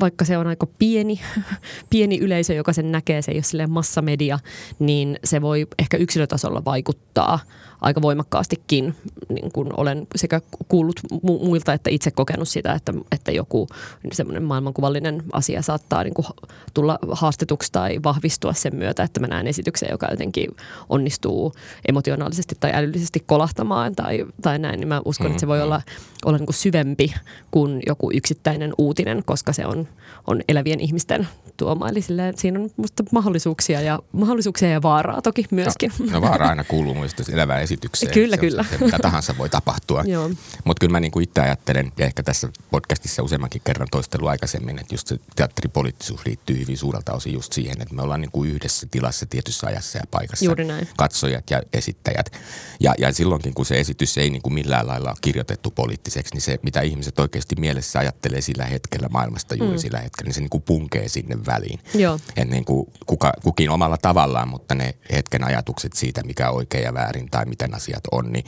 vaikka 0.00 0.24
se 0.24 0.38
on 0.38 0.46
aika 0.46 0.66
pieni, 0.78 1.20
pieni 1.90 2.18
yleisö, 2.18 2.54
joka 2.54 2.72
sen 2.72 2.92
näkee, 2.92 3.22
se 3.22 3.32
ei 3.32 3.40
ole 3.54 3.66
massamedia, 3.66 4.38
niin 4.78 5.18
se 5.24 5.42
voi 5.42 5.66
ehkä 5.78 5.96
yksilötasolla 5.96 6.64
vaikuttaa 6.64 7.38
aika 7.80 8.02
voimakkaastikin, 8.02 8.94
niin 9.28 9.52
kuin 9.52 9.68
olen 9.76 10.06
sekä 10.16 10.40
kuullut 10.68 11.00
mu- 11.14 11.44
muilta 11.44 11.72
että 11.72 11.90
itse 11.90 12.10
kokenut 12.10 12.48
sitä, 12.48 12.72
että, 12.72 12.94
että 13.12 13.32
joku 13.32 13.68
semmoinen 14.12 14.42
maailmankuvallinen 14.42 15.22
asia 15.32 15.62
saattaa 15.62 16.04
niin 16.04 16.14
kuin 16.14 16.26
tulla 16.74 16.98
haastetuksi 17.10 17.72
tai 17.72 18.00
vahvistua 18.04 18.52
sen 18.52 18.76
myötä, 18.76 19.02
että 19.02 19.20
mä 19.20 19.26
näen 19.26 19.46
esityksen, 19.46 19.88
joka 19.90 20.06
jotenkin 20.10 20.50
onnistuu 20.88 21.52
emotionaalisesti 21.88 22.56
tai 22.60 22.70
älyllisesti 22.74 23.22
kolahtamaan 23.26 23.94
tai, 23.96 24.26
tai 24.42 24.58
näin, 24.58 24.80
niin 24.80 24.88
mä 24.88 25.02
uskon, 25.04 25.24
mm-hmm. 25.24 25.32
että 25.32 25.40
se 25.40 25.46
voi 25.46 25.58
mm. 25.58 25.64
olla, 25.64 25.82
olla 26.24 26.38
niin 26.38 26.46
kuin 26.46 26.56
syvempi 26.56 27.14
kuin 27.50 27.82
joku 27.86 28.10
yksittäinen 28.14 28.72
uutinen, 28.78 29.22
koska 29.24 29.52
se 29.52 29.66
on, 29.66 29.88
on 30.26 30.40
elävien 30.48 30.80
ihmisten 30.80 31.28
tuoma. 31.56 31.88
Eli 31.88 32.02
silleen, 32.02 32.38
siinä 32.38 32.60
on 32.60 32.70
musta 32.76 33.04
mahdollisuuksia 33.12 33.80
ja, 33.80 33.98
mahdollisuuksia 34.12 34.68
ja 34.68 34.82
vaaraa 34.82 35.22
toki 35.22 35.44
myöskin. 35.50 35.92
No, 35.98 36.06
no 36.12 36.20
vaara 36.20 36.48
aina 36.48 36.64
kuuluu 36.64 36.94
muista 36.94 37.22
elävään 37.32 37.67
esitykseen. 37.68 38.12
Kyllä, 38.12 38.36
se 38.36 38.40
kyllä. 38.40 38.64
Se, 38.70 38.84
mitä 38.84 38.98
tahansa 38.98 39.34
voi 39.38 39.48
tapahtua. 39.48 40.04
Mutta 40.64 40.80
kyllä 40.80 40.92
mä 40.92 41.00
niin 41.00 41.10
kuin 41.10 41.22
itse 41.22 41.40
ajattelen, 41.40 41.92
ja 41.98 42.06
ehkä 42.06 42.22
tässä 42.22 42.48
podcastissa 42.70 43.22
useammankin 43.22 43.62
kerran 43.64 43.88
toistelu 43.90 44.26
aikaisemmin, 44.26 44.78
että 44.78 44.94
just 44.94 45.06
se 45.06 45.18
teatteripoliittisuus 45.36 46.26
liittyy 46.26 46.58
hyvin 46.58 46.78
suurelta 46.78 47.12
osin 47.12 47.32
just 47.32 47.52
siihen, 47.52 47.82
että 47.82 47.94
me 47.94 48.02
ollaan 48.02 48.20
niin 48.20 48.30
kuin 48.30 48.50
yhdessä 48.50 48.86
tilassa 48.90 49.26
tietyssä 49.26 49.66
ajassa 49.66 49.98
ja 49.98 50.04
paikassa. 50.10 50.44
Juuri 50.44 50.64
näin. 50.64 50.88
Katsojat 50.96 51.50
ja 51.50 51.62
esittäjät. 51.72 52.32
Ja, 52.80 52.94
ja 52.98 53.12
silloinkin, 53.12 53.54
kun 53.54 53.66
se 53.66 53.80
esitys 53.80 54.18
ei 54.18 54.30
niin 54.30 54.42
kuin 54.42 54.54
millään 54.54 54.86
lailla 54.86 55.10
ole 55.10 55.16
kirjoitettu 55.20 55.70
poliittiseksi, 55.70 56.34
niin 56.34 56.42
se, 56.42 56.58
mitä 56.62 56.80
ihmiset 56.80 57.18
oikeasti 57.18 57.54
mielessä 57.58 57.98
ajattelee 57.98 58.40
sillä 58.40 58.64
hetkellä 58.64 59.08
maailmasta 59.08 59.54
juuri 59.54 59.76
mm. 59.76 59.80
sillä 59.80 59.98
hetkellä, 59.98 60.28
niin 60.28 60.34
se 60.34 60.40
niin 60.40 60.50
kuin 60.50 60.62
punkee 60.62 61.08
sinne 61.08 61.46
väliin. 61.46 61.80
Joo. 61.94 62.18
Et 62.36 62.50
niin 62.50 62.64
kuin 62.64 62.92
kuka, 63.06 63.32
kukin 63.42 63.70
omalla 63.70 63.96
tavallaan, 63.96 64.48
mutta 64.48 64.74
ne 64.74 64.94
hetken 65.12 65.44
ajatukset 65.44 65.92
siitä, 65.92 66.22
mikä 66.22 66.50
on 66.50 66.56
oikein 66.56 66.84
ja 66.84 66.94
väärin 66.94 67.30
tai 67.30 67.46
miten 67.58 67.74
asiat 67.74 68.02
on, 68.12 68.32
niin, 68.32 68.44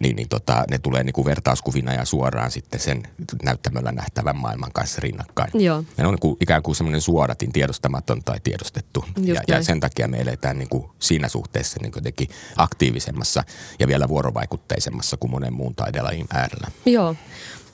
niin, 0.00 0.16
niin 0.16 0.28
tota, 0.28 0.64
ne 0.70 0.78
tulee 0.78 1.04
niin 1.04 1.12
kuin 1.12 1.24
vertauskuvina 1.24 1.94
ja 1.94 2.04
suoraan 2.04 2.50
sitten 2.50 2.80
sen 2.80 3.02
näyttämöllä 3.42 3.92
nähtävän 3.92 4.36
maailman 4.36 4.72
kanssa 4.72 5.00
rinnakkain. 5.00 5.50
Joo. 5.54 5.84
Ne 5.96 6.06
on 6.06 6.12
niin 6.12 6.20
kuin, 6.20 6.36
ikään 6.40 6.62
kuin 6.62 6.76
semmoinen 6.76 7.00
suodatin 7.00 7.52
tiedostamaton 7.52 8.24
tai 8.24 8.40
tiedostettu. 8.44 9.04
ja, 9.22 9.40
ja 9.48 9.62
sen 9.62 9.80
takia 9.80 10.08
me 10.08 10.20
eletään 10.20 10.58
niin 10.58 10.68
kuin 10.68 10.84
siinä 10.98 11.28
suhteessa 11.28 11.78
niin 11.82 11.92
jotenkin 11.96 12.28
aktiivisemmassa 12.56 13.44
ja 13.78 13.88
vielä 13.88 14.08
vuorovaikutteisemmassa 14.08 15.16
kuin 15.16 15.30
monen 15.30 15.52
muun 15.52 15.74
taidelajin 15.74 16.26
äärellä. 16.32 16.68
Joo, 16.86 17.14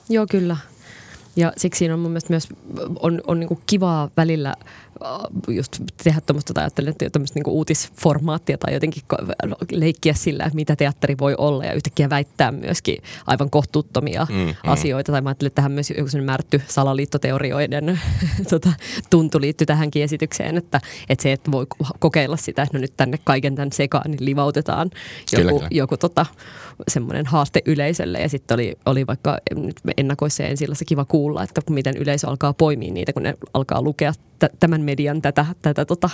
Joo 0.09 0.25
kyllä. 0.29 0.57
Ja 1.35 1.53
siksi 1.57 1.91
on 1.91 1.99
mun 1.99 2.11
mielestä 2.11 2.33
myös 2.33 2.47
on, 2.99 3.21
on 3.27 3.39
niin 3.39 3.59
kivaa 3.65 4.09
välillä 4.17 4.55
just 5.47 5.79
tehdä 6.03 6.21
tuommoista 6.21 6.53
tai 6.53 6.63
ajattelen, 6.63 6.91
että 6.91 7.09
tämmöistä 7.09 7.39
niin 7.39 7.53
uutisformaattia 7.53 8.57
tai 8.57 8.73
jotenkin 8.73 9.03
leikkiä 9.71 10.13
sillä, 10.13 10.43
että 10.43 10.55
mitä 10.55 10.75
teatteri 10.75 11.15
voi 11.19 11.35
olla 11.37 11.65
ja 11.65 11.73
yhtäkkiä 11.73 12.09
väittää 12.09 12.51
myöskin 12.51 12.97
aivan 13.27 13.49
kohtuuttomia 13.49 14.27
mm, 14.29 14.35
mm. 14.35 14.53
asioita. 14.63 15.11
Tai 15.11 15.21
mä 15.21 15.29
ajattelin, 15.29 15.47
että 15.47 15.55
tähän 15.55 15.71
myös 15.71 15.89
joku 15.89 16.09
märty 16.25 16.61
salaliittoteorioiden 16.67 17.99
tota, 18.49 18.73
tuntu 19.09 19.41
liittyy 19.41 19.65
tähänkin 19.65 20.03
esitykseen, 20.03 20.57
että, 20.57 20.81
että 21.09 21.23
se, 21.23 21.31
että 21.31 21.51
voi 21.51 21.67
kokeilla 21.99 22.37
sitä, 22.37 22.63
että 22.63 22.77
no 22.77 22.81
nyt 22.81 22.93
tänne 22.97 23.19
kaiken 23.23 23.55
tämän 23.55 23.71
sekaan 23.71 24.11
niin 24.11 24.25
livautetaan 24.25 24.89
joku, 25.31 25.41
kyllä, 25.41 25.51
kyllä. 25.51 25.67
joku 25.71 25.97
tota, 25.97 26.25
semmoinen 26.87 27.25
haaste 27.25 27.61
yleisölle 27.65 28.19
ja 28.19 28.29
sitten 28.29 28.55
oli, 28.55 28.75
oli 28.85 29.07
vaikka 29.07 29.37
ennakoissa 29.97 30.43
ensi 30.43 30.65
kiva 30.87 31.05
kuulla, 31.05 31.43
että 31.43 31.61
miten 31.69 31.97
yleisö 31.97 32.27
alkaa 32.27 32.53
poimia 32.53 32.93
niitä, 32.93 33.13
kun 33.13 33.23
ne 33.23 33.33
alkaa 33.53 33.81
lukea 33.81 34.13
t- 34.39 34.59
tämän 34.59 34.81
median 34.81 35.21
tätä, 35.21 35.45
tätä 35.61 35.85
tota, 35.85 36.09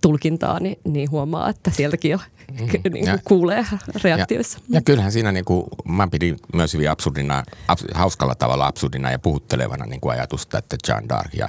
tulkintaa, 0.00 0.60
niin, 0.60 0.78
niin 0.84 1.10
huomaa, 1.10 1.48
että 1.48 1.70
sieltäkin 1.70 2.10
jo 2.10 2.18
mm. 2.60 2.92
niin 2.92 3.04
kuin 3.04 3.20
kuulee 3.24 3.66
reaktioissa. 4.04 4.58
Ja, 4.68 4.74
ja 4.74 4.80
kyllähän 4.80 5.12
siinä, 5.12 5.32
niin 5.32 5.44
kuin, 5.44 5.64
mä 5.88 6.08
pidin 6.08 6.36
myös 6.54 6.74
hyvin 6.74 6.90
absurdina, 6.90 7.44
abs, 7.68 7.84
hauskalla 7.94 8.34
tavalla 8.34 8.66
absurdina 8.66 9.10
ja 9.10 9.18
puhuttelevana 9.18 9.86
niin 9.86 10.00
kuin 10.00 10.12
ajatusta, 10.12 10.58
että 10.58 10.76
John 10.88 11.08
Dark 11.08 11.34
ja 11.34 11.48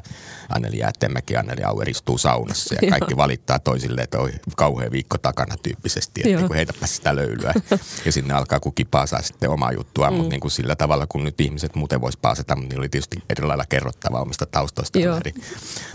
Anneli 0.50 0.78
Jäätemäki 0.78 1.34
ja 1.34 1.40
Anneli 1.40 1.64
Auer 1.64 1.90
istuu 1.90 2.18
saunassa 2.18 2.76
ja 2.82 2.90
kaikki 3.00 3.18
valittaa 3.18 3.60
toisille, 3.60 4.02
että 4.02 4.20
on 4.20 4.30
kauhean 4.58 4.92
viikko 4.92 5.18
takana 5.18 5.56
tyyppisesti, 5.64 6.22
että 6.26 6.42
niin 6.42 6.54
heitäpä 6.54 6.88
sitä 6.88 7.16
löylyä. 7.16 7.54
ja 8.06 8.12
sinne 8.12 8.34
alkaa 8.34 8.60
kukin 8.60 8.88
paasaa 8.88 9.22
sitten 9.22 9.50
omaa 9.50 9.72
juttua, 9.72 10.12
mm. 10.12 10.18
mutta 10.18 10.30
niin 10.30 10.42
kuin 10.42 10.52
sillä 10.52 10.76
tavalla, 10.76 11.08
kun 11.08 11.24
nyt 11.24 11.42
ihmiset 11.42 11.76
muuten 11.76 12.02
voisi 12.02 12.20
paasata, 12.22 12.56
mutta 12.56 12.70
niin 12.70 12.80
oli 12.80 12.90
tietysti 12.90 13.24
eri 13.30 13.46
lailla 13.46 13.66
kerrottava 13.70 14.22
omista 14.22 14.46
taustoista. 14.46 15.00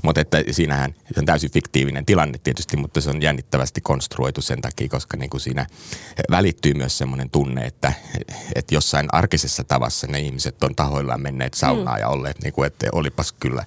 Mutta 0.02 0.20
että 0.20 0.38
siinähän 0.50 0.94
se 1.14 1.20
on 1.20 1.26
täysin 1.26 1.50
fiktiivinen 1.50 2.06
tilanne 2.06 2.38
tietysti, 2.38 2.76
mutta 2.76 3.00
se 3.00 3.10
on 3.10 3.22
jännittävästi 3.22 3.80
konstruoitu 3.80 4.42
sen 4.42 4.60
takia, 4.60 4.88
koska 4.88 5.16
niin 5.16 5.30
kuin 5.30 5.40
siinä 5.40 5.66
välittyy 6.30 6.74
myös 6.74 6.98
semmoinen 6.98 7.30
tunne, 7.30 7.64
että, 7.64 7.92
että 8.54 8.74
jossain 8.74 9.08
arkisessa 9.12 9.64
tavassa 9.64 10.06
ne 10.06 10.20
ihmiset 10.20 10.64
on 10.64 10.74
tahoillaan 10.74 11.20
menneet 11.20 11.54
saunaan 11.54 11.98
mm. 11.98 12.00
ja 12.00 12.08
olleet, 12.08 12.42
niin 12.42 12.52
kuin, 12.52 12.66
että 12.66 12.86
olipas 12.92 13.32
kyllä, 13.32 13.64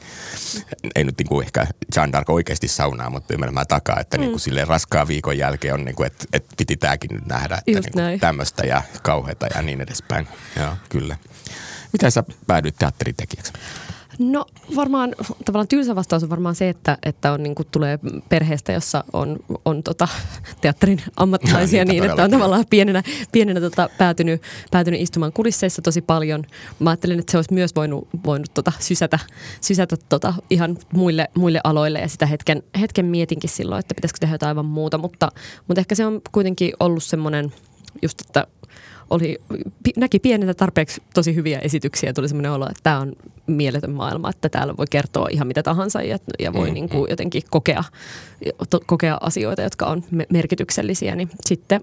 ei 0.96 1.04
nyt 1.04 1.18
niin 1.18 1.28
kuin 1.28 1.46
ehkä 1.46 1.68
Jean 1.96 2.12
Dark 2.12 2.30
oikeasti 2.30 2.68
saunaa, 2.68 3.10
mutta 3.10 3.34
ymmärrän 3.34 3.68
takaa, 3.68 4.00
että 4.00 4.18
mm. 4.18 4.22
niin 4.22 4.32
kuin 4.32 4.40
silleen 4.40 4.68
raskaan 4.68 5.08
viikon 5.08 5.38
jälkeen 5.38 5.74
on, 5.74 5.86
niin 5.86 5.96
kuin, 5.96 6.08
että, 6.08 6.26
että 6.34 6.56
piti 6.58 6.78
tämäkin 6.78 7.10
nyt 7.14 7.26
nähdä, 7.26 7.56
että 7.56 7.72
niin 7.72 7.92
kuin 7.92 8.20
tämmöistä 8.20 8.66
ja 8.66 8.82
kauheata 9.02 9.48
ja 9.56 9.62
niin 9.62 9.82
edespäin. 9.82 10.28
Joo, 10.60 10.74
kyllä. 10.90 11.18
Miten 11.94 12.12
sä 12.12 12.24
päädyit 12.48 12.76
teatteritekijäksi? 12.76 13.54
No 14.20 14.46
varmaan 14.76 15.16
tavallaan 15.46 15.68
tylsä 15.68 15.96
vastaus 15.96 16.24
on 16.24 16.30
varmaan 16.30 16.56
se, 16.56 16.70
että, 16.70 16.98
että 17.04 17.32
on, 17.32 17.44
niin 17.44 17.56
kuin, 17.56 17.68
tulee 17.72 18.00
perheestä, 18.30 18.72
jossa 18.72 19.04
on, 19.14 19.40
on 19.66 19.84
tota, 19.84 20.08
teatterin 20.62 21.02
ammattilaisia 21.18 21.86
no, 21.86 21.92
niin, 21.92 22.04
että 22.04 22.24
on 22.24 22.32
tavallaan 22.32 22.66
pienenä, 22.70 23.04
pienenä 23.32 23.62
tota, 23.62 23.90
päätynyt, 23.98 24.42
päätynyt 24.72 25.02
istumaan 25.02 25.34
kulisseissa 25.34 25.82
tosi 25.82 26.02
paljon. 26.02 26.44
Mä 26.80 26.90
ajattelin, 26.90 27.20
että 27.20 27.32
se 27.32 27.38
olisi 27.38 27.54
myös 27.54 27.76
voinut, 27.76 28.08
voinut 28.26 28.54
tota, 28.54 28.72
sysätä, 28.80 29.20
sysätä 29.62 29.98
tota, 30.10 30.34
ihan 30.50 30.78
muille, 30.94 31.28
muille 31.36 31.62
aloille 31.64 32.00
ja 32.00 32.08
sitä 32.08 32.26
hetken, 32.26 32.64
hetken 32.80 33.06
mietinkin 33.06 33.50
silloin, 33.50 33.80
että 33.80 33.96
pitäisikö 33.96 34.20
tehdä 34.20 34.34
jotain 34.34 34.48
aivan 34.48 34.66
muuta, 34.66 34.98
mutta, 34.98 35.32
mutta 35.68 35.82
ehkä 35.82 35.96
se 35.96 36.06
on 36.06 36.22
kuitenkin 36.32 36.74
ollut 36.80 37.04
semmoinen 37.04 37.54
just, 38.02 38.22
että 38.22 38.48
oli, 39.10 39.42
näki 39.98 40.20
pienenä 40.20 40.54
tarpeeksi 40.54 41.02
tosi 41.14 41.36
hyviä 41.36 41.60
esityksiä 41.60 42.10
ja 42.10 42.14
tuli 42.14 42.28
semmoinen 42.28 42.52
olo, 42.52 42.66
että 42.66 42.84
tämä 42.84 43.00
on 43.00 43.14
mieletön 43.48 43.92
maailma, 43.92 44.30
että 44.30 44.50
täällä 44.50 44.78
voi 44.78 44.86
kertoa 44.90 45.28
ihan 45.32 45.48
mitä 45.48 45.64
tahansa 45.64 46.02
ja, 46.02 46.18
ja 46.40 46.54
voi 46.54 46.68
mm, 46.68 46.74
niin 46.74 46.90
kuin 46.90 47.10
jotenkin 47.10 47.44
kokea, 47.50 47.84
to, 48.70 48.80
kokea 48.86 49.18
asioita, 49.22 49.62
jotka 49.62 49.86
on 49.86 50.04
merkityksellisiä, 50.30 51.16
niin 51.16 51.30
sitten 51.46 51.82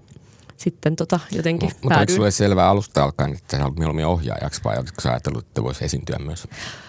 sitten 0.57 0.95
tota 0.95 1.19
jotenkin 1.31 1.69
no, 1.69 1.75
Mutta 1.81 1.99
eikö 1.99 2.13
sulle 2.13 2.31
selvää 2.31 2.69
alusta 2.69 3.03
alkaen, 3.03 3.33
että 3.33 3.57
sä 3.57 3.65
olet 3.65 3.77
mieluummin 3.77 4.05
ohjaajaksi 4.05 4.61
vai 4.63 4.77
oletko 4.77 5.01
sä 5.01 5.09
ajatellut, 5.09 5.45
että 5.45 5.63
voisi 5.63 5.85
esiintyä 5.85 6.19
myös? 6.19 6.47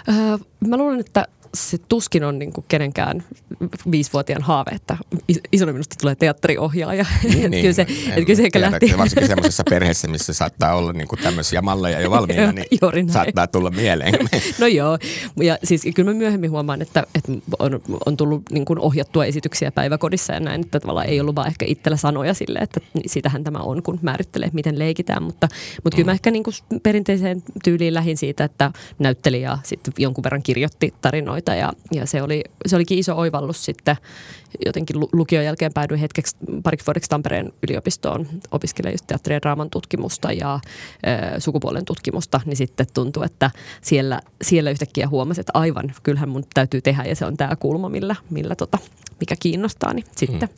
Öö, 0.08 0.14
mä 0.68 0.76
luulen, 0.76 1.00
että 1.00 1.28
se 1.54 1.78
tuskin 1.78 2.24
on 2.24 2.38
niin 2.38 2.52
kuin 2.52 2.64
kenenkään 2.68 3.24
viisivuotiaan 3.90 4.42
haave, 4.42 4.70
että 4.70 4.96
isona 5.52 5.72
minusta 5.72 5.96
tulee 6.00 6.14
teatteriohjaaja. 6.14 7.04
Niin, 7.34 7.50
niin. 7.50 7.62
kyllä 7.62 7.74
se, 7.74 7.82
että 7.82 8.20
kyllä 8.20 8.34
se 8.36 8.42
ehkä 8.42 8.60
lähti. 8.60 8.94
Varsinkin 8.98 9.28
semmoisessa 9.28 9.62
perheessä, 9.70 10.08
missä 10.08 10.32
saattaa 10.32 10.74
olla 10.74 10.92
niin 10.92 11.08
kuin 11.08 11.18
tämmöisiä 11.18 11.62
malleja 11.62 12.00
jo 12.00 12.10
valmiina, 12.10 12.52
niin 12.92 13.10
saattaa 13.10 13.46
tulla 13.46 13.70
mieleen. 13.70 14.14
no 14.60 14.66
joo, 14.66 14.98
ja 15.42 15.58
siis 15.64 15.82
kyllä 15.94 16.10
mä 16.10 16.18
myöhemmin 16.18 16.50
huomaan, 16.50 16.82
että, 16.82 17.06
että 17.14 17.32
on, 17.58 17.80
on 18.06 18.16
tullut 18.16 18.42
niin 18.50 18.64
kuin 18.64 18.78
ohjattua 18.78 19.24
esityksiä 19.24 19.72
päiväkodissa 19.72 20.32
ja 20.32 20.40
näin, 20.40 20.60
että 20.60 20.80
tavallaan 20.80 21.06
ei 21.06 21.20
ollut 21.20 21.34
vaan 21.34 21.48
ehkä 21.48 21.66
itsellä 21.68 21.96
sanoja 21.96 22.34
sille, 22.34 22.58
että 22.58 22.80
sitähän 23.06 23.44
tämä 23.44 23.58
on, 23.58 23.82
kun 23.82 23.98
määrittelee, 24.02 24.50
miten 24.52 24.78
leikitään, 24.78 25.22
mutta, 25.22 25.48
mutta 25.84 25.96
kyllä 25.96 26.06
mä 26.06 26.12
mm. 26.12 26.14
ehkä 26.14 26.30
niin 26.30 26.44
kuin 26.44 26.54
perinteiseen 26.82 27.42
tyyliin 27.64 27.94
lähin 27.94 28.16
siitä, 28.16 28.44
että 28.44 28.70
näyttelijä 28.98 29.58
sitten 29.62 29.94
jonkun 29.98 30.24
verran 30.24 30.42
kirjoitti 30.42 30.94
tarinoita 31.00 31.43
asioita 31.52 31.54
ja, 31.54 31.72
ja 32.00 32.06
se, 32.06 32.22
oli, 32.22 32.44
se 32.66 32.76
olikin 32.76 32.98
iso 32.98 33.16
oivallus 33.16 33.64
sitten. 33.64 33.96
Jotenkin 34.66 34.96
lukion 35.12 35.44
jälkeen 35.44 35.72
päädyin 35.72 36.00
hetkeksi 36.00 36.36
pariksi 36.62 36.86
vuodeksi 36.86 37.10
Tampereen 37.10 37.52
yliopistoon 37.68 38.26
opiskelemaan 38.50 38.94
just 38.94 39.06
teatterin 39.06 39.34
ja 39.34 39.42
draaman 39.42 39.70
tutkimusta 39.70 40.32
ja 40.32 40.60
ö, 41.34 41.40
sukupuolen 41.40 41.84
tutkimusta, 41.84 42.40
niin 42.44 42.56
sitten 42.56 42.86
tuntui, 42.94 43.26
että 43.26 43.50
siellä, 43.80 44.20
siellä 44.42 44.70
yhtäkkiä 44.70 45.08
huomasi, 45.08 45.40
että 45.40 45.52
aivan, 45.54 45.94
kyllähän 46.02 46.28
mun 46.28 46.44
täytyy 46.54 46.80
tehdä 46.80 47.04
ja 47.04 47.16
se 47.16 47.26
on 47.26 47.36
tämä 47.36 47.56
kulma, 47.56 47.88
millä, 47.88 48.16
millä 48.30 48.54
tota, 48.54 48.78
mikä 49.20 49.36
kiinnostaa, 49.40 49.94
niin 49.94 50.06
sitten, 50.16 50.48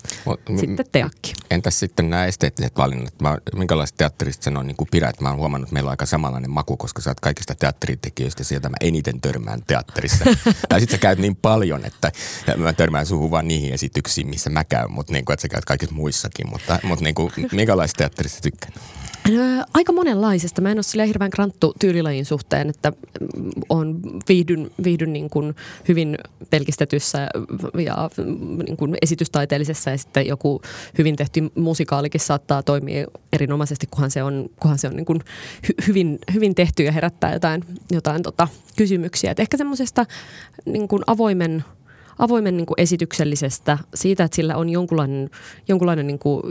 hmm. 0.48 0.58
sitten 0.58 0.86
teakki. 0.92 1.32
Entäs 1.50 1.80
sitten 1.80 2.10
nämä 2.10 2.26
esteettiset 2.26 2.76
valinnat? 2.76 3.14
Mä, 3.20 3.38
minkälaista 3.56 3.96
teatterista 3.96 4.44
sen 4.44 4.56
on 4.56 4.66
niin 4.66 4.76
kuin 4.76 4.88
pidät? 4.90 5.20
Mä 5.20 5.28
oon 5.28 5.38
huomannut, 5.38 5.68
että 5.68 5.74
meillä 5.74 5.88
on 5.88 5.92
aika 5.92 6.06
samanlainen 6.06 6.50
maku, 6.50 6.76
koska 6.76 7.02
sä 7.02 7.10
oot 7.10 7.20
kaikista 7.20 7.54
teatteritekijöistä 7.54 8.44
sieltä 8.44 8.68
mä 8.68 8.76
eniten 8.80 9.20
törmään 9.20 9.62
teatterissa. 9.66 10.24
tai 10.68 10.80
sitten 10.80 10.96
sä 10.96 11.00
käyt 11.00 11.18
niin 11.18 11.36
paljon, 11.36 11.84
että 11.84 12.12
mä 12.56 12.72
törmään 12.72 13.06
suhun 13.06 13.30
vaan 13.30 13.48
niihin 13.48 13.72
esityksiin, 13.86 14.28
missä 14.28 14.50
mä 14.50 14.64
käyn, 14.64 14.92
mutta 14.92 15.12
niin 15.12 15.24
kuin, 15.24 15.34
että 15.34 15.42
sä 15.42 15.48
käyt 15.48 15.64
kaikissa 15.64 15.94
muissakin. 15.94 16.48
Mutta, 16.50 16.78
mutta 16.82 17.04
niin 17.04 17.14
kuin, 17.14 17.32
minkälaista 17.52 17.98
teatterista 17.98 18.40
tykkään? 18.40 18.72
Aika 19.74 19.92
monenlaisesta. 19.92 20.60
Mä 20.62 20.70
en 20.70 20.76
ole 20.76 20.82
sille 20.82 21.06
hirveän 21.06 21.30
kranttu 21.30 21.74
tyylilajin 21.80 22.24
suhteen, 22.24 22.68
että 22.68 22.90
mm, 22.90 23.50
on 23.68 24.00
viihdyn, 24.28 24.70
viihdyn 24.84 25.12
niin 25.12 25.30
kuin 25.30 25.54
hyvin 25.88 26.18
pelkistetyssä 26.50 27.28
ja 27.84 28.10
niin 28.66 28.76
kuin 28.76 28.96
esitystaiteellisessa 29.02 29.90
ja 29.90 29.98
sitten 29.98 30.26
joku 30.26 30.62
hyvin 30.98 31.16
tehty 31.16 31.50
musikaalikin 31.54 32.20
saattaa 32.20 32.62
toimia 32.62 33.06
erinomaisesti, 33.32 33.86
kunhan 33.90 34.10
se 34.10 34.22
on, 34.22 34.48
kunhan 34.60 34.78
se 34.78 34.88
on 34.88 34.96
niin 34.96 35.06
kuin 35.06 35.20
hyvin, 35.86 36.18
hyvin 36.34 36.54
tehty 36.54 36.82
ja 36.82 36.92
herättää 36.92 37.32
jotain, 37.32 37.64
jotain 37.90 38.22
tota 38.22 38.48
kysymyksiä. 38.76 39.30
Et 39.30 39.40
ehkä 39.40 39.56
semmoisesta 39.56 40.06
niin 40.66 40.88
avoimen– 41.06 41.64
avoimen 42.18 42.56
niin 42.56 42.66
kuin 42.66 42.80
esityksellisestä, 42.80 43.78
siitä, 43.94 44.24
että 44.24 44.36
sillä 44.36 44.56
on 44.56 44.68
jonkunlainen, 44.68 45.30
jonkunlainen 45.68 46.06
niin 46.06 46.18
kuin 46.18 46.42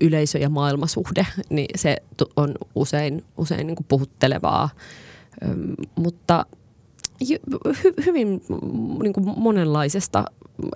yleisö- 0.00 0.38
ja 0.38 0.48
maailmasuhde, 0.48 1.26
niin 1.48 1.78
se 1.78 1.96
on 2.36 2.54
usein, 2.74 3.24
usein 3.36 3.66
niin 3.66 3.76
kuin 3.76 3.86
puhuttelevaa. 3.88 4.70
Mutta 5.94 6.46
hy, 7.28 7.94
hyvin 8.06 8.42
niin 9.02 9.12
kuin 9.12 9.38
monenlaisesta 9.38 10.24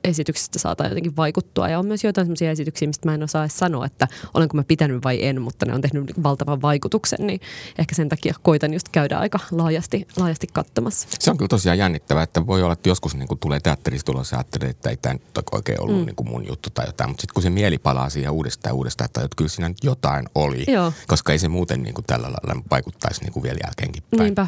esityksestä 0.05 0.59
saattaa 0.59 0.87
jotenkin 0.87 1.17
vaikuttua. 1.17 1.69
Ja 1.69 1.79
on 1.79 1.87
myös 1.87 2.05
joitain 2.05 2.27
sellaisia 2.27 2.51
esityksiä, 2.51 2.89
mistä 2.89 3.09
mä 3.09 3.15
en 3.15 3.23
osaa 3.23 3.43
edes 3.43 3.59
sanoa, 3.59 3.87
että 3.87 4.09
olenko 4.35 4.57
mä 4.57 4.65
pitänyt 4.65 5.05
vai 5.05 5.25
en, 5.25 5.43
mutta 5.43 5.67
ne 5.67 5.75
on 5.75 5.81
tehnyt 5.81 6.23
valtavan 6.23 6.63
vaikutuksen, 6.63 7.27
niin 7.27 7.41
ehkä 7.79 7.95
sen 7.95 8.09
takia 8.09 8.35
koitan 8.43 8.73
just 8.73 8.89
käydä 8.89 9.19
aika 9.19 9.39
laajasti, 9.51 10.07
laajasti 10.17 10.47
katsomassa. 10.53 11.09
Se 11.19 11.31
on 11.31 11.37
kyllä 11.37 11.49
tosiaan 11.49 11.79
jännittävää, 11.79 12.23
että 12.23 12.47
voi 12.47 12.63
olla, 12.63 12.73
että 12.73 12.89
joskus 12.89 13.15
niin 13.15 13.29
kuin 13.29 13.39
tulee 13.39 13.61
teatterista 13.61 14.13
tulos 14.13 14.33
ja 14.33 14.39
ajattelee, 14.39 14.69
että 14.69 14.91
ei 14.91 14.97
tämä 14.97 15.15
nyt 15.15 15.23
oikein 15.53 15.81
ollut 15.81 15.99
mm. 15.99 16.07
niin 16.07 16.17
kuin 16.17 16.29
mun 16.29 16.47
juttu 16.47 16.71
tai 16.71 16.87
jotain, 16.87 17.11
mutta 17.11 17.21
sitten 17.21 17.35
kun 17.35 17.43
se 17.43 17.51
mieli 17.51 17.79
palaa 17.79 18.11
siihen 18.11 18.31
uudestaan 18.31 18.71
ja 18.71 18.75
uudestaan, 18.75 19.07
että 19.07 19.29
kyllä 19.37 19.49
siinä 19.49 19.69
nyt 19.69 19.85
jotain 19.85 20.27
oli, 20.35 20.65
Joo. 20.69 20.93
koska 21.07 21.33
ei 21.33 21.39
se 21.39 21.49
muuten 21.49 21.83
niin 21.83 21.95
kuin 21.95 22.05
tällä 22.05 22.27
lailla 22.27 22.63
vaikuttaisi 22.71 23.21
niin 23.21 23.33
kuin 23.33 23.43
vielä 23.43 23.59
jälkeenkin 23.65 24.03
päin. 24.11 24.23
Niinpä. 24.23 24.47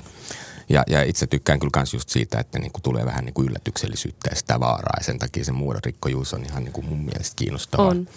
Ja, 0.69 0.83
ja 0.87 1.03
itse 1.03 1.27
tykkään 1.27 1.61
kyllä 1.61 1.71
myös 1.77 1.95
just 1.95 2.09
siitä, 2.09 2.41
että 2.41 2.59
niin 2.59 2.73
kuin 2.73 2.83
tulee 2.83 3.07
vähän 3.07 3.25
niin 3.25 3.35
kuin 3.35 3.49
yllätyksellisyyttä 3.49 4.31
ja 4.31 4.37
sitä 4.37 4.61
vaaraa. 4.61 4.95
Ja 4.99 5.05
sen 5.05 5.19
takia 5.19 5.45
se 5.45 5.53
muodonrikkojuus 5.53 6.35
on 6.35 6.45
ihan 6.45 6.65
niin 6.65 6.73
kuin 6.73 6.87
mun 6.87 7.05
mielestä 7.05 7.37
kiinnostavaa. 7.37 7.87
On. 7.87 8.09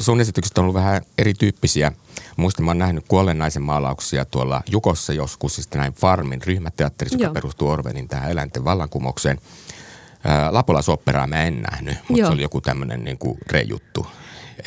Sun 0.00 0.20
esitykset 0.20 0.58
on 0.58 0.62
ollut 0.62 0.74
vähän 0.74 1.02
erityyppisiä. 1.18 1.92
Muistan, 2.36 2.64
mä 2.64 2.70
oon 2.70 2.78
nähnyt 2.78 3.04
kuolleen 3.08 3.38
maalauksia 3.60 4.24
tuolla 4.24 4.62
Jukossa 4.70 5.12
joskus, 5.12 5.56
sitten 5.56 5.80
näin 5.80 5.92
Farmin 5.92 6.42
ryhmäteatterissa, 6.42 7.18
joka 7.18 7.32
perustuu 7.32 7.68
Orwellin 7.68 8.08
tähän 8.08 8.30
eläinten 8.30 8.64
vallankumoukseen. 8.64 9.40
Lapolaisopperaa 10.50 11.26
mä 11.26 11.44
en 11.44 11.62
nähnyt, 11.70 11.98
mutta 12.08 12.20
Joo. 12.20 12.28
se 12.28 12.32
oli 12.32 12.42
joku 12.42 12.60
tämmöinen 12.60 13.04
niin 13.04 13.18
rejuttu 13.50 14.06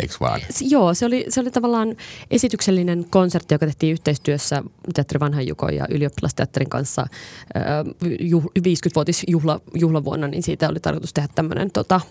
eikö 0.02 0.14
vaan? 0.20 0.42
Joo, 0.62 0.94
se 0.94 1.06
oli, 1.06 1.26
se 1.30 1.40
oli 1.40 1.52
tavallaan 1.52 1.96
esityksellinen 2.32 3.06
konsertti, 3.10 3.54
joka 3.54 3.66
tehtiin 3.66 3.94
yhteistyössä 3.94 4.64
Teatteri 4.94 5.20
Vanhan 5.20 5.48
Jukon 5.48 5.76
ja 5.76 5.86
ylioppilasteatterin 5.90 6.70
kanssa 6.70 7.08
50-vuotis 8.60 9.24
juhlavuonna, 9.74 10.28
niin 10.28 10.44
siitä 10.44 10.70
oli 10.70 10.80
tarkoitus 10.80 11.14
tehdä 11.14 11.30
tämmöinen 11.36 11.72
tota, 11.72 12.02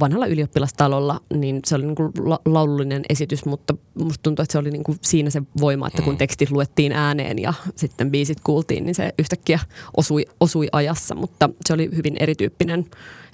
vanhalla 0.00 0.26
ylioppilastalolla, 0.26 1.20
niin 1.34 1.60
se 1.66 1.74
oli 1.74 1.86
niin 1.86 1.94
kuin 1.94 2.12
la- 2.18 2.40
laulullinen 2.44 3.02
esitys, 3.08 3.44
mutta 3.44 3.74
musta 3.94 4.22
tuntuu, 4.22 4.42
että 4.42 4.52
se 4.52 4.58
oli 4.58 4.70
niin 4.70 4.84
kuin 4.84 4.98
siinä 5.02 5.30
se 5.30 5.42
voima, 5.60 5.86
että 5.86 6.02
kun 6.02 6.14
mm. 6.14 6.18
tekstit 6.18 6.50
luettiin 6.50 6.92
ääneen 6.92 7.38
ja 7.38 7.54
sitten 7.76 8.10
biisit 8.10 8.38
kuultiin, 8.44 8.84
niin 8.84 8.94
se 8.94 9.14
yhtäkkiä 9.18 9.60
osui, 9.96 10.26
osui 10.40 10.68
ajassa, 10.72 11.14
mutta 11.14 11.50
se 11.66 11.72
oli 11.72 11.90
hyvin 11.96 12.16
erityyppinen, 12.20 12.86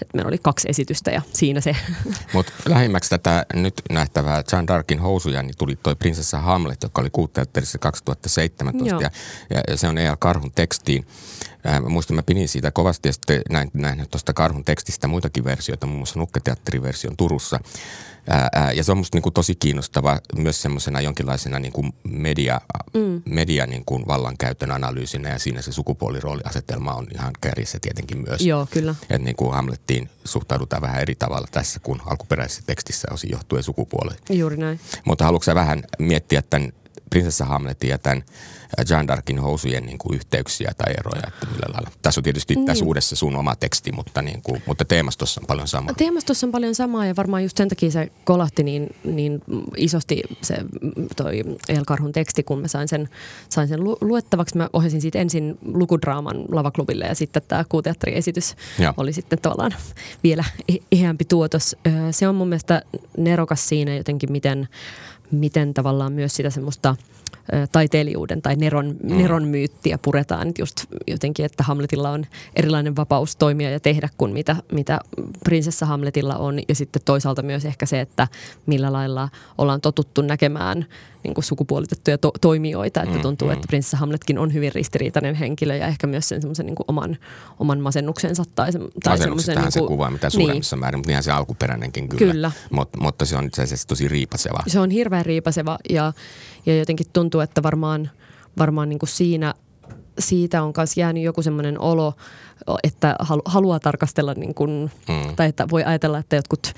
että 0.02 0.16
meillä 0.16 0.28
oli 0.28 0.38
kaksi 0.38 0.68
esitystä 0.70 1.10
ja 1.10 1.22
siinä 1.32 1.60
se. 1.60 1.76
Mutta 2.34 2.52
lähimmäksi 2.68 3.10
tätä 3.10 3.46
nyt 3.54 3.82
nähtävää 3.90 4.42
John 4.52 4.66
Darkin 4.66 4.98
housuja, 4.98 5.42
niin 5.42 5.54
tuli 5.58 5.76
toi 5.76 5.96
Prinsessa 5.96 6.38
Hamlet, 6.38 6.82
joka 6.82 7.00
oli 7.00 7.10
kuutteatterissa 7.10 7.78
2017 7.78 9.02
ja, 9.02 9.10
ja, 9.68 9.76
se 9.76 9.88
on 9.88 9.98
E.L. 9.98 10.16
Karhun 10.18 10.52
tekstiin. 10.52 11.06
Äh, 11.66 11.82
mä 11.82 11.88
muistan, 11.88 12.16
mä 12.16 12.22
pidin 12.22 12.48
siitä 12.48 12.70
kovasti 12.70 13.08
ja 13.08 13.12
sitten 13.12 13.42
näin, 13.50 13.70
näin 13.74 14.06
tuosta 14.10 14.32
Karhun 14.32 14.64
tekstistä 14.64 15.08
muitakin 15.08 15.44
versioita, 15.44 15.86
muun 15.86 15.98
muassa 15.98 16.18
Nukketeatteriversion 16.18 17.16
Turussa. 17.16 17.60
Ää, 18.28 18.48
ää, 18.52 18.72
ja 18.72 18.84
se 18.84 18.92
on 18.92 18.98
musta 18.98 19.16
niin 19.16 19.22
kuin 19.22 19.32
tosi 19.32 19.54
kiinnostava 19.54 20.18
myös 20.36 20.62
semmoisena 20.62 21.00
jonkinlaisena 21.00 21.58
niin 21.58 21.72
kuin 21.72 21.92
media, 22.08 22.60
mm. 22.94 23.22
media 23.24 23.66
niin 23.66 23.82
kuin 23.86 24.04
vallankäytön 24.08 24.70
analyysinä 24.70 25.28
ja 25.28 25.38
siinä 25.38 25.62
se 25.62 25.72
sukupuolirooliasetelma 25.72 26.94
on 26.94 27.06
ihan 27.14 27.32
kärjissä 27.40 27.78
tietenkin 27.80 28.18
myös. 28.18 28.40
Joo, 28.40 28.66
kyllä. 28.70 28.94
Että 29.02 29.18
niin 29.18 29.36
kuin 29.36 29.54
Hamlettiin 29.54 30.10
suhtaudutaan 30.24 30.82
vähän 30.82 31.02
eri 31.02 31.14
tavalla 31.14 31.48
tässä 31.50 31.80
kuin 31.80 32.00
alkuperäisessä 32.06 32.62
tekstissä 32.66 33.08
osin 33.10 33.30
johtuen 33.30 33.62
sukupuoleen. 33.62 34.18
Juuri 34.30 34.56
näin. 34.56 34.80
Mutta 35.04 35.24
haluatko 35.24 35.54
vähän 35.54 35.82
miettiä 35.98 36.42
tämän 36.42 36.72
prinsessa 37.10 37.44
Hamletin 37.44 37.90
ja 37.90 37.98
tämän 37.98 38.24
Jean 38.90 39.08
Darkin 39.08 39.38
housujen 39.38 39.86
niin 39.86 39.98
kuin 39.98 40.16
yhteyksiä 40.16 40.72
tai 40.78 40.94
eroja, 40.98 41.22
että 41.28 41.46
millä 41.46 41.72
lailla. 41.74 41.90
Tässä 42.02 42.20
on 42.20 42.22
tietysti 42.24 42.54
niin. 42.54 42.66
tässä 42.66 42.84
uudessa 42.84 43.16
sun 43.16 43.36
oma 43.36 43.56
teksti, 43.56 43.92
mutta, 43.92 44.22
niin 44.22 44.42
kuin, 44.42 44.62
mutta 44.66 44.84
teemastossa 44.84 45.40
on 45.40 45.46
paljon 45.46 45.68
samaa. 45.68 45.94
Teemastossa 45.94 46.46
on 46.46 46.52
paljon 46.52 46.74
samaa 46.74 47.06
ja 47.06 47.16
varmaan 47.16 47.42
just 47.42 47.56
sen 47.56 47.68
takia 47.68 47.90
se 47.90 48.12
kolahti 48.24 48.62
niin, 48.62 48.96
niin 49.04 49.42
isosti 49.76 50.22
se 50.42 50.56
toi 51.16 51.42
Elkarhun 51.68 52.12
teksti, 52.12 52.42
kun 52.42 52.60
mä 52.60 52.68
sain 52.68 52.88
sen, 52.88 53.08
sain 53.48 53.68
sen 53.68 53.84
lu- 53.84 53.98
luettavaksi. 54.00 54.56
Mä 54.56 54.68
ohjasin 54.72 55.00
siitä 55.00 55.18
ensin 55.18 55.58
lukudraaman 55.62 56.44
lavaklubille 56.48 57.04
ja 57.04 57.14
sitten 57.14 57.42
tämä 57.48 57.64
kuuteatteriesitys 57.68 58.56
ja. 58.78 58.94
oli 58.96 59.12
sitten 59.12 59.38
tavallaan 59.38 59.74
vielä 60.22 60.44
eheämpi 60.92 61.24
tuotos. 61.24 61.76
Se 62.10 62.28
on 62.28 62.34
mun 62.34 62.48
mielestä 62.48 62.82
nerokas 63.16 63.68
siinä 63.68 63.96
jotenkin, 63.96 64.32
miten, 64.32 64.68
miten 65.30 65.74
tavallaan 65.74 66.12
myös 66.12 66.36
sitä 66.36 66.50
semmoista– 66.50 66.96
taiteilijuuden 67.72 68.42
tai 68.42 68.56
neron, 68.56 68.96
mm. 69.02 69.16
neron 69.16 69.44
myyttiä 69.44 69.98
puretaan. 70.02 70.52
Just 70.58 70.84
jotenkin, 71.06 71.44
että 71.44 71.62
Hamletilla 71.62 72.10
on 72.10 72.26
erilainen 72.56 72.96
vapaus 72.96 73.36
toimia 73.36 73.70
ja 73.70 73.80
tehdä 73.80 74.08
kuin 74.18 74.32
mitä, 74.32 74.56
mitä 74.72 75.00
prinsessa 75.44 75.86
Hamletilla 75.86 76.36
on. 76.36 76.58
Ja 76.68 76.74
sitten 76.74 77.02
toisaalta 77.04 77.42
myös 77.42 77.64
ehkä 77.64 77.86
se, 77.86 78.00
että 78.00 78.28
millä 78.66 78.92
lailla 78.92 79.28
ollaan 79.58 79.80
totuttu 79.80 80.22
näkemään 80.22 80.86
niin 81.24 81.34
kuin 81.34 81.44
sukupuolitettuja 81.44 82.18
to- 82.18 82.32
toimijoita. 82.40 83.02
Että 83.02 83.14
mm, 83.14 83.22
tuntuu, 83.22 83.48
mm. 83.48 83.54
että 83.54 83.66
prinsessa 83.68 83.96
Hamletkin 83.96 84.38
on 84.38 84.54
hyvin 84.54 84.72
ristiriitainen 84.72 85.34
henkilö 85.34 85.76
ja 85.76 85.86
ehkä 85.86 86.06
myös 86.06 86.28
sen 86.28 86.42
semmoisen 86.42 86.66
niin 86.66 86.76
oman, 86.88 87.16
oman 87.58 87.80
masennuksensa. 87.80 88.42
Tai, 88.54 88.72
se, 88.72 88.78
tai 89.04 89.18
semmoisen, 89.18 89.54
niin 89.54 89.62
kuin, 89.62 89.72
se 89.72 89.80
kuvaa 89.80 90.10
mitä 90.10 90.30
suuremmassa 90.30 90.76
niin. 90.76 90.80
määrin, 90.80 90.98
mutta 90.98 91.08
niinhän 91.08 91.22
se 91.22 91.32
alkuperäinenkin 91.32 92.08
kyllä. 92.08 92.32
kyllä. 92.32 92.52
Mut, 92.70 92.88
mutta 93.00 93.24
se 93.24 93.36
on 93.36 93.44
itse 93.44 93.62
asiassa 93.62 93.88
tosi 93.88 94.08
riipaseva. 94.08 94.58
Se 94.66 94.80
on 94.80 94.90
hirveän 94.90 95.26
riipaseva 95.26 95.78
ja, 95.90 96.12
ja 96.66 96.78
jotenkin 96.78 97.06
tuntuu, 97.12 97.40
että 97.40 97.62
varmaan, 97.62 98.10
varmaan 98.58 98.88
niin 98.88 98.98
kuin 98.98 99.10
siinä– 99.10 99.54
siitä 100.18 100.62
on 100.62 100.72
myös 100.76 100.96
jäänyt 100.96 101.22
joku 101.22 101.42
semmoinen 101.42 101.80
olo, 101.80 102.14
että 102.82 103.16
haluaa 103.44 103.80
tarkastella, 103.80 104.34
niin 104.34 104.54
kuin, 104.54 104.90
mm. 105.08 105.36
tai 105.36 105.48
että 105.48 105.66
voi 105.70 105.84
ajatella, 105.84 106.18
että 106.18 106.36
jotkut 106.36 106.72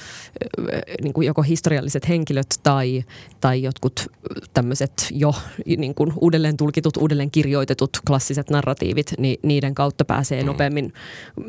niin 1.02 1.12
kuin 1.12 1.26
joko 1.26 1.42
historialliset 1.42 2.08
henkilöt 2.08 2.46
tai, 2.62 3.04
tai 3.40 3.62
jotkut 3.62 4.06
tämmöiset 4.54 4.92
jo 5.10 5.34
niin 5.76 5.94
kuin 5.94 6.12
uudelleen 6.20 6.56
tulkitut, 6.56 6.96
uudelleen 6.96 7.30
kirjoitetut 7.30 7.90
klassiset 8.06 8.50
narratiivit, 8.50 9.14
niin 9.18 9.38
niiden 9.42 9.74
kautta 9.74 10.04
pääsee 10.04 10.42
mm. 10.42 10.46
nopeammin 10.46 10.92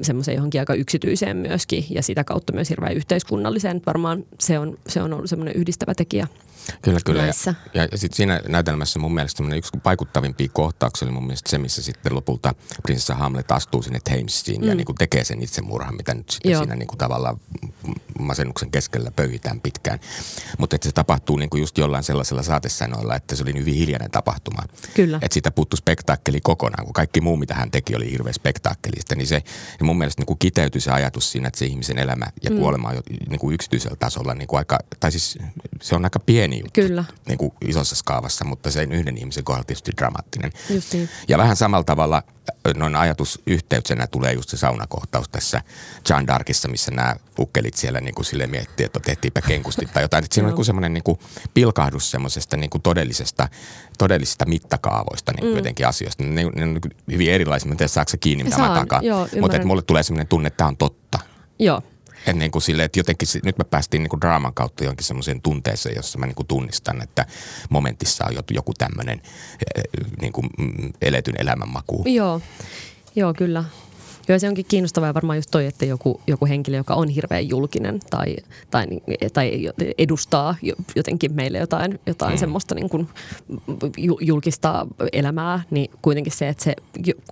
semmoiseen 0.01 0.35
johonkin 0.35 0.61
aika 0.61 0.73
yksityiseen 0.73 1.37
myöskin 1.37 1.85
ja 1.89 2.03
sitä 2.03 2.23
kautta 2.23 2.53
myös 2.53 2.69
hirveän 2.69 2.95
yhteiskunnalliseen. 2.95 3.81
Varmaan 3.85 4.23
se 4.39 4.59
on, 4.59 4.77
se 4.87 5.01
on 5.01 5.13
ollut 5.13 5.29
semmoinen 5.29 5.55
yhdistävä 5.55 5.93
tekijä. 5.95 6.27
Kyllä, 6.81 6.99
kyllä. 7.05 7.21
Näissä. 7.21 7.55
Ja, 7.73 7.87
ja 7.91 7.97
sitten 7.97 8.17
siinä 8.17 8.41
näytelmässä 8.47 8.99
mun 8.99 9.13
mielestä 9.13 9.43
yksi 9.55 9.71
vaikuttavimpia 9.85 10.47
kohtauksia 10.53 11.05
oli 11.05 11.13
mun 11.13 11.25
mielestä 11.25 11.49
se, 11.49 11.57
missä 11.57 11.81
sitten 11.81 12.15
lopulta 12.15 12.55
prinsessa 12.83 13.15
Hamlet 13.15 13.51
astuu 13.51 13.81
sinne 13.81 13.99
Thamesiin 14.03 14.61
mm. 14.61 14.67
ja 14.67 14.75
niin 14.75 14.85
kuin 14.85 14.95
tekee 14.95 15.23
sen 15.23 15.43
itsemurhan, 15.43 15.95
mitä 15.95 16.13
nyt 16.13 16.29
sitten 16.29 16.51
Joo. 16.51 16.61
siinä 16.61 16.75
niin 16.75 16.87
kuin 16.87 16.97
tavallaan 16.97 17.39
masennuksen 18.19 18.71
keskellä 18.71 19.11
pöyhitään 19.11 19.61
pitkään. 19.61 19.99
Mutta 20.57 20.75
että 20.75 20.87
se 20.87 20.91
tapahtuu 20.91 21.37
niin 21.37 21.49
kuin 21.49 21.61
just 21.61 21.77
jollain 21.77 22.03
sellaisella 22.03 22.43
saatesanoilla, 22.43 23.15
että 23.15 23.35
se 23.35 23.43
oli 23.43 23.53
hyvin 23.53 23.75
hiljainen 23.75 24.11
tapahtuma. 24.11 24.63
Kyllä. 24.93 25.19
Että 25.21 25.33
siitä 25.33 25.51
puuttu 25.51 25.75
spektaakkeli 25.75 26.41
kokonaan, 26.41 26.85
kun 26.85 26.93
kaikki 26.93 27.21
muu, 27.21 27.37
mitä 27.37 27.53
hän 27.53 27.71
teki, 27.71 27.95
oli 27.95 28.11
hirveä 28.11 28.33
spektaakkelista. 28.33 29.15
Niin 29.15 29.27
se 29.27 29.43
ja 29.79 29.85
mun 29.85 29.97
mielestä 29.97 30.21
niin 30.21 30.27
kuin 30.27 30.39
kiteytyi 30.39 30.81
se 30.81 30.91
ajatus 30.91 31.31
siinä, 31.31 31.47
että 31.47 31.59
se 31.59 31.65
ihmisen 31.65 31.97
elämä 31.97 32.25
ja 32.43 32.49
mm. 32.49 32.57
kuolema 32.57 32.89
on 32.89 33.01
niin 33.29 33.39
kuin 33.39 33.53
yksityisellä 33.53 33.95
tasolla 33.95 34.33
niin 34.33 34.47
kuin 34.47 34.57
aika, 34.57 34.79
tai 34.99 35.11
siis 35.11 35.37
se 35.81 35.95
on 35.95 36.03
aika 36.03 36.19
pieni 36.19 36.60
juttu 36.65 36.81
Kyllä. 36.81 37.03
Niin 37.27 37.37
kuin 37.37 37.53
isossa 37.61 37.95
skaavassa, 37.95 38.45
mutta 38.45 38.71
se 38.71 38.83
yhden 38.83 39.17
ihmisen 39.17 39.43
kohdalla 39.43 39.65
tietysti 39.65 39.91
dramaattinen. 39.97 40.51
Just 40.69 40.93
niin. 40.93 41.09
Ja 41.27 41.37
vähän 41.37 41.55
samalla 41.55 41.83
tavalla 41.83 42.23
noin 42.75 42.95
ajatusyhteyksenä 42.95 44.07
tulee 44.07 44.33
just 44.33 44.49
se 44.49 44.57
saunakohtaus 44.57 45.29
tässä 45.29 45.61
John 46.09 46.27
Darkissa, 46.27 46.67
missä 46.67 46.91
nämä 46.91 47.15
ukkelit 47.39 47.73
siellä 47.73 48.01
niin 48.01 48.15
kuin 48.15 48.25
sille 48.25 48.47
miettii, 48.47 48.85
että 48.85 48.99
tehtiinpä 48.99 49.41
kenkusti 49.41 49.85
tai 49.93 50.03
jotain. 50.03 50.23
Että 50.23 50.35
siinä 50.35 50.53
on 50.53 50.65
semmoinen 50.65 50.93
niin 50.93 51.17
pilkahdus 51.53 52.11
semmoisesta 52.11 52.57
niin 52.57 52.69
kuin 52.69 52.81
todellisesta, 52.81 53.49
todellisista 53.97 54.45
mittakaavoista 54.45 55.33
niin 55.33 55.45
mm. 55.45 55.55
jotenkin 55.55 55.87
asioista. 55.87 56.23
Ne, 56.23 56.43
ne 56.55 56.63
on 56.63 56.79
hyvin 57.11 57.31
erilaisia. 57.31 57.67
Mä 57.67 57.73
en 57.73 57.77
tiedä, 57.77 57.87
saako 57.87 58.09
se 58.09 58.17
kiinni, 58.17 58.43
mitä 58.43 58.55
Saan, 58.55 58.71
mä 58.71 58.79
takaan. 58.79 59.03
Mutta 59.41 59.65
mulle 59.65 59.81
tulee 59.81 60.03
semmoinen 60.03 60.27
tunne, 60.27 60.47
että 60.47 60.57
tämä 60.57 60.67
on 60.67 60.77
totta. 60.77 61.19
Joo. 61.59 61.81
Et 62.27 62.35
niin 62.35 62.51
kuin 62.51 62.61
sille, 62.61 62.83
että 62.83 62.99
jotenkin 62.99 63.27
nyt 63.43 63.57
me 63.57 63.63
päästiin 63.63 64.03
niin 64.03 64.09
kuin 64.09 64.21
draaman 64.21 64.53
kautta 64.53 64.83
jonkin 64.83 65.05
semmoiseen 65.05 65.41
tunteeseen, 65.41 65.95
jossa 65.95 66.19
mä 66.19 66.25
niin 66.25 66.35
kuin 66.35 66.47
tunnistan, 66.47 67.01
että 67.01 67.25
momentissa 67.69 68.25
on 68.25 68.33
joku 68.51 68.73
tämmöinen 68.77 69.21
eh, 69.75 69.83
niin 70.21 70.33
kuin 70.33 70.47
mm, 70.57 70.93
eletyn 71.01 71.35
elämänmaku. 71.37 72.03
Joo, 72.07 72.41
Joo 73.15 73.33
kyllä. 73.33 73.63
Joo, 74.27 74.39
se 74.39 74.47
onkin 74.47 74.65
kiinnostavaa 74.67 75.09
ja 75.09 75.13
varmaan 75.13 75.37
just 75.37 75.51
toi, 75.51 75.65
että 75.65 75.85
joku, 75.85 76.21
joku 76.27 76.45
henkilö, 76.45 76.77
joka 76.77 76.93
on 76.93 77.09
hirveän 77.09 77.49
julkinen 77.49 77.99
tai, 78.09 78.35
tai, 78.71 78.87
tai 79.33 79.69
edustaa 79.97 80.55
jotenkin 80.95 81.33
meille 81.33 81.57
jotain, 81.57 81.99
jotain 82.05 82.33
mm. 82.33 82.37
semmoista 82.37 82.75
niin 82.75 82.89
kuin 82.89 83.07
julkista 84.21 84.87
elämää, 85.13 85.63
niin 85.71 85.91
kuitenkin 86.01 86.33
se, 86.33 86.47
että 86.47 86.63
se 86.63 86.75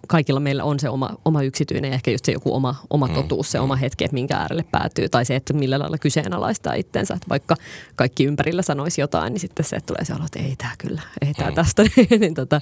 kaikilla 0.08 0.40
meillä 0.40 0.64
on 0.64 0.80
se 0.80 0.90
oma, 0.90 1.10
oma 1.26 1.44
yksityinen 1.44 1.90
ja 1.90 1.96
ehkä 1.96 2.12
just 2.12 2.26
se 2.26 2.32
joku 2.32 2.56
oma, 2.56 2.76
oma 2.90 3.08
mm. 3.08 3.14
totuus, 3.14 3.52
se 3.52 3.60
oma 3.60 3.76
mm. 3.76 3.80
hetki, 3.80 4.06
että 4.06 4.14
minkä 4.14 4.38
äärelle 4.38 4.66
päätyy 4.72 5.10
tai 5.10 5.26
se, 5.26 5.36
että 5.36 5.54
millä 5.54 5.80
lailla 5.80 5.98
kyseenalaistaa 5.98 6.74
itsensä, 6.74 7.14
että 7.14 7.30
vaikka 7.30 7.56
kaikki 7.96 8.26
ympärillä 8.26 8.62
sanoisi 8.62 9.02
jotain, 9.02 9.34
niin 9.34 9.42
sitten 9.42 9.66
se, 9.66 9.76
että 9.76 9.88
tulee 9.88 10.06
se 10.06 10.14
olo, 10.14 10.26
että 10.26 10.40
ei 10.40 10.56
tämä 10.56 10.74
kyllä, 10.78 11.02
ei 11.22 11.34
tämä 11.34 11.52
tästä, 11.52 11.84
niin, 12.20 12.34
tota, 12.34 12.62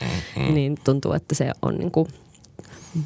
niin 0.54 0.78
tuntuu, 0.84 1.14
että 1.14 1.36
se 1.36 1.52
on 1.62 1.78
niin 1.78 1.92
kuin– 1.92 2.08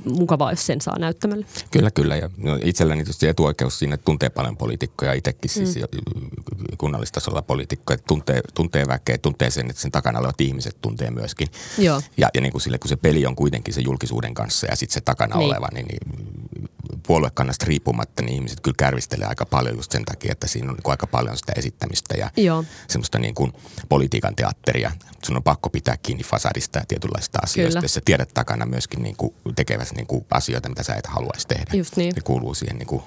mukavaa, 0.06 0.52
jos 0.52 0.66
sen 0.66 0.82
saa 0.82 1.00
näyttämällä. 1.00 1.46
Kyllä, 1.72 1.92
kyllä. 1.92 2.16
Ja 2.16 2.30
no, 2.38 2.60
itselläni 2.64 3.04
tietysti 3.04 3.28
etuoikeus 3.28 3.80
siinä, 3.80 3.94
että 3.96 4.06
tuntee 4.06 4.30
paljon 4.30 4.58
poliitikkoja 4.58 5.14
itsekin, 5.14 5.50
siis 5.50 5.76
mm. 5.76 6.78
kunnallistasolla 6.78 7.42
poliitikkoja, 7.42 7.96
että 7.96 8.08
tuntee, 8.08 8.42
tuntee 8.54 8.88
väkeä, 8.88 9.18
tuntee 9.18 9.50
sen, 9.50 9.70
että 9.70 9.82
sen 9.82 9.92
takana 9.92 10.20
olevat 10.20 10.42
ihmiset 10.42 10.78
tuntee 10.82 11.12
myöskin. 11.12 11.48
Joo. 11.78 12.02
Ja, 12.18 12.30
ja 12.34 12.42
niin 12.42 12.52
kuin 12.52 12.62
sille, 12.62 12.78
kun 12.78 12.90
se 12.90 12.96
peli 12.96 13.26
on 13.26 13.36
kuitenkin 13.36 13.74
se 13.74 13.82
julkisuuden 13.82 14.34
kanssa 14.34 14.68
ja 14.70 14.76
sitten 14.76 14.94
se 14.94 15.02
takana 15.02 15.38
niin. 15.38 15.48
oleva, 15.48 15.68
niin, 15.74 15.86
niin 15.88 16.70
puoluekannasta 17.08 17.66
riippumatta, 17.66 18.22
niin 18.22 18.36
ihmiset 18.36 18.60
kyllä 18.60 18.76
kärvistelee 18.78 19.28
aika 19.28 19.46
paljon 19.46 19.76
just 19.76 19.92
sen 19.92 20.06
takia, 20.06 20.32
että 20.32 20.48
siinä 20.48 20.70
on 20.70 20.76
niin 20.76 20.92
aika 20.92 21.08
paljon 21.08 21.38
sitä 21.38 21.54
esittämistä 21.56 22.16
ja 22.18 22.30
Joo. 22.38 22.64
semmoista 22.88 23.20
niin 23.20 23.36
kuin 23.36 23.54
politiikan 23.90 24.36
teatteria. 24.36 24.92
Sun 25.26 25.38
on 25.38 25.44
pakko 25.44 25.70
pitää 25.70 25.98
kiinni 25.98 26.24
fasadista 26.24 26.80
ja 26.80 26.86
tietynlaista 26.88 27.40
asioista, 27.44 27.78
kyllä. 27.78 27.86
jos 27.86 27.94
sä 27.94 28.02
tiedät 28.06 28.30
takana 28.34 28.66
myöskin 28.66 29.04
niin 29.04 29.16
kuin 29.16 29.34
tekevässä 29.72 29.96
niin 29.96 30.08
kuin 30.08 30.26
asioita, 30.32 30.70
mitä 30.70 30.84
sä 30.84 30.96
et 30.96 31.08
haluaisi 31.08 31.48
tehdä. 31.48 31.66
Just 31.74 31.98
niin. 31.98 32.14
Ne 32.16 32.22
kuuluu 32.22 32.54
siihen, 32.54 32.78
niin 32.78 32.88
kuin, 32.88 33.02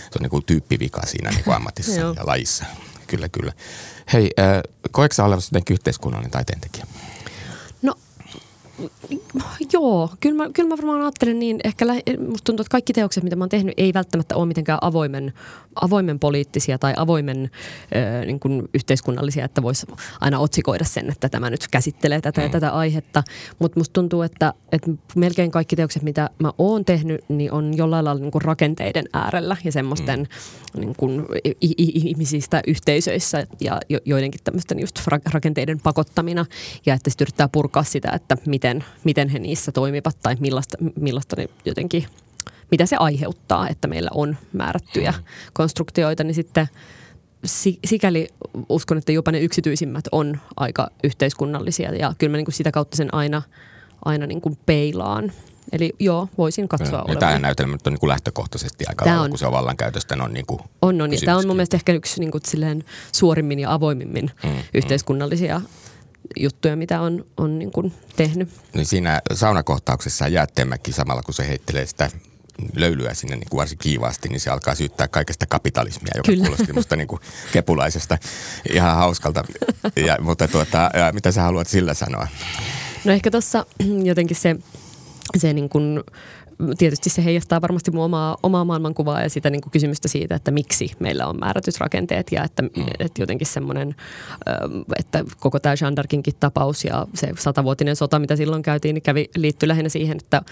se 0.00 0.18
on 0.18 0.22
niin 0.22 0.30
kuin 0.30 0.44
tyyppivika 0.44 1.06
siinä 1.06 1.30
niin 1.30 1.44
kuin 1.44 1.56
ammatissa 1.60 2.00
ja 2.00 2.26
lajissa. 2.26 2.64
Kyllä, 3.06 3.28
kyllä. 3.28 3.52
Hei, 4.12 4.30
äh, 4.38 4.62
koetko 4.90 5.14
sä 5.14 5.24
olevasi 5.24 5.48
jotenkin 5.52 5.74
yhteiskunnallinen 5.74 6.30
taiteentekijä? 6.30 6.86
Joo, 9.72 10.10
kyllä 10.20 10.36
mä, 10.36 10.50
kyllä 10.52 10.68
mä 10.68 10.76
varmaan 10.76 11.02
ajattelen 11.02 11.38
niin. 11.38 11.60
Ehkä 11.64 11.86
lä- 11.86 11.94
musta 12.28 12.44
tuntuu, 12.44 12.62
että 12.62 12.70
kaikki 12.70 12.92
teokset, 12.92 13.24
mitä 13.24 13.36
mä 13.36 13.42
oon 13.44 13.48
tehnyt, 13.48 13.74
ei 13.76 13.94
välttämättä 13.94 14.36
ole 14.36 14.46
mitenkään 14.46 14.78
avoimen, 14.80 15.32
avoimen 15.74 16.18
poliittisia 16.18 16.78
tai 16.78 16.94
avoimen 16.96 17.50
ö, 18.20 18.24
niin 18.24 18.40
kuin 18.40 18.68
yhteiskunnallisia, 18.74 19.44
että 19.44 19.62
voisi 19.62 19.86
aina 20.20 20.38
otsikoida 20.38 20.84
sen, 20.84 21.10
että 21.10 21.28
tämä 21.28 21.50
nyt 21.50 21.68
käsittelee 21.70 22.20
tätä 22.20 22.40
ja 22.40 22.48
mm. 22.48 22.52
tätä 22.52 22.70
aihetta. 22.70 23.22
Mutta 23.58 23.80
musta 23.80 23.92
tuntuu, 23.92 24.22
että, 24.22 24.54
että 24.72 24.90
melkein 25.14 25.50
kaikki 25.50 25.76
teokset, 25.76 26.02
mitä 26.02 26.30
mä 26.38 26.52
oon 26.58 26.84
tehnyt, 26.84 27.20
niin 27.28 27.52
on 27.52 27.76
jollain 27.76 28.04
lailla 28.04 28.20
niin 28.20 28.32
kuin 28.32 28.42
rakenteiden 28.42 29.04
äärellä 29.12 29.56
ja 29.64 29.72
semmoisten 29.72 30.20
mm. 30.20 30.80
niin 30.80 30.94
kuin, 30.96 31.26
ihmisistä 31.78 32.60
yhteisöissä 32.66 33.46
ja 33.60 33.80
joidenkin 34.04 34.40
tämmöisten 34.44 34.80
just 34.80 35.00
rakenteiden 35.32 35.80
pakottamina 35.80 36.46
ja 36.86 36.94
että 36.94 37.10
sitten 37.10 37.24
yrittää 37.24 37.48
purkaa 37.48 37.84
sitä, 37.84 38.10
että 38.14 38.36
miten 38.46 38.69
miten, 38.76 38.84
miten 39.04 39.28
he 39.28 39.38
niissä 39.38 39.72
toimivat 39.72 40.16
tai 40.22 40.36
millaista, 40.40 40.76
millaista 41.00 41.36
ne 41.36 41.48
jotenkin, 41.64 42.06
mitä 42.70 42.86
se 42.86 42.96
aiheuttaa, 42.96 43.68
että 43.68 43.88
meillä 43.88 44.10
on 44.14 44.36
määrättyjä 44.52 45.14
konstruktioita, 45.52 46.24
niin 46.24 46.34
sitten 46.34 46.68
sikäli 47.86 48.28
uskon, 48.68 48.98
että 48.98 49.12
jopa 49.12 49.32
ne 49.32 49.40
yksityisimmät 49.40 50.04
on 50.12 50.40
aika 50.56 50.88
yhteiskunnallisia 51.04 51.94
ja 51.94 52.14
kyllä 52.18 52.30
mä 52.30 52.36
niin 52.36 52.44
kuin 52.44 52.54
sitä 52.54 52.70
kautta 52.70 52.96
sen 52.96 53.14
aina, 53.14 53.42
aina 54.04 54.26
niin 54.26 54.40
kuin 54.40 54.58
peilaan. 54.66 55.32
Eli 55.72 55.92
joo, 55.98 56.28
voisin 56.38 56.68
katsoa 56.68 57.04
ja, 57.08 57.16
tämä 57.16 57.38
näytelmä 57.38 57.76
on 57.86 57.92
niin 57.92 58.00
kuin 58.00 58.08
lähtökohtaisesti 58.08 58.84
aika 58.88 59.04
tämä 59.04 59.22
on, 59.22 59.30
kun 59.30 59.38
se 59.38 59.46
on 59.46 59.52
vallankäytöstä. 59.52 60.16
On, 60.20 60.32
niin 60.32 60.46
kuin 60.46 60.60
on, 60.82 61.00
on. 61.00 61.10
Tämä 61.24 61.36
on 61.36 61.46
mun 61.46 61.56
mielestä 61.56 61.76
ehkä 61.76 61.92
yksi 61.92 62.20
niin 62.20 62.30
kuin, 62.30 62.42
silleen, 62.46 62.84
suorimmin 63.12 63.58
ja 63.58 63.72
avoimimmin 63.72 64.30
mm, 64.44 64.50
mm. 64.50 64.56
Juttuja, 66.36 66.76
mitä 66.76 67.00
on, 67.00 67.26
on 67.36 67.58
niin 67.58 67.72
kuin 67.72 67.92
tehnyt. 68.16 68.48
Niin 68.74 68.86
siinä 68.86 69.20
saunakohtauksessa 69.34 70.28
Jäätteenmäki 70.28 70.92
samalla, 70.92 71.22
kun 71.22 71.34
se 71.34 71.48
heittelee 71.48 71.86
sitä 71.86 72.10
löylyä 72.74 73.14
sinne 73.14 73.36
niin 73.36 73.48
kuin 73.50 73.58
varsin 73.58 73.78
kiivaasti, 73.78 74.28
niin 74.28 74.40
se 74.40 74.50
alkaa 74.50 74.74
syyttää 74.74 75.08
kaikesta 75.08 75.46
kapitalismia, 75.46 76.12
joka 76.16 76.26
Kyllä. 76.26 76.44
kuulosti 76.44 76.72
musta 76.72 76.96
niin 76.96 77.08
kuin 77.08 77.20
kepulaisesta 77.52 78.18
ihan 78.72 78.96
hauskalta. 78.96 79.44
Ja, 79.96 80.18
mutta 80.20 80.48
tuota, 80.48 80.90
ja 80.94 81.12
mitä 81.12 81.32
sä 81.32 81.42
haluat 81.42 81.68
sillä 81.68 81.94
sanoa? 81.94 82.26
No 83.04 83.12
ehkä 83.12 83.30
tuossa 83.30 83.66
jotenkin 84.04 84.36
se, 84.36 84.56
se 85.36 85.52
niin 85.52 85.68
kuin 85.68 86.00
tietysti 86.78 87.10
se 87.10 87.24
heijastaa 87.24 87.60
varmasti 87.60 87.90
mun 87.90 88.04
omaa, 88.04 88.36
omaa 88.42 88.64
maailmankuvaa 88.64 89.22
ja 89.22 89.30
sitä 89.30 89.50
niin 89.50 89.60
kuin 89.60 89.70
kysymystä 89.70 90.08
siitä, 90.08 90.34
että 90.34 90.50
miksi 90.50 90.90
meillä 90.98 91.26
on 91.26 91.40
määrätyt 91.40 91.78
rakenteet 91.78 92.32
ja 92.32 92.44
että, 92.44 92.62
mm. 92.62 92.70
että 92.98 93.22
jotenkin 93.22 93.46
semmoinen, 93.46 93.94
että 94.98 95.24
koko 95.40 95.60
tämä 95.60 95.74
Jean 95.80 95.94
d'Arcinkin 95.98 96.36
tapaus 96.40 96.84
ja 96.84 97.06
se 97.14 97.28
satavuotinen 97.38 97.96
sota, 97.96 98.18
mitä 98.18 98.36
silloin 98.36 98.62
käytiin, 98.62 98.94
niin 98.94 99.02
kävi, 99.02 99.28
liittyi 99.36 99.68
lähinnä 99.68 99.88
siihen, 99.88 100.16
että 100.16 100.42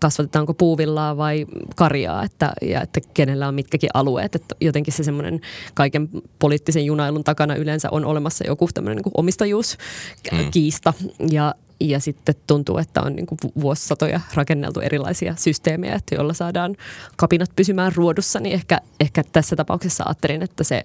kasvatetaanko 0.00 0.54
puuvillaa 0.54 1.16
vai 1.16 1.46
karjaa 1.76 2.22
että, 2.24 2.52
ja 2.62 2.80
että 2.82 3.00
kenellä 3.14 3.48
on 3.48 3.54
mitkäkin 3.54 3.90
alueet. 3.94 4.34
Että 4.34 4.54
jotenkin 4.60 4.94
se 4.94 5.04
semmoinen 5.04 5.40
kaiken 5.74 6.08
poliittisen 6.38 6.84
junailun 6.84 7.24
takana 7.24 7.54
yleensä 7.54 7.88
on 7.90 8.04
olemassa 8.04 8.46
joku 8.46 8.68
tämmöinen 8.74 9.02
niin 9.04 9.12
omistajuuskiista 9.16 10.92
mm. 11.00 11.08
ja 11.30 11.54
ja 11.90 12.00
sitten 12.00 12.34
tuntuu, 12.46 12.78
että 12.78 13.02
on 13.02 13.16
niin 13.16 13.26
kuin 13.26 13.38
vuosisatoja 13.60 14.20
rakenneltu 14.34 14.80
erilaisia 14.80 15.34
systeemejä, 15.36 15.94
että 15.94 16.14
joilla 16.14 16.32
saadaan 16.32 16.76
kapinat 17.16 17.50
pysymään 17.56 17.92
ruodussa, 17.94 18.40
niin 18.40 18.54
ehkä, 18.54 18.80
ehkä 19.00 19.24
tässä 19.32 19.56
tapauksessa 19.56 20.04
ajattelin, 20.06 20.42
että 20.42 20.64
se, 20.64 20.84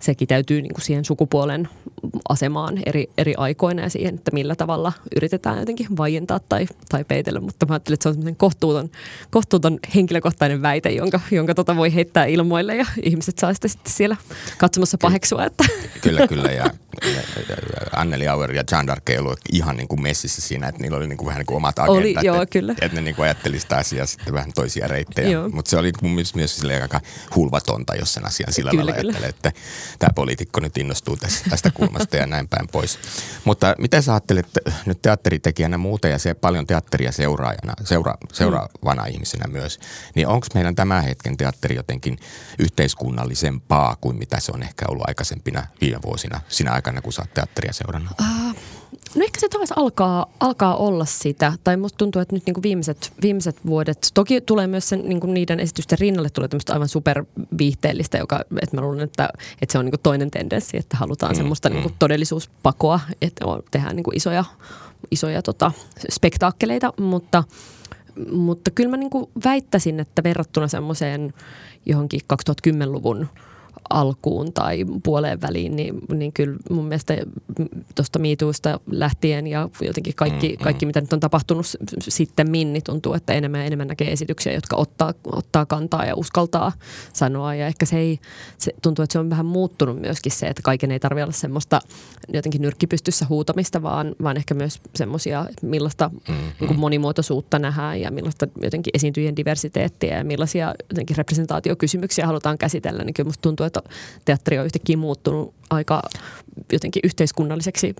se 0.00 0.14
kiteytyy 0.14 0.62
niin 0.62 0.74
kuin 0.74 0.84
siihen 0.84 1.04
sukupuolen 1.04 1.68
asemaan 2.28 2.78
eri, 2.86 3.10
eri 3.18 3.34
aikoina 3.36 3.82
ja 3.82 3.88
siihen, 3.88 4.14
että 4.14 4.30
millä 4.34 4.54
tavalla 4.54 4.92
yritetään 5.16 5.58
jotenkin 5.58 5.96
vaientaa 5.96 6.40
tai, 6.48 6.66
tai 6.88 7.04
peitellä. 7.04 7.40
Mutta 7.40 7.66
mä 7.66 7.74
ajattelin, 7.74 7.94
että 7.94 8.02
se 8.02 8.08
on 8.08 8.14
semmoinen 8.14 8.36
kohtuuton, 8.36 8.90
kohtuuton 9.30 9.78
henkilökohtainen 9.94 10.62
väite, 10.62 10.90
jonka, 10.90 11.20
jonka 11.30 11.54
tota 11.54 11.76
voi 11.76 11.94
heittää 11.94 12.24
ilmoille 12.24 12.76
ja 12.76 12.86
ihmiset 13.02 13.38
saa 13.38 13.52
sitten, 13.54 13.70
sitten 13.70 13.92
siellä 13.92 14.16
katsomassa 14.58 14.98
paheksua. 14.98 15.44
Että. 15.44 15.64
Kyllä, 16.00 16.28
kyllä. 16.28 16.48
Ja, 16.52 16.70
ja, 17.02 17.20
ja 17.48 17.56
Anneli 17.92 18.28
Auer 18.28 18.52
ja 18.52 18.64
Jean 18.72 18.86
Dark 18.86 19.08
ei 19.08 19.18
ollut 19.18 19.38
ihan 19.52 19.76
niin 19.76 19.88
kuin 19.88 20.02
messissä 20.34 20.48
siinä, 20.48 20.68
että 20.68 20.82
niillä 20.82 20.96
oli 20.96 21.06
niin 21.06 21.16
kuin 21.16 21.26
vähän 21.26 21.38
niin 21.38 21.46
kuin 21.46 21.56
omat 21.56 21.78
agendat. 21.78 22.00
Oli, 22.00 22.14
joo, 22.22 22.42
että, 22.42 22.52
kyllä. 22.52 22.74
Että 22.80 22.96
ne 22.96 23.00
niin 23.00 23.14
kuin 23.14 23.24
ajatteli 23.24 23.60
sitä 23.60 23.76
asiaa 23.76 24.06
sitten 24.06 24.34
vähän 24.34 24.52
toisia 24.52 24.88
reittejä. 24.88 25.48
Mutta 25.52 25.70
se 25.70 25.76
oli 25.76 25.92
mun 26.02 26.10
mielestä 26.10 26.38
myös 26.38 26.62
aika 26.82 27.00
hulvatonta, 27.34 27.94
jos 27.94 28.14
sen 28.14 28.26
asian 28.26 28.52
sillä 28.52 28.70
kyllä, 28.70 28.86
lailla 28.86 29.02
ajattelee, 29.02 29.28
että 29.28 29.52
tämä 29.98 30.10
poliitikko 30.14 30.60
nyt 30.60 30.76
innostuu 30.76 31.16
tästä, 31.16 31.50
tästä 31.50 31.70
kulmasta 31.70 32.16
ja 32.16 32.26
näin 32.26 32.48
päin 32.48 32.68
pois. 32.68 32.98
Mutta 33.44 33.74
miten 33.78 34.02
sä 34.02 34.12
ajattelet 34.12 34.46
nyt 34.86 35.02
teatteritekijänä 35.02 35.78
muuten 35.78 36.10
ja 36.10 36.18
se 36.18 36.34
paljon 36.34 36.66
teatteria 36.66 37.12
seuraajana, 37.12 37.74
seura, 37.84 38.14
seuraavana 38.32 39.02
mm. 39.02 39.08
ihmisenä 39.08 39.46
myös, 39.48 39.80
niin 40.14 40.26
onko 40.26 40.46
meidän 40.54 40.74
tämän 40.74 41.04
hetken 41.04 41.36
teatteri 41.36 41.74
jotenkin 41.74 42.18
yhteiskunnallisempaa 42.58 43.96
kuin 44.00 44.16
mitä 44.16 44.40
se 44.40 44.52
on 44.54 44.62
ehkä 44.62 44.84
ollut 44.88 45.08
aikaisempina 45.08 45.66
viime 45.80 45.98
vuosina, 46.02 46.40
sinä 46.48 46.72
aikana 46.72 47.00
kun 47.00 47.12
sä 47.12 47.22
oot 47.22 47.34
teatteria 47.34 47.72
seurannut? 47.72 48.12
Uh, 48.20 48.56
No 49.14 49.24
ehkä 49.24 49.40
se 49.40 49.48
taas 49.48 49.72
alkaa, 49.72 50.26
alkaa 50.40 50.76
olla 50.76 51.04
sitä, 51.04 51.52
tai 51.64 51.76
musta 51.76 51.96
tuntuu, 51.96 52.22
että 52.22 52.34
nyt 52.34 52.46
niin 52.46 52.54
kuin 52.54 52.62
viimeiset, 52.62 53.12
viimeiset 53.22 53.56
vuodet, 53.66 54.10
toki 54.14 54.40
tulee 54.40 54.66
myös 54.66 54.88
sen, 54.88 55.08
niin 55.08 55.20
kuin 55.20 55.34
niiden 55.34 55.60
esitysten 55.60 55.98
rinnalle 55.98 56.30
tulee 56.30 56.48
tämmöistä 56.48 56.72
aivan 56.72 56.88
superviihteellistä, 56.88 58.18
joka, 58.18 58.40
että 58.62 58.76
mä 58.76 58.80
luulen, 58.80 59.00
että, 59.00 59.28
että 59.62 59.72
se 59.72 59.78
on 59.78 59.84
niin 59.84 59.92
kuin 59.92 60.00
toinen 60.00 60.30
tendenssi, 60.30 60.76
että 60.76 60.96
halutaan 60.96 61.32
mm, 61.32 61.36
semmoista 61.36 61.68
mm. 61.68 61.72
niin 61.72 61.82
kuin 61.82 61.94
todellisuuspakoa, 61.98 63.00
että 63.22 63.44
tehdään 63.70 63.96
niin 63.96 64.04
kuin 64.04 64.16
isoja, 64.16 64.44
isoja 65.10 65.42
tota, 65.42 65.72
spektaakkeleita, 66.10 66.92
mutta, 67.00 67.44
mutta 68.32 68.70
kyllä 68.70 68.90
mä 68.90 68.96
niin 68.96 69.10
kuin 69.10 69.30
väittäisin, 69.44 70.00
että 70.00 70.22
verrattuna 70.22 70.68
semmoiseen 70.68 71.34
johonkin 71.86 72.20
2010-luvun 72.32 73.28
alkuun 73.90 74.52
tai 74.52 74.84
puoleen 75.02 75.40
väliin, 75.40 75.76
niin, 75.76 76.00
niin 76.12 76.32
kyllä 76.32 76.56
mun 76.70 76.84
mielestä 76.84 77.16
tuosta 77.94 78.18
miituusta 78.18 78.80
lähtien 78.90 79.46
ja 79.46 79.68
jotenkin 79.80 80.14
kaikki, 80.14 80.48
mm, 80.48 80.64
kaikki 80.64 80.86
mitä 80.86 81.00
nyt 81.00 81.12
on 81.12 81.20
tapahtunut 81.20 81.66
sitten 82.00 82.52
niin 82.52 82.82
tuntuu, 82.84 83.14
että 83.14 83.32
enemmän 83.32 83.60
ja 83.60 83.66
enemmän 83.66 83.88
näkee 83.88 84.12
esityksiä, 84.12 84.52
jotka 84.52 84.76
ottaa, 84.76 85.14
ottaa 85.32 85.66
kantaa 85.66 86.04
ja 86.04 86.14
uskaltaa 86.16 86.72
sanoa. 87.12 87.54
Ja 87.54 87.66
ehkä 87.66 87.86
se 87.86 87.98
ei, 87.98 88.18
se 88.58 88.72
tuntuu, 88.82 89.02
että 89.02 89.12
se 89.12 89.18
on 89.18 89.30
vähän 89.30 89.46
muuttunut 89.46 90.00
myöskin 90.00 90.32
se, 90.32 90.46
että 90.46 90.62
kaiken 90.62 90.90
ei 90.90 91.00
tarvitse 91.00 91.24
olla 91.24 91.32
semmoista 91.32 91.80
jotenkin 92.32 92.62
nyrkkipystyssä 92.62 93.26
huutamista, 93.28 93.82
vaan, 93.82 94.14
vaan 94.22 94.36
ehkä 94.36 94.54
myös 94.54 94.80
semmoisia, 94.94 95.46
millaista 95.62 96.10
mm, 96.28 96.34
niin 96.60 96.68
kuin 96.68 96.78
monimuotoisuutta 96.78 97.58
nähdään 97.58 98.00
ja 98.00 98.10
millaista 98.10 98.46
jotenkin 98.62 98.90
esiintyjien 98.94 99.36
diversiteettiä 99.36 100.18
ja 100.18 100.24
millaisia 100.24 100.74
jotenkin 100.90 101.16
representaatiokysymyksiä 101.16 102.26
halutaan 102.26 102.58
käsitellä, 102.58 103.04
niin 103.04 103.14
kyllä 103.14 103.28
musta 103.28 103.42
tuntuu, 103.42 103.63
että 103.66 103.82
teatteri 104.24 104.58
on 104.58 104.64
yhtäkkiä 104.64 104.96
muuttunut 104.96 105.54
aika 105.70 106.02
jotenkin 106.72 107.00
yhteiskunnalliseksi 107.04 107.94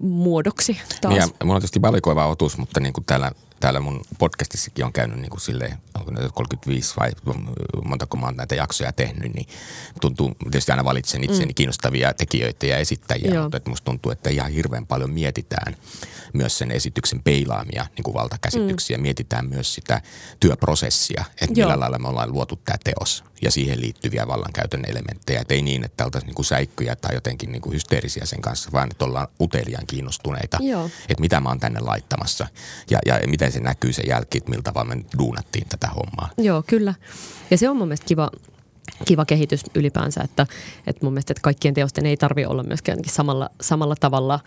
muodoksi 0.00 0.80
taas. 1.00 1.16
Ja 1.16 1.28
mulla 1.44 1.54
on 1.54 1.60
tietysti 1.60 1.82
valikoiva 1.82 2.26
otus, 2.26 2.58
mutta 2.58 2.80
niin 2.80 2.92
kuin 2.92 3.04
täällä, 3.04 3.32
täällä 3.60 3.80
mun 3.80 4.04
podcastissakin 4.18 4.84
on 4.84 4.92
käynyt 4.92 5.18
niin 5.18 5.30
kuin 5.30 5.40
silleen, 5.40 5.78
onko 5.98 6.10
näitä 6.10 6.30
35 6.34 6.94
vai 7.00 7.10
montako 7.84 8.16
mä 8.16 8.26
oon 8.26 8.36
näitä 8.36 8.54
jaksoja 8.54 8.92
tehnyt, 8.92 9.34
niin 9.34 9.46
tuntuu, 10.00 10.36
tietysti 10.42 10.72
aina 10.72 10.84
valitsen 10.84 11.24
itseäni 11.24 11.52
mm. 11.52 11.54
kiinnostavia 11.54 12.14
tekijöitä 12.14 12.66
ja 12.66 12.76
esittäjiä, 12.76 13.34
Joo. 13.34 13.42
mutta 13.42 13.56
että 13.56 13.70
musta 13.70 13.84
tuntuu, 13.84 14.12
että 14.12 14.30
ihan 14.30 14.52
hirveän 14.52 14.86
paljon 14.86 15.10
mietitään 15.10 15.76
myös 16.32 16.58
sen 16.58 16.70
esityksen 16.70 17.22
peilaamia 17.22 17.86
niin 17.96 18.04
kuin 18.04 18.14
valtakäsityksiä, 18.14 18.96
mm. 18.96 19.02
mietitään 19.02 19.48
myös 19.48 19.74
sitä 19.74 20.02
työprosessia, 20.40 21.24
että 21.40 21.60
Joo. 21.60 21.68
millä 21.68 21.80
lailla 21.80 21.98
me 21.98 22.08
ollaan 22.08 22.32
luotu 22.32 22.56
tämä 22.56 22.76
teos 22.84 23.24
ja 23.42 23.50
siihen 23.50 23.80
liittyviä 23.80 24.26
vallankäytön 24.26 24.84
elementtejä. 24.86 25.40
Et 25.40 25.52
ei 25.52 25.62
niin, 25.62 25.84
että 25.84 26.04
oltaisiin 26.04 26.34
niin 26.34 26.44
säikkyjä 26.44 26.96
tai 26.96 27.14
jotenkin 27.14 27.52
niin 27.52 27.62
kuin 27.62 27.74
hysteerisiä 27.74 28.26
sen 28.26 28.40
kanssa, 28.40 28.72
vaan 28.72 28.88
että 28.90 29.04
ollaan 29.04 29.28
uteliaan 29.40 29.86
kiinnostuneita, 29.86 30.58
Joo. 30.60 30.90
että 31.08 31.20
mitä 31.20 31.40
mä 31.40 31.48
oon 31.48 31.60
tänne 31.60 31.80
laittamassa 31.80 32.46
ja, 32.90 32.98
ja 33.06 33.20
miten 33.26 33.45
se 33.52 33.60
näkyy 33.60 33.92
sen 33.92 34.04
jälkeen, 34.08 34.40
että 34.40 34.50
miltä 34.50 34.72
tavalla 34.72 34.94
me 34.94 35.04
duunattiin 35.18 35.68
tätä 35.68 35.88
hommaa. 35.88 36.30
Joo, 36.38 36.62
kyllä. 36.66 36.94
Ja 37.50 37.58
se 37.58 37.68
on 37.68 37.76
mun 37.76 37.88
mielestä 37.88 38.06
kiva, 38.06 38.30
kiva 39.04 39.24
kehitys 39.24 39.62
ylipäänsä, 39.74 40.20
että, 40.20 40.46
että 40.86 41.06
mun 41.06 41.12
mielestä 41.12 41.32
että 41.32 41.42
kaikkien 41.42 41.74
teosten 41.74 42.06
ei 42.06 42.16
tarvitse 42.16 42.48
olla 42.48 42.62
myöskään 42.62 42.98
samalla, 43.06 43.50
samalla 43.60 43.94
tavalla 44.00 44.40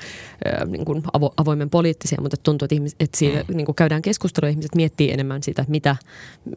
ö, 0.46 0.66
niin 0.66 0.86
kuin 0.86 1.04
avo, 1.14 1.34
avoimen 1.38 1.70
poliittisia, 1.70 2.22
mutta 2.22 2.38
tuntuu, 2.38 2.66
että, 2.66 2.76
ihmiset, 2.76 3.02
että 3.02 3.18
siitä 3.18 3.44
mm. 3.48 3.58
niin 3.58 3.66
kuin 3.66 3.76
käydään 3.76 4.02
keskustelua, 4.02 4.50
ihmiset 4.50 4.76
miettii 4.76 5.12
enemmän 5.12 5.44
sitä, 5.44 5.62
että 5.62 5.72
mitä, 5.72 5.96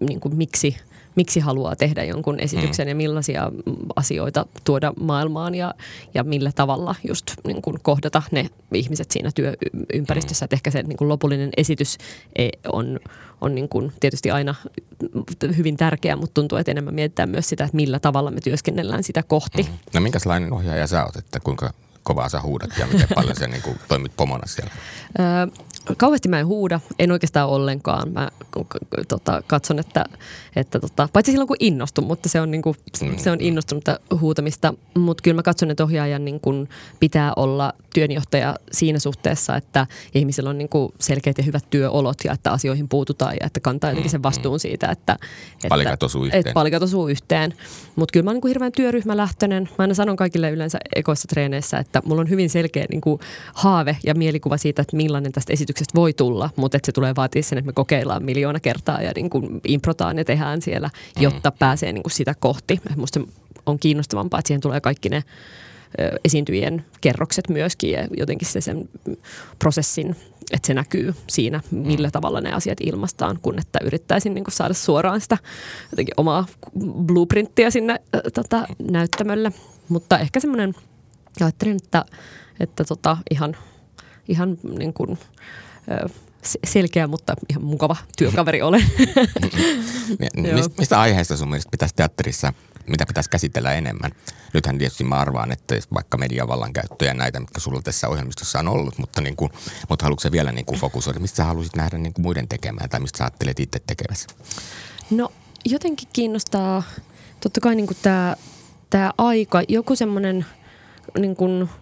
niin 0.01 0.20
kuin, 0.20 0.36
miksi– 0.36 0.76
miksi 1.15 1.41
haluaa 1.41 1.77
tehdä 1.77 2.05
jonkun 2.05 2.41
esityksen 2.41 2.87
mm. 2.87 2.89
ja 2.89 2.95
millaisia 2.95 3.51
asioita 3.97 4.47
tuoda 4.65 4.93
maailmaan 5.01 5.55
ja, 5.55 5.75
ja 6.15 6.25
millä 6.25 6.53
tavalla 6.53 6.95
just 7.09 7.33
niin 7.47 7.63
kuin 7.63 7.79
kohdata 7.83 8.23
ne 8.31 8.51
ihmiset 8.75 9.11
siinä 9.11 9.31
työympäristössä. 9.35 10.45
Mm. 10.45 10.47
Että 10.47 10.57
ehkä 10.57 10.71
se 10.71 10.83
niin 10.83 10.97
kuin 10.97 11.09
lopullinen 11.09 11.51
esitys 11.57 11.99
e, 12.37 12.49
on, 12.73 13.01
on 13.41 13.55
niin 13.55 13.69
kuin 13.69 13.93
tietysti 14.01 14.31
aina 14.31 14.55
hyvin 15.57 15.77
tärkeä, 15.77 16.17
mutta 16.17 16.35
tuntuu, 16.35 16.59
että 16.59 16.71
enemmän 16.71 16.95
mietitään 16.95 17.29
myös 17.29 17.49
sitä, 17.49 17.65
että 17.65 17.77
millä 17.77 17.99
tavalla 17.99 18.31
me 18.31 18.41
työskennellään 18.41 19.03
sitä 19.03 19.23
kohti. 19.23 19.63
Mm. 19.63 19.69
No 19.95 20.01
minkälainen 20.01 20.53
ohjaaja 20.53 20.87
sä 20.87 21.05
oot, 21.05 21.17
että 21.17 21.41
kuinka 21.41 21.73
kovaa 22.03 22.29
sä 22.29 22.41
huudat 22.41 22.71
ja 22.79 22.87
miten 22.87 23.09
paljon 23.15 23.37
sä 23.37 23.47
niin 23.47 23.63
kuin 23.63 23.79
toimit 23.89 24.13
pomona 24.17 24.47
siellä? 24.47 24.71
Kauheasti 25.97 26.28
mä 26.28 26.41
en 26.41 26.47
huuda, 26.47 26.80
en 26.99 27.12
oikeastaan 27.12 27.49
ollenkaan. 27.49 28.12
Mä 28.12 28.30
tota, 29.09 29.43
katson, 29.47 29.78
että, 29.78 30.05
että 30.57 30.80
tota, 30.80 31.09
paitsi 31.12 31.33
silloin 31.33 31.49
kun 31.49 31.57
innostun, 31.61 32.07
mutta 32.07 32.28
se 32.28 32.41
on, 32.41 32.51
niin 32.51 32.62
kuin, 32.62 32.76
se 33.16 33.30
on 33.30 33.41
innostunutta 33.41 34.01
huutamista. 34.20 34.74
Mutta 34.99 35.22
kyllä 35.22 35.35
mä 35.35 35.43
katson, 35.43 35.70
että 35.70 35.85
ohjaajan 35.85 36.24
niin 36.24 36.41
kuin, 36.41 36.68
pitää 37.01 37.33
olla 37.37 37.72
työnjohtaja 37.95 38.57
siinä 38.72 38.99
suhteessa, 38.99 39.57
että 39.57 39.87
ihmisillä 40.14 40.51
on 40.51 40.59
niin 40.59 40.68
kuin, 40.68 40.93
selkeät 41.01 41.39
ja 41.39 41.45
hyvät 41.45 41.64
työolot 41.70 42.16
ja 42.24 42.33
että 42.33 42.53
asioihin 42.53 42.89
puututaan 42.89 43.35
ja 43.41 43.47
että 43.47 43.61
kantaa 43.61 43.91
jotenkin 43.91 44.11
sen 44.11 44.20
mm, 44.20 44.22
vastuun 44.22 44.57
mm. 44.57 44.61
siitä, 44.61 44.87
että, 44.87 45.12
että 45.55 45.68
palikat 45.68 46.03
osuu 46.03 46.24
yhteen. 46.24 46.55
Palikat 46.55 46.83
osuu 46.83 47.09
yhteen. 47.09 47.55
Mutta 47.97 48.12
kyllä 48.12 48.24
mä 48.24 48.30
oon 48.30 48.35
niin 48.35 48.41
kuin, 48.41 48.51
hirveän 48.51 48.72
työryhmälähtöinen. 48.72 49.62
Mä 49.62 49.83
aina 49.83 49.95
sanon 49.95 50.16
kaikille 50.16 50.51
yleensä 50.51 50.78
ekoissa 50.97 51.28
treeneissä, 51.28 51.78
että 51.78 52.03
mulla 52.05 52.20
on 52.20 52.30
hyvin 52.30 52.51
selkeä 52.51 52.87
niin 52.91 53.01
kuin, 53.01 53.20
haave 53.55 53.97
ja 54.05 54.14
mielikuva 54.14 54.57
siitä, 54.57 54.83
että 54.83 54.97
millainen 54.97 55.33
tästä 55.33 55.53
esityksestä 55.53 55.72
esityksestä 55.73 55.95
voi 55.95 56.12
tulla, 56.12 56.51
mutta 56.57 56.77
että 56.77 56.87
se 56.87 56.93
tulee 56.93 57.14
vaatia 57.16 57.43
sen, 57.43 57.59
että 57.59 57.66
me 57.66 57.73
kokeillaan 57.73 58.23
miljoona 58.23 58.61
kertaa 58.61 59.03
ja 59.03 59.12
niin 59.14 59.31
kuin 59.31 59.61
improtaan 59.66 60.18
ja 60.18 60.25
tehdään 60.25 60.62
siellä, 60.62 60.91
jotta 61.20 61.51
mm. 61.51 61.57
pääsee 61.59 61.93
niin 61.93 62.03
kuin 62.03 62.12
sitä 62.12 62.35
kohti. 62.41 62.81
Minusta 62.95 63.20
on 63.66 63.79
kiinnostavampaa, 63.79 64.39
että 64.39 64.49
siihen 64.49 64.61
tulee 64.61 64.81
kaikki 64.81 65.09
ne 65.09 65.23
esiintyjien 66.25 66.85
kerrokset 67.01 67.49
myöskin 67.49 67.91
ja 67.91 68.09
jotenkin 68.16 68.49
se 68.49 68.61
sen 68.61 68.89
prosessin, 69.59 70.16
että 70.53 70.66
se 70.66 70.75
näkyy 70.75 71.14
siinä, 71.29 71.61
millä 71.70 72.09
mm. 72.09 72.12
tavalla 72.12 72.41
ne 72.41 72.53
asiat 72.53 72.79
ilmastaan, 72.81 73.39
kun 73.43 73.59
että 73.59 73.79
yrittäisin 73.85 74.35
niin 74.35 74.45
kuin 74.45 74.55
saada 74.55 74.75
suoraan 74.75 75.20
sitä 75.20 75.39
jotenkin 75.91 76.14
omaa 76.16 76.47
blueprinttiä 77.07 77.70
sinne 77.70 78.01
tota, 78.35 78.66
näyttämölle. 78.91 79.53
Mutta 79.89 80.18
ehkä 80.18 80.41
semmoinen, 80.41 80.75
ajattelin, 81.41 81.77
että, 81.77 82.05
että 82.61 82.85
tota, 82.85 83.16
ihan, 83.31 83.57
ihan 84.29 84.59
niin 84.79 84.93
kuin, 84.93 85.18
selkeä, 86.64 87.07
mutta 87.07 87.35
ihan 87.51 87.64
mukava 87.64 87.97
työkaveri 88.18 88.62
olen. 88.62 88.85
mistä, 90.79 91.01
aiheesta 91.01 91.37
sun 91.37 91.49
mielestä 91.49 91.70
pitäisi 91.70 91.95
teatterissa, 91.95 92.53
mitä 92.87 93.07
pitäisi 93.07 93.31
käsitellä 93.31 93.73
enemmän? 93.73 94.12
Nythän 94.55 94.79
tietysti 94.79 95.05
mä 95.05 95.14
arvaan, 95.14 95.53
että 95.53 95.75
vaikka 95.95 96.18
median 96.18 96.49
vallankäyttö 96.49 97.05
ja 97.05 97.14
näitä, 97.14 97.41
mitkä 97.41 97.61
sulla 97.61 97.83
tässä 97.83 98.09
ohjelmistossa 98.09 98.59
on 98.59 98.68
ollut, 98.68 98.99
mutta, 98.99 99.20
niin 99.20 99.37
kuin, 99.37 99.53
mutta 99.89 100.05
haluatko 100.05 100.33
vielä 100.33 100.53
niin 100.53 100.66
kuin 100.66 100.81
fokusoida? 100.81 101.20
Mistä 101.20 101.37
sä 101.37 101.45
haluaisit 101.45 101.77
nähdä 101.77 101.99
niin 101.99 102.12
kuin 102.12 102.23
muiden 102.23 102.49
tekemään 102.49 102.91
tai 102.91 103.01
mistä 103.01 103.18
sä 103.18 103.25
ajattelet 103.25 103.61
itse 103.61 103.81
tekevässä? 103.87 104.29
No 105.11 105.33
jotenkin 105.64 106.09
kiinnostaa 106.12 106.83
totta 107.41 107.61
kai 107.61 107.75
niin 107.75 107.89
tämä 108.91 109.12
aika, 109.18 109.62
joku 109.68 109.97
semmoinen 109.97 110.47
niin 111.18 111.37
kuin– 111.37 111.68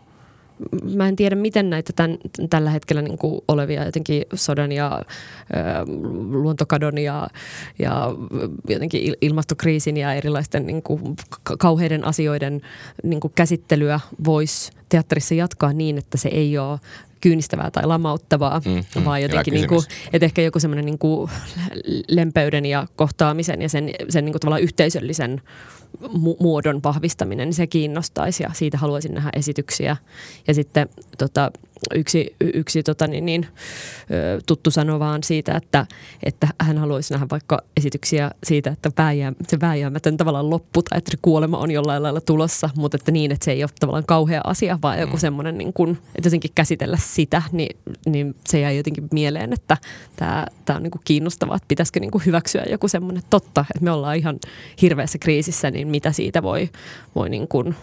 mä 0.94 1.08
en 1.08 1.16
tiedä, 1.16 1.36
miten 1.36 1.70
näitä 1.70 1.92
tämän, 1.96 2.18
tällä 2.50 2.70
hetkellä 2.70 3.02
niin 3.02 3.18
kuin 3.18 3.40
olevia 3.48 3.84
jotenkin 3.84 4.22
sodan 4.34 4.72
ja 4.72 5.02
ö, 5.02 5.86
luontokadon 6.30 6.98
ja, 6.98 7.28
ja 7.78 8.14
jotenkin 8.68 9.14
ilmastokriisin 9.20 9.96
ja 9.96 10.14
erilaisten 10.14 10.66
niin 10.66 10.82
kuin 10.82 11.16
kauheiden 11.58 12.04
asioiden 12.04 12.61
niin 13.02 13.20
kuin 13.20 13.32
käsittelyä 13.34 14.00
voisi 14.24 14.72
teatterissa 14.88 15.34
jatkaa 15.34 15.72
niin, 15.72 15.98
että 15.98 16.18
se 16.18 16.28
ei 16.28 16.58
ole 16.58 16.78
kyynistävää 17.21 17.71
tai 17.71 17.87
lamauttavaa, 17.87 18.61
Mm, 18.64 18.85
mm, 18.97 19.05
vaan 19.05 19.23
jotenkin, 19.23 19.55
niin 19.55 19.68
kuin, 19.68 19.83
että 20.12 20.27
ehkä 20.27 20.43
joku 20.43 20.61
semmoinen 20.61 20.85
niin 20.87 20.99
kuin 20.99 21.31
lempeyden 22.09 22.66
ja 22.66 22.87
kohtaamisen 22.97 23.62
ja 23.62 23.68
sen, 23.68 23.91
sen 24.09 24.25
niin 24.25 24.33
kuin 24.33 24.41
tavallaan 24.41 24.62
yhteisöllisen 24.62 25.43
mu- 26.03 26.37
muodon 26.41 26.81
vahvistaminen, 26.85 27.49
niin 27.49 27.55
se 27.55 27.66
kiinnostaisi 27.66 28.43
ja 28.43 28.51
siitä 28.53 28.79
haluaisin 28.79 29.14
nähdä 29.14 29.31
esityksiä. 29.33 29.97
Ja 30.49 30.55
sitten 30.55 30.89
tota, 31.18 31.51
yksi, 31.95 32.37
yksi 32.41 32.83
tota, 32.83 33.07
niin, 33.07 33.26
niin, 33.26 33.47
tuttu 34.47 34.70
sanoi 34.70 34.99
vaan 34.99 35.22
siitä, 35.22 35.55
että, 35.57 35.87
että 36.22 36.49
hän 36.61 36.78
haluaisi 36.78 37.14
nähdä 37.14 37.26
vaikka 37.31 37.62
esityksiä 37.76 38.31
siitä, 38.45 38.70
että 38.70 38.91
vääjää, 38.99 39.33
se 39.49 39.61
vääjäämätön 39.61 40.16
tavallaan 40.16 40.51
loppu 40.51 40.83
tai 40.83 40.99
että 40.99 41.11
se 41.11 41.18
kuolema 41.22 41.59
on 41.59 41.70
jollain 41.70 42.03
lailla 42.03 42.20
tulossa, 42.20 42.70
mutta 42.76 42.97
että 42.97 43.12
niin, 43.12 43.33
että 43.33 43.45
se 43.45 43.53
ei 43.53 43.64
ole 43.64 43.70
tavallaan 43.81 44.07
kauhea 44.07 44.41
asia, 44.45 44.78
vaan 44.83 45.01
joku 45.01 45.16
semmoinen, 45.18 45.59
niin 45.59 45.72
kuin, 45.72 45.91
että 45.91 46.26
jotenkin 46.26 46.51
käsitellä 46.55 46.99
sitä, 47.01 47.43
niin, 47.53 47.76
niin 48.07 48.35
se 48.47 48.61
jäi 48.61 48.76
jotenkin 48.76 49.09
mieleen, 49.12 49.53
että 49.53 49.76
tämä, 50.16 50.47
tämä 50.64 50.76
on 50.76 50.83
niin 50.83 50.91
kuin 50.91 51.03
kiinnostavaa, 51.05 51.57
että 51.57 51.68
pitäisikö 51.68 52.01
niin 52.01 52.11
kuin 52.11 52.26
hyväksyä 52.26 52.64
joku 52.70 52.89
semmoinen 52.89 53.22
totta, 53.31 53.64
että 53.70 53.85
me 53.85 53.91
ollaan 53.91 54.16
ihan 54.16 54.39
hirveässä 54.83 55.18
kriisissä, 55.18 55.70
niin 55.70 55.89
mitä 55.89 56.12
siitä 56.12 56.43
voi, 56.43 56.70
voi 57.14 57.31
niin 57.31 57.49
kuin 57.49 57.74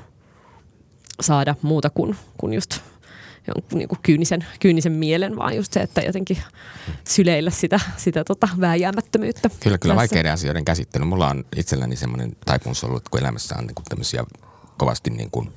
saada 1.22 1.56
muuta 1.62 1.89
kuin, 1.89 2.16
kuin 2.38 2.54
just 2.54 2.80
jonkun 3.48 3.78
niin 3.78 3.88
kuin 3.88 4.00
kyynisen, 4.04 4.45
kyynisen 4.60 4.91
mielen, 4.91 5.36
vaan 5.36 5.56
just 5.56 5.74
se, 5.74 5.80
että 5.80 6.02
jotenkin 6.02 6.38
syleillä 7.04 7.52
sitä, 7.52 7.80
sitä 7.98 8.24
tota 8.24 8.50
vääjäämättömyyttä. 8.60 9.50
Kyllä, 9.50 9.78
kyllä 9.78 9.78
tässä. 9.78 9.95
vaikeiden 9.95 10.32
asioiden 10.32 10.66
käsittely. 10.66 11.06
Mulla 11.06 11.30
on 11.30 11.45
itselläni 11.56 11.95
semmoinen 11.95 12.32
taipumus 12.45 12.84
ollut, 12.84 12.98
että 12.98 13.10
kun 13.10 13.20
elämässä 13.20 13.56
on 13.58 13.66
niin 13.68 13.76
tämmöisiä 13.89 14.26
kovasti 14.78 15.09
niin 15.09 15.32
kuin 15.32 15.53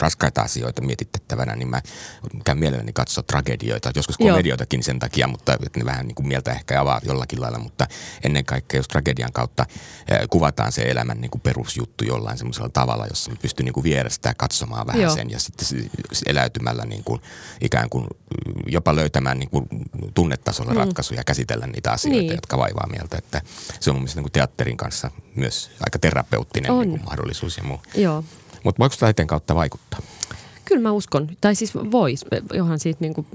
raskaita 0.00 0.42
asioita 0.42 0.82
mietittävänä, 0.82 1.56
niin 1.56 1.68
mä 1.68 1.82
käyn 2.44 2.58
mielelläni 2.58 2.92
katsoa 2.92 3.24
tragedioita, 3.26 3.90
joskus 3.96 4.18
komedioitakin 4.18 4.82
sen 4.82 4.98
takia, 4.98 5.26
mutta 5.28 5.54
että 5.54 5.80
ne 5.80 5.84
vähän 5.84 6.06
niin 6.06 6.14
kuin 6.14 6.28
mieltä 6.28 6.52
ehkä 6.52 6.80
avaa 6.80 7.00
jollakin 7.04 7.40
lailla, 7.40 7.58
mutta 7.58 7.86
ennen 8.24 8.44
kaikkea 8.44 8.78
jos 8.78 8.88
tragedian 8.88 9.32
kautta 9.32 9.66
eh, 10.10 10.18
kuvataan 10.30 10.72
se 10.72 10.82
elämän 10.82 11.20
niin 11.20 11.30
kuin 11.30 11.40
perusjuttu 11.40 12.04
jollain 12.04 12.38
semmoisella 12.38 12.68
tavalla, 12.68 13.06
jossa 13.06 13.30
mä 13.30 13.36
pystyn 13.42 13.64
niin 13.64 13.72
kuin 13.72 13.84
vierestä 13.84 14.34
katsomaan 14.36 14.86
vähän 14.86 15.02
Joo. 15.02 15.14
sen 15.14 15.30
ja 15.30 15.38
sitten 15.38 15.90
eläytymällä 16.26 16.84
niin 16.84 17.04
kuin 17.04 17.20
ikään 17.60 17.90
kuin 17.90 18.04
mm, 18.04 18.62
jopa 18.66 18.96
löytämään 18.96 19.38
niin 19.38 19.50
kuin 19.50 19.66
tunnetasolla 20.14 20.70
mm. 20.70 20.76
ratkaisuja 20.76 21.20
ja 21.20 21.24
käsitellä 21.24 21.66
niitä 21.66 21.92
asioita, 21.92 22.20
Niin. 22.20 22.34
jotka 22.34 22.58
vaivaa 22.58 22.86
mieltä. 22.90 23.18
Että 23.18 23.42
se 23.80 23.90
on 23.90 23.96
mun 23.96 24.02
mielestä 24.02 24.18
niin 24.18 24.24
kuin 24.24 24.32
teatterin 24.32 24.76
kanssa 24.76 25.10
myös 25.36 25.70
aika 25.80 25.98
terapeuttinen 25.98 26.70
On. 26.70 26.80
niin 26.80 26.90
kuin 26.90 27.04
mahdollisuus 27.04 27.56
ja 27.56 27.62
muu. 27.64 27.80
Joo. 27.94 28.24
Mutta 28.64 28.78
voiko 28.78 28.94
taiteen 29.00 29.28
kautta 29.28 29.54
vaikuttaa? 29.54 30.00
Kyllä 30.64 30.82
mä 30.82 30.92
uskon. 30.92 31.28
Tai 31.40 31.54
siis 31.54 31.74
vois. 31.74 32.24
Johan 32.54 32.78
siitä 32.78 32.98
niin 33.00 33.14
kuin 33.14 33.26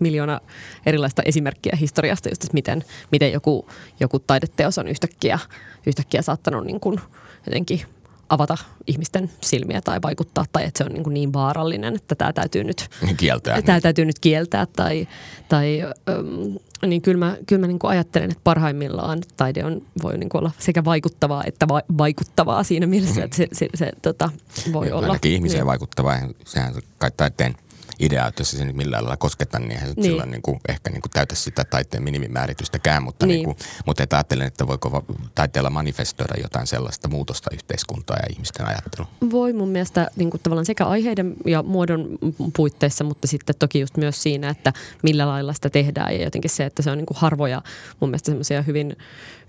miljoona 0.00 0.40
erilaista 0.86 1.22
esimerkkiä 1.24 1.76
historiasta, 1.80 2.28
just, 2.28 2.44
että 2.44 2.54
miten, 2.54 2.84
miten 3.12 3.32
joku, 3.32 3.68
joku 4.00 4.18
taideteos 4.18 4.78
on 4.78 4.88
yhtäkkiä, 4.88 5.38
yhtäkkiä 5.86 6.22
saattanut 6.22 6.64
niin 6.64 6.80
kuin 6.80 7.00
jotenkin 7.46 7.80
avata 8.28 8.56
ihmisten 8.86 9.30
silmiä 9.40 9.80
tai 9.80 9.98
vaikuttaa, 10.02 10.44
tai 10.52 10.64
että 10.64 10.78
se 10.78 10.84
on 10.84 10.92
niin, 10.92 11.04
kuin 11.04 11.14
niin 11.14 11.32
vaarallinen, 11.32 11.96
että 11.96 12.14
tämä 12.14 12.32
täytyy 12.32 12.64
nyt 12.64 12.88
Kieltää. 13.16 13.62
Tämä 13.62 13.80
täytyy 13.80 14.04
nyt 14.04 14.18
kieltää 14.18 14.66
tai, 14.76 15.08
tai 15.48 15.82
äm, 16.08 16.88
niin 16.88 17.02
kyllä 17.02 17.18
mä, 17.18 17.36
kyllä 17.46 17.60
mä 17.60 17.66
niin 17.66 17.78
kuin 17.78 17.90
ajattelen, 17.90 18.30
että 18.30 18.40
parhaimmillaan 18.44 19.18
taide 19.36 19.64
on, 19.64 19.82
voi 20.02 20.18
niin 20.18 20.28
kuin 20.28 20.38
olla 20.40 20.50
sekä 20.58 20.84
vaikuttavaa 20.84 21.42
että 21.46 21.68
va- 21.68 21.82
vaikuttavaa 21.98 22.62
siinä 22.64 22.86
mielessä, 22.86 23.24
että 23.24 23.36
se, 23.36 23.48
se, 23.52 23.68
se 23.74 23.92
tota, 24.02 24.30
voi 24.72 24.92
olla. 24.92 25.06
Ainakin 25.06 25.32
ihmiseen 25.32 25.60
Niin. 25.60 25.66
vaikuttavaa. 25.66 26.18
Sehän 26.44 26.74
se 26.74 26.80
kai 26.98 27.10
taiteen 27.16 27.54
idea, 27.98 28.26
että 28.26 28.40
jos 28.40 28.50
se 28.50 28.64
nyt 28.64 28.76
millään 28.76 29.04
lailla 29.04 29.16
kosketa, 29.16 29.58
niin 29.58 29.70
eihän 29.72 29.90
Niin. 29.96 30.04
silloin 30.04 30.30
niin 30.30 30.42
kuin, 30.42 30.60
ehkä 30.68 30.90
niin 30.90 31.02
kuin 31.02 31.10
täytä 31.10 31.34
sitä 31.34 31.64
taiteen 31.64 32.02
minimimääritystäkään, 32.02 33.02
mutta, 33.02 33.26
Niin. 33.26 33.34
niin. 33.34 33.44
Kuin, 33.44 33.56
mutta 33.86 34.02
et 34.02 34.12
ajattelen, 34.12 34.46
että 34.46 34.66
voiko 34.66 35.04
taiteella 35.34 35.70
manifestoida 35.70 36.34
jotain 36.42 36.66
sellaista 36.66 37.08
muutosta 37.08 37.50
yhteiskuntaa 37.54 38.16
ja 38.16 38.26
ihmisten 38.30 38.66
ajatteluun. 38.66 39.10
Voi 39.30 39.52
mun 39.52 39.68
mielestä 39.68 40.10
niin 40.16 40.30
kuin 40.30 40.40
tavallaan 40.42 40.66
sekä 40.66 40.84
aiheiden 40.86 41.34
ja 41.46 41.62
muodon 41.62 42.18
puitteissa, 42.56 43.04
mutta 43.04 43.26
sitten 43.28 43.54
toki 43.58 43.80
just 43.80 43.96
myös 43.96 44.22
siinä, 44.22 44.48
että 44.50 44.72
millä 45.02 45.26
lailla 45.26 45.52
sitä 45.52 45.70
tehdään 45.70 46.14
ja 46.14 46.24
jotenkin 46.24 46.50
se, 46.50 46.64
että 46.64 46.82
se 46.82 46.90
on 46.90 46.98
niin 46.98 47.06
kuin 47.06 47.18
harvoja 47.18 47.62
mun 48.00 48.10
mielestä 48.10 48.26
semmoisia 48.30 48.62
hyvin... 48.62 48.96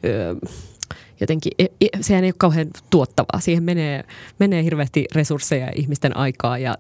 Öö, 0.06 0.36
jotenkin, 1.22 1.52
e- 1.60 1.66
e- 1.82 2.02
sehän 2.02 2.24
ei 2.24 2.28
ole 2.28 2.36
kauhean 2.38 2.68
tuottavaa. 2.90 3.40
Siihen 3.40 3.64
menee, 3.64 4.04
menee 4.40 4.64
hirveästi 4.64 5.06
resursseja 5.16 5.66
ja 5.66 5.72
ihmisten 5.76 6.18
aikaa 6.18 6.58
ja 6.58 6.78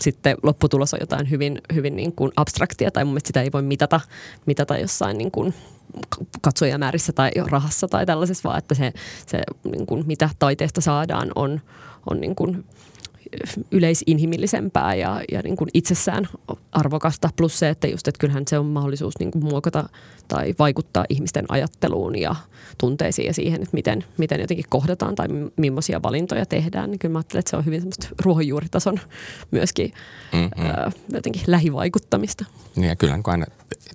sitten 0.00 0.36
lopputulos 0.42 0.94
on 0.94 1.00
jotain 1.00 1.30
hyvin, 1.30 1.60
hyvin 1.74 1.96
niin 1.96 2.12
kuin 2.12 2.32
abstraktia 2.36 2.90
tai 2.90 3.04
mun 3.04 3.12
mielestä 3.12 3.26
sitä 3.26 3.42
ei 3.42 3.52
voi 3.52 3.62
mitata, 3.62 4.00
mitata 4.46 4.78
jossain 4.78 5.18
niin 5.18 5.30
kuin 5.30 5.54
katsojamäärissä 6.40 7.12
tai 7.12 7.30
rahassa 7.50 7.88
tai 7.88 8.06
tällaisessa, 8.06 8.48
vaan 8.48 8.58
että 8.58 8.74
se, 8.74 8.92
se 9.26 9.42
niin 9.64 9.86
kuin, 9.86 10.06
mitä 10.06 10.30
taiteesta 10.38 10.80
saadaan 10.80 11.32
on, 11.34 11.60
on 12.10 12.20
niin 12.20 12.34
kuin 12.34 12.64
yleisinhimillisempää 13.70 14.94
ja, 14.94 15.20
ja 15.32 15.40
niin 15.42 15.56
kuin 15.56 15.70
itsessään 15.74 16.28
arvokasta. 16.72 17.30
Plus 17.36 17.58
se, 17.58 17.68
että 17.68 17.86
just, 17.86 18.08
että 18.08 18.18
kyllähän 18.18 18.44
se 18.46 18.58
on 18.58 18.66
mahdollisuus 18.66 19.18
niin 19.18 19.30
kuin 19.30 19.44
muokata 19.44 19.88
tai 20.28 20.54
vaikuttaa 20.58 21.04
ihmisten 21.08 21.44
ajatteluun 21.48 22.18
ja 22.18 22.34
tunteisiin 22.78 23.26
ja 23.26 23.34
siihen, 23.34 23.62
että 23.62 23.74
miten, 23.76 24.04
miten 24.18 24.40
jotenkin 24.40 24.66
kohdataan 24.68 25.14
tai 25.14 25.28
mi- 25.28 25.52
millaisia 25.56 26.02
valintoja 26.02 26.46
tehdään. 26.46 26.90
Niin 26.90 26.98
kyllä 26.98 27.12
mä 27.12 27.18
ajattelen, 27.18 27.40
että 27.40 27.50
se 27.50 27.56
on 27.56 27.66
hyvin 27.66 27.80
semmoista 27.80 28.08
ruohonjuuritason 28.24 29.00
myöskin 29.50 29.92
Mm-hmm. 30.32 30.66
ää, 30.66 30.92
jotenkin 31.12 31.42
lähivaikuttamista. 31.46 32.44
Niin 32.76 32.88
ja 32.88 32.96
kyllähän 32.96 33.22
kun 33.22 33.32
aina 33.32 33.46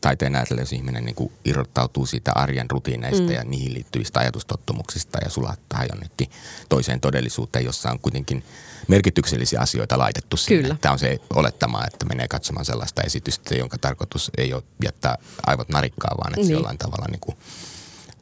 taiteen 0.02 0.36
ajatella, 0.36 0.62
jos 0.62 0.74
ihminen 0.74 1.06
niin 1.06 1.16
kuin 1.16 1.32
irrottautuu 1.46 2.06
siitä 2.06 2.32
arjen 2.36 2.72
rutiineista 2.72 3.24
mm. 3.24 3.32
ja 3.32 3.44
niihin 3.44 3.74
liittyvistä 3.74 4.20
ajatustottumuksista 4.20 5.18
ja 5.24 5.30
sulattaa 5.30 5.86
jonnekin 5.90 6.30
toiseen 6.70 7.00
todellisuuteen, 7.00 7.66
jossa 7.66 7.92
on 7.92 8.00
kuitenkin 8.00 8.44
merkityksellisiä 8.88 9.62
asioita 9.62 9.98
laitettu 9.98 10.38
sinne. 10.38 10.64
Kyllä. 10.64 10.78
Tämä 10.82 10.94
on 10.94 11.00
se 11.00 11.20
olettama, 11.36 11.86
että 11.88 12.06
menee 12.06 12.28
katsomaan 12.28 12.66
sellaista 12.66 13.02
esitystä, 13.02 13.56
jonka 13.56 13.78
tarkoitus 13.78 14.32
ei 14.38 14.54
ole 14.54 14.64
jättää 14.84 15.18
aivot 15.48 15.70
narikkaa, 15.70 16.18
vaan 16.18 16.32
että 16.32 16.38
niin. 16.38 16.48
se 16.48 16.54
jollain 16.54 16.78
tavalla 16.78 17.06
niin 17.12 17.20
kuin 17.20 17.38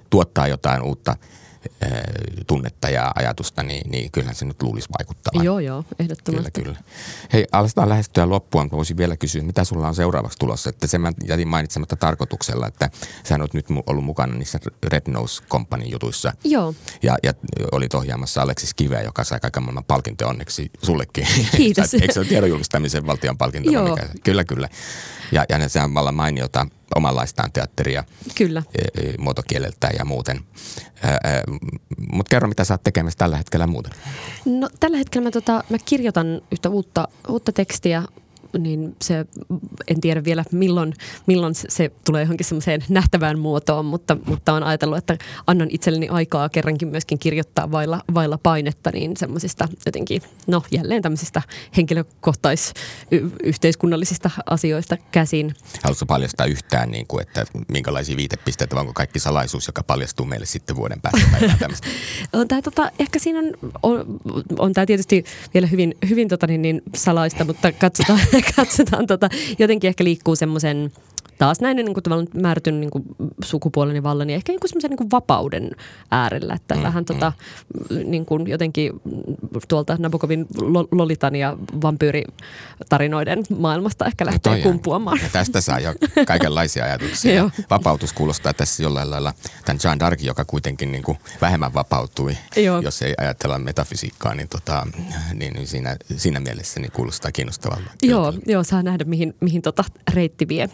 tuottaa 0.09 0.47
jotain 0.47 0.81
uutta 0.81 1.15
tunnetta 2.47 2.89
ja 2.89 3.11
ajatusta, 3.15 3.63
niin, 3.63 3.91
niin 3.91 4.11
kyllähän 4.11 4.35
se 4.35 4.45
nyt 4.45 4.61
luulisi 4.63 4.89
vaikuttavan. 4.99 5.45
Joo, 5.45 5.59
joo, 5.59 5.83
ehdottomasti. 5.99 6.51
Kyllä, 6.51 6.65
kyllä. 6.65 6.79
Hei, 7.33 7.45
aletaan 7.51 7.89
lähestyä 7.89 8.29
loppuun. 8.29 8.65
Mä 8.65 8.77
voisin 8.77 8.97
vielä 8.97 9.17
kysyä, 9.17 9.41
mitä 9.41 9.63
sulla 9.63 9.87
on 9.87 9.95
seuraavaksi 9.95 10.37
tulossa? 10.39 10.69
Että 10.69 10.87
sen 10.87 11.01
mä 11.01 11.11
jätin 11.27 11.47
mainitsematta 11.47 11.95
tarkoituksella, 11.95 12.67
että 12.67 12.89
sä 13.23 13.37
oot 13.41 13.53
nyt 13.53 13.65
ollut 13.85 14.05
mukana 14.05 14.33
niissä 14.33 14.59
Red 14.87 15.03
Nose 15.07 15.43
Company 15.43 15.85
jutuissa. 15.85 16.33
Joo, 16.43 16.73
Ja, 17.03 17.17
ja 17.23 17.33
olit 17.71 17.93
ohjaamassa 17.93 18.41
Aleksis 18.41 18.73
Kiveä, 18.73 19.01
joka 19.01 19.23
sai 19.23 19.39
kaiken 19.39 19.63
maailman 19.63 19.83
palkintoja 19.83 20.29
onneksi 20.29 20.71
sullekin. 20.83 21.27
Kiitos. 21.57 21.93
Eikö 21.93 22.13
se 22.13 22.19
ole 22.19 22.27
tiedon 22.27 22.49
julkistamisen 22.49 23.07
valtion 23.07 23.37
palkinto? 23.37 23.71
Joo. 23.71 23.89
Mikä? 23.89 24.09
Kyllä, 24.23 24.43
kyllä. 24.43 24.69
Ja, 25.31 25.45
ja 25.49 25.57
ne, 25.57 25.69
sehän 25.69 25.97
on 25.97 26.15
mainiota 26.15 26.67
omanlaistaan 26.95 27.51
teatteria 27.51 28.03
kyllä. 28.35 28.63
e, 28.75 29.01
e, 29.01 29.13
muotokieleltään 29.17 29.93
ja 29.99 30.05
muuten. 30.05 30.39
Mutta 32.11 32.29
kerro, 32.29 32.47
mitä 32.47 32.63
sä 32.63 32.73
oot 32.73 32.83
tekemässä 32.83 33.17
tällä 33.17 33.37
hetkellä 33.37 33.67
muuten. 33.67 33.91
No, 34.45 34.69
tällä 34.79 34.97
hetkellä 34.97 35.27
mä, 35.27 35.31
tota, 35.31 35.63
mä 35.69 35.77
kirjoitan 35.85 36.41
yhtä 36.51 36.69
uutta, 36.69 37.07
uutta 37.27 37.51
tekstiä, 37.51 38.03
niin 38.57 38.95
se, 39.01 39.25
en 39.87 40.01
tiedä 40.01 40.23
vielä 40.23 40.43
milloin, 40.51 40.93
milloin 41.25 41.55
se, 41.55 41.91
tulee 42.05 42.21
johonkin 42.21 42.45
semmoiseen 42.45 42.83
nähtävään 42.89 43.39
muotoon, 43.39 43.85
mutta, 43.85 44.17
mutta 44.25 44.53
on 44.53 44.63
ajatellut, 44.63 44.97
että 44.97 45.17
annan 45.47 45.67
itselleni 45.71 46.09
aikaa 46.09 46.49
kerrankin 46.49 46.87
myöskin 46.87 47.19
kirjoittaa 47.19 47.71
vailla, 47.71 48.01
vailla 48.13 48.39
painetta, 48.43 48.91
niin 48.91 49.17
semmoisista 49.17 49.67
jotenkin, 49.85 50.21
no 50.47 50.63
jälleen 50.71 51.01
tämmöisistä 51.01 51.41
henkilökohtais-yhteiskunnallisista 51.77 54.29
asioista 54.45 54.97
käsin. 55.11 55.55
Haluatko 55.83 56.05
paljastaa 56.05 56.45
yhtään, 56.45 56.91
niin 56.91 57.07
kuin, 57.07 57.21
että 57.21 57.45
minkälaisia 57.67 58.17
viitepisteitä, 58.17 58.75
vai 58.75 58.81
onko 58.81 58.93
kaikki 58.93 59.19
salaisuus, 59.19 59.67
joka 59.67 59.83
paljastuu 59.83 60.25
meille 60.25 60.45
sitten 60.45 60.75
vuoden 60.75 61.01
päästä? 61.01 61.19
On 62.33 62.47
tää, 62.47 62.61
tota, 62.61 62.91
ehkä 62.99 63.19
siinä 63.19 63.39
on, 63.39 63.51
on, 63.83 64.05
on 64.59 64.73
tämä 64.73 64.85
tietysti 64.85 65.25
vielä 65.53 65.67
hyvin, 65.67 65.97
hyvin 66.09 66.27
tota, 66.27 66.47
niin, 66.47 66.61
niin 66.61 66.81
salaista, 66.95 67.45
mutta 67.45 67.71
katsotaan, 67.71 68.19
katsotaan 68.55 69.07
tota, 69.07 69.29
jotenkin 69.59 69.87
ehkä 69.87 70.03
liikkuu 70.03 70.35
semmoisen 70.35 70.91
taas 71.37 71.59
näin 71.59 71.77
niin 71.77 71.93
kuin 71.93 72.03
tavallaan 72.03 72.27
määrätyn 72.33 72.81
niin 72.81 72.91
kuin 72.91 73.03
sukupuolen 73.43 73.95
ja 73.95 74.03
vallan 74.03 74.29
ja 74.29 74.35
ehkä 74.35 74.51
niin 74.51 74.59
semmoisen 74.65 74.89
niin 74.89 74.97
kuin 74.97 75.11
vapauden 75.11 75.71
äärellä. 76.11 76.53
Että 76.53 76.75
mm, 76.75 76.83
vähän 76.83 77.03
mm. 77.03 77.05
tota, 77.05 77.33
niin 78.05 78.25
kuin 78.25 78.47
jotenkin 78.47 78.91
tuolta 79.67 79.97
Nabokovin 79.99 80.45
Lolitan 80.91 81.35
ja 81.35 81.57
vampyyritarinoiden 81.81 83.43
maailmasta 83.57 84.05
ehkä 84.05 84.25
lähtee 84.25 84.57
no 84.57 84.63
kumpuamaan. 84.63 85.19
Ja 85.23 85.29
tästä 85.31 85.61
saa 85.61 85.79
jo 85.79 85.93
kaikenlaisia 86.27 86.85
ajatuksia. 86.85 87.49
Vapautus 87.69 88.13
kuulostaa 88.13 88.53
tässä 88.53 88.83
jollain 88.83 89.11
lailla 89.11 89.33
tämän 89.65 89.79
Jean 89.83 90.01
d'Arc, 90.01 90.25
joka 90.25 90.45
kuitenkin 90.45 90.91
niin 90.91 91.03
kuin 91.03 91.17
vähemmän 91.41 91.73
vapautui, 91.73 92.37
Joo. 92.55 92.81
jos 92.81 93.01
ei 93.01 93.13
ajatella 93.17 93.59
metafysiikkaa, 93.59 94.35
niin, 94.35 94.49
tota, 94.49 94.87
niin 95.33 95.67
siinä, 95.67 95.95
siinä 96.17 96.39
mielessä 96.39 96.79
niin 96.79 96.91
kuulostaa 96.91 97.31
kiinnostavalta. 97.31 97.91
Joo, 98.03 98.33
joo, 98.45 98.63
saa 98.63 98.83
nähdä 98.83 99.03
mihin, 99.03 99.35
mihin 99.39 99.61
tota 99.61 99.83
reitti 100.13 100.47
vie. 100.47 100.69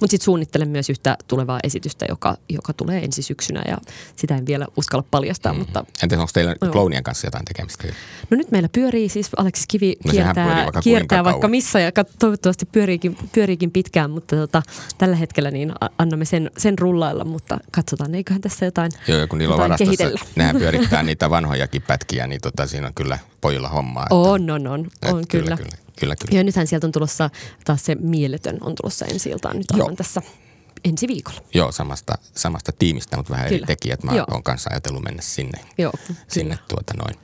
Mutta 0.00 0.10
sitten 0.10 0.24
suunnittelen 0.24 0.68
myös 0.68 0.90
yhtä 0.90 1.16
tulevaa 1.28 1.60
esitystä, 1.62 2.06
joka, 2.08 2.36
joka 2.48 2.72
tulee 2.72 3.04
ensi 3.04 3.22
syksynä 3.22 3.62
ja 3.68 3.76
sitä 4.16 4.36
en 4.36 4.46
vielä 4.46 4.66
uskalla 4.76 5.04
paljastaa. 5.10 5.52
Mm. 5.52 5.58
Mutta, 5.58 5.84
Entä 6.02 6.16
onko 6.16 6.30
teillä 6.34 6.54
no. 6.60 6.72
kloonien 6.72 7.02
kanssa 7.02 7.26
jotain 7.26 7.44
tekemistä? 7.44 7.88
No 8.30 8.36
nyt 8.36 8.50
meillä 8.50 8.68
pyörii 8.68 9.08
siis, 9.08 9.30
Aleksis 9.36 9.66
Kivi 9.66 9.96
no, 10.04 10.10
kiertää, 10.10 10.56
vaikka, 10.56 10.82
kiertää 10.82 11.24
vaikka 11.24 11.48
missä 11.48 11.80
ja 11.80 11.92
toivottavasti 12.18 12.66
pyöriikin, 12.66 13.18
pyöriikin 13.32 13.70
pitkään, 13.70 14.10
mutta 14.10 14.36
tota, 14.36 14.62
tällä 14.98 15.16
hetkellä 15.16 15.50
niin 15.50 15.72
annamme 15.98 16.24
sen, 16.24 16.50
sen 16.56 16.78
rullailla, 16.78 17.24
mutta 17.24 17.58
katsotaan, 17.70 18.14
eiköhän 18.14 18.40
tässä 18.40 18.64
jotain 18.64 18.92
Joo, 19.08 19.26
kun 19.26 19.38
niillä 19.38 19.54
on 19.54 19.60
varastossa, 19.60 19.84
kehitellä. 19.84 20.20
nehän 20.36 20.56
pyörittää 20.56 21.02
niitä 21.02 21.30
vanhojakin 21.30 21.82
pätkiä, 21.82 22.26
niin 22.26 22.40
tota, 22.40 22.66
siinä 22.66 22.86
on 22.86 22.94
kyllä 22.94 23.18
pojilla 23.40 23.68
hommaa. 23.68 24.02
Että, 24.02 24.14
on, 24.14 24.50
on, 24.50 24.66
on, 24.66 24.86
on 25.02 25.24
kyllä. 25.28 25.28
kyllä. 25.28 25.56
kyllä. 25.56 25.87
Kyllä, 26.00 26.16
kyllä. 26.16 26.38
Ja 26.38 26.44
nythän 26.44 26.66
sieltä 26.66 26.86
on 26.86 26.92
tulossa 26.92 27.30
taas 27.64 27.84
se 27.84 27.94
mieletön 27.94 28.58
on 28.60 28.74
tulossa 28.74 29.06
ensi 29.06 29.30
iltaan 29.30 29.56
nyt 29.56 29.70
aivan 29.70 29.96
tässä 29.96 30.22
ensi 30.84 31.08
viikolla. 31.08 31.40
Joo, 31.54 31.72
samasta, 31.72 32.18
samasta 32.34 32.72
tiimistä, 32.72 33.16
mutta 33.16 33.32
vähän 33.32 33.48
kyllä. 33.48 33.58
eri 33.58 33.66
tekijät. 33.66 34.02
Mä 34.02 34.12
oon 34.30 34.42
kanssa 34.42 34.70
ajatellut 34.70 35.02
mennä 35.02 35.22
sinne, 35.22 35.60
Joo, 35.78 35.92
sinne 36.28 36.58
tuota 36.68 36.94
noin. 36.96 37.14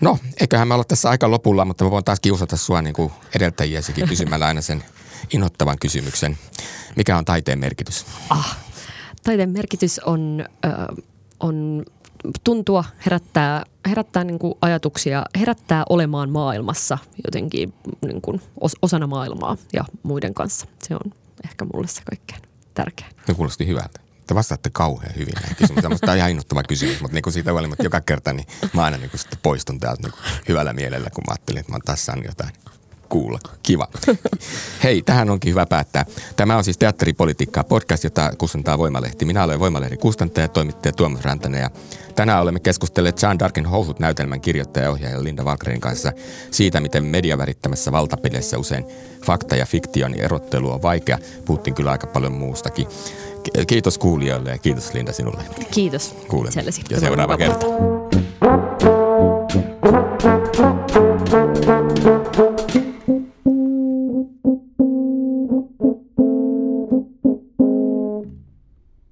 No, 0.00 0.18
eiköhän 0.40 0.68
me 0.68 0.74
olla 0.74 0.84
tässä 0.84 1.10
aika 1.10 1.30
lopulla, 1.30 1.64
mutta 1.64 1.84
mä 1.84 1.90
voin 1.90 2.04
taas 2.04 2.20
kiusata 2.20 2.56
sua 2.56 2.82
niin 2.82 2.94
kuin 2.94 3.12
edeltäjiäsikin 3.34 4.08
kysymällä 4.08 4.46
aina 4.46 4.60
sen 4.60 4.84
inhottavan 5.32 5.78
kysymyksen. 5.78 6.38
Mikä 6.96 7.18
on 7.18 7.24
taiteen 7.24 7.58
merkitys? 7.58 8.06
Ah, 8.30 8.58
taiteen 9.22 9.50
merkitys 9.50 9.98
on, 9.98 10.46
äh, 10.66 10.72
on 11.40 11.84
tuntua, 12.44 12.84
herättää, 13.04 13.64
herättää 13.88 14.24
niin 14.24 14.38
kuin 14.38 14.54
ajatuksia, 14.60 15.24
herättää 15.38 15.84
olemaan 15.88 16.30
maailmassa 16.30 16.98
jotenkin 17.24 17.74
niin 18.06 18.22
kuin 18.22 18.40
os, 18.60 18.76
osana 18.82 19.06
maailmaa 19.06 19.56
ja 19.72 19.84
muiden 20.02 20.34
kanssa. 20.34 20.66
Se 20.82 20.94
on 20.94 21.12
ehkä 21.44 21.66
mulle 21.72 21.88
se 21.88 22.02
kaikkein 22.10 22.42
tärkein. 22.74 23.10
Se 23.26 23.34
kuulosti 23.34 23.66
hyvältä. 23.66 24.00
Te 24.26 24.34
vastaatte 24.34 24.70
kauhean 24.70 25.14
hyvin 25.16 25.34
näihin 25.34 25.56
kysymyksiin. 25.56 26.00
Tämä 26.00 26.12
on 26.12 26.18
ihan 26.18 26.30
innoittava 26.30 26.62
kysymys, 26.62 27.00
mutta 27.00 27.14
niin 27.14 27.22
kuin 27.22 27.32
siitä 27.32 27.52
huolimatta 27.52 27.84
joka 27.84 28.00
kerta 28.00 28.32
niin 28.32 28.46
mä 28.72 28.84
aina 28.84 28.96
niin 28.96 29.10
kuin 29.10 29.20
poistun 29.42 29.80
täältä 29.80 30.02
niin 30.02 30.12
kuin 30.12 30.22
hyvällä 30.48 30.72
mielellä, 30.72 31.10
kun 31.10 31.24
mä 31.28 31.32
ajattelin, 31.32 31.60
että 31.60 31.72
mä 31.72 31.78
taas 31.84 32.06
saanut 32.06 32.24
jotain 32.24 32.52
kuulla. 33.12 33.38
Kiva. 33.62 33.88
Hei, 34.84 35.02
tähän 35.02 35.30
onkin 35.30 35.50
hyvä 35.50 35.66
päättää. 35.66 36.06
Tämä 36.36 36.56
on 36.56 36.64
siis 36.64 36.78
Teatteripolitiikkaa 36.78 37.64
podcast, 37.64 38.04
jota 38.04 38.32
kustantaa 38.38 38.78
Voimalehti. 38.78 39.24
Minä 39.24 39.44
olen 39.44 39.60
Voimalehden 39.60 39.98
kustantaja 39.98 40.44
ja 40.44 40.48
toimittaja 40.48 40.92
Tuomas 40.92 41.24
Rantanen 41.24 41.60
ja 41.60 41.70
tänään 42.14 42.42
olemme 42.42 42.60
keskustelleet 42.60 43.22
John 43.22 43.38
Darkin 43.38 43.66
housut 43.66 43.98
näytelmän 43.98 44.40
kirjoittaja 44.40 44.84
ja 44.84 44.90
ohjaaja 44.90 45.24
Linda 45.24 45.44
Valkrein 45.44 45.80
kanssa 45.80 46.12
siitä, 46.50 46.80
miten 46.80 47.04
mediavärittämässä 47.04 47.92
valtapeleissä 47.92 48.58
usein 48.58 48.84
fakta 49.26 49.56
ja 49.56 49.66
fiktion 49.66 50.14
erottelu 50.14 50.70
on 50.70 50.82
vaikea. 50.82 51.18
Puhuttiin 51.44 51.74
kyllä 51.74 51.90
aika 51.90 52.06
paljon 52.06 52.32
muustakin. 52.32 52.86
Kiitos 53.66 53.98
kuulijoille 53.98 54.50
ja 54.50 54.58
kiitos 54.58 54.94
Linda 54.94 55.12
sinulle. 55.12 55.42
Kiitos. 55.70 56.14
Kuulemme. 56.28 56.64
Ja 56.90 57.00
seuraava 57.00 57.36
kerta. 57.36 57.66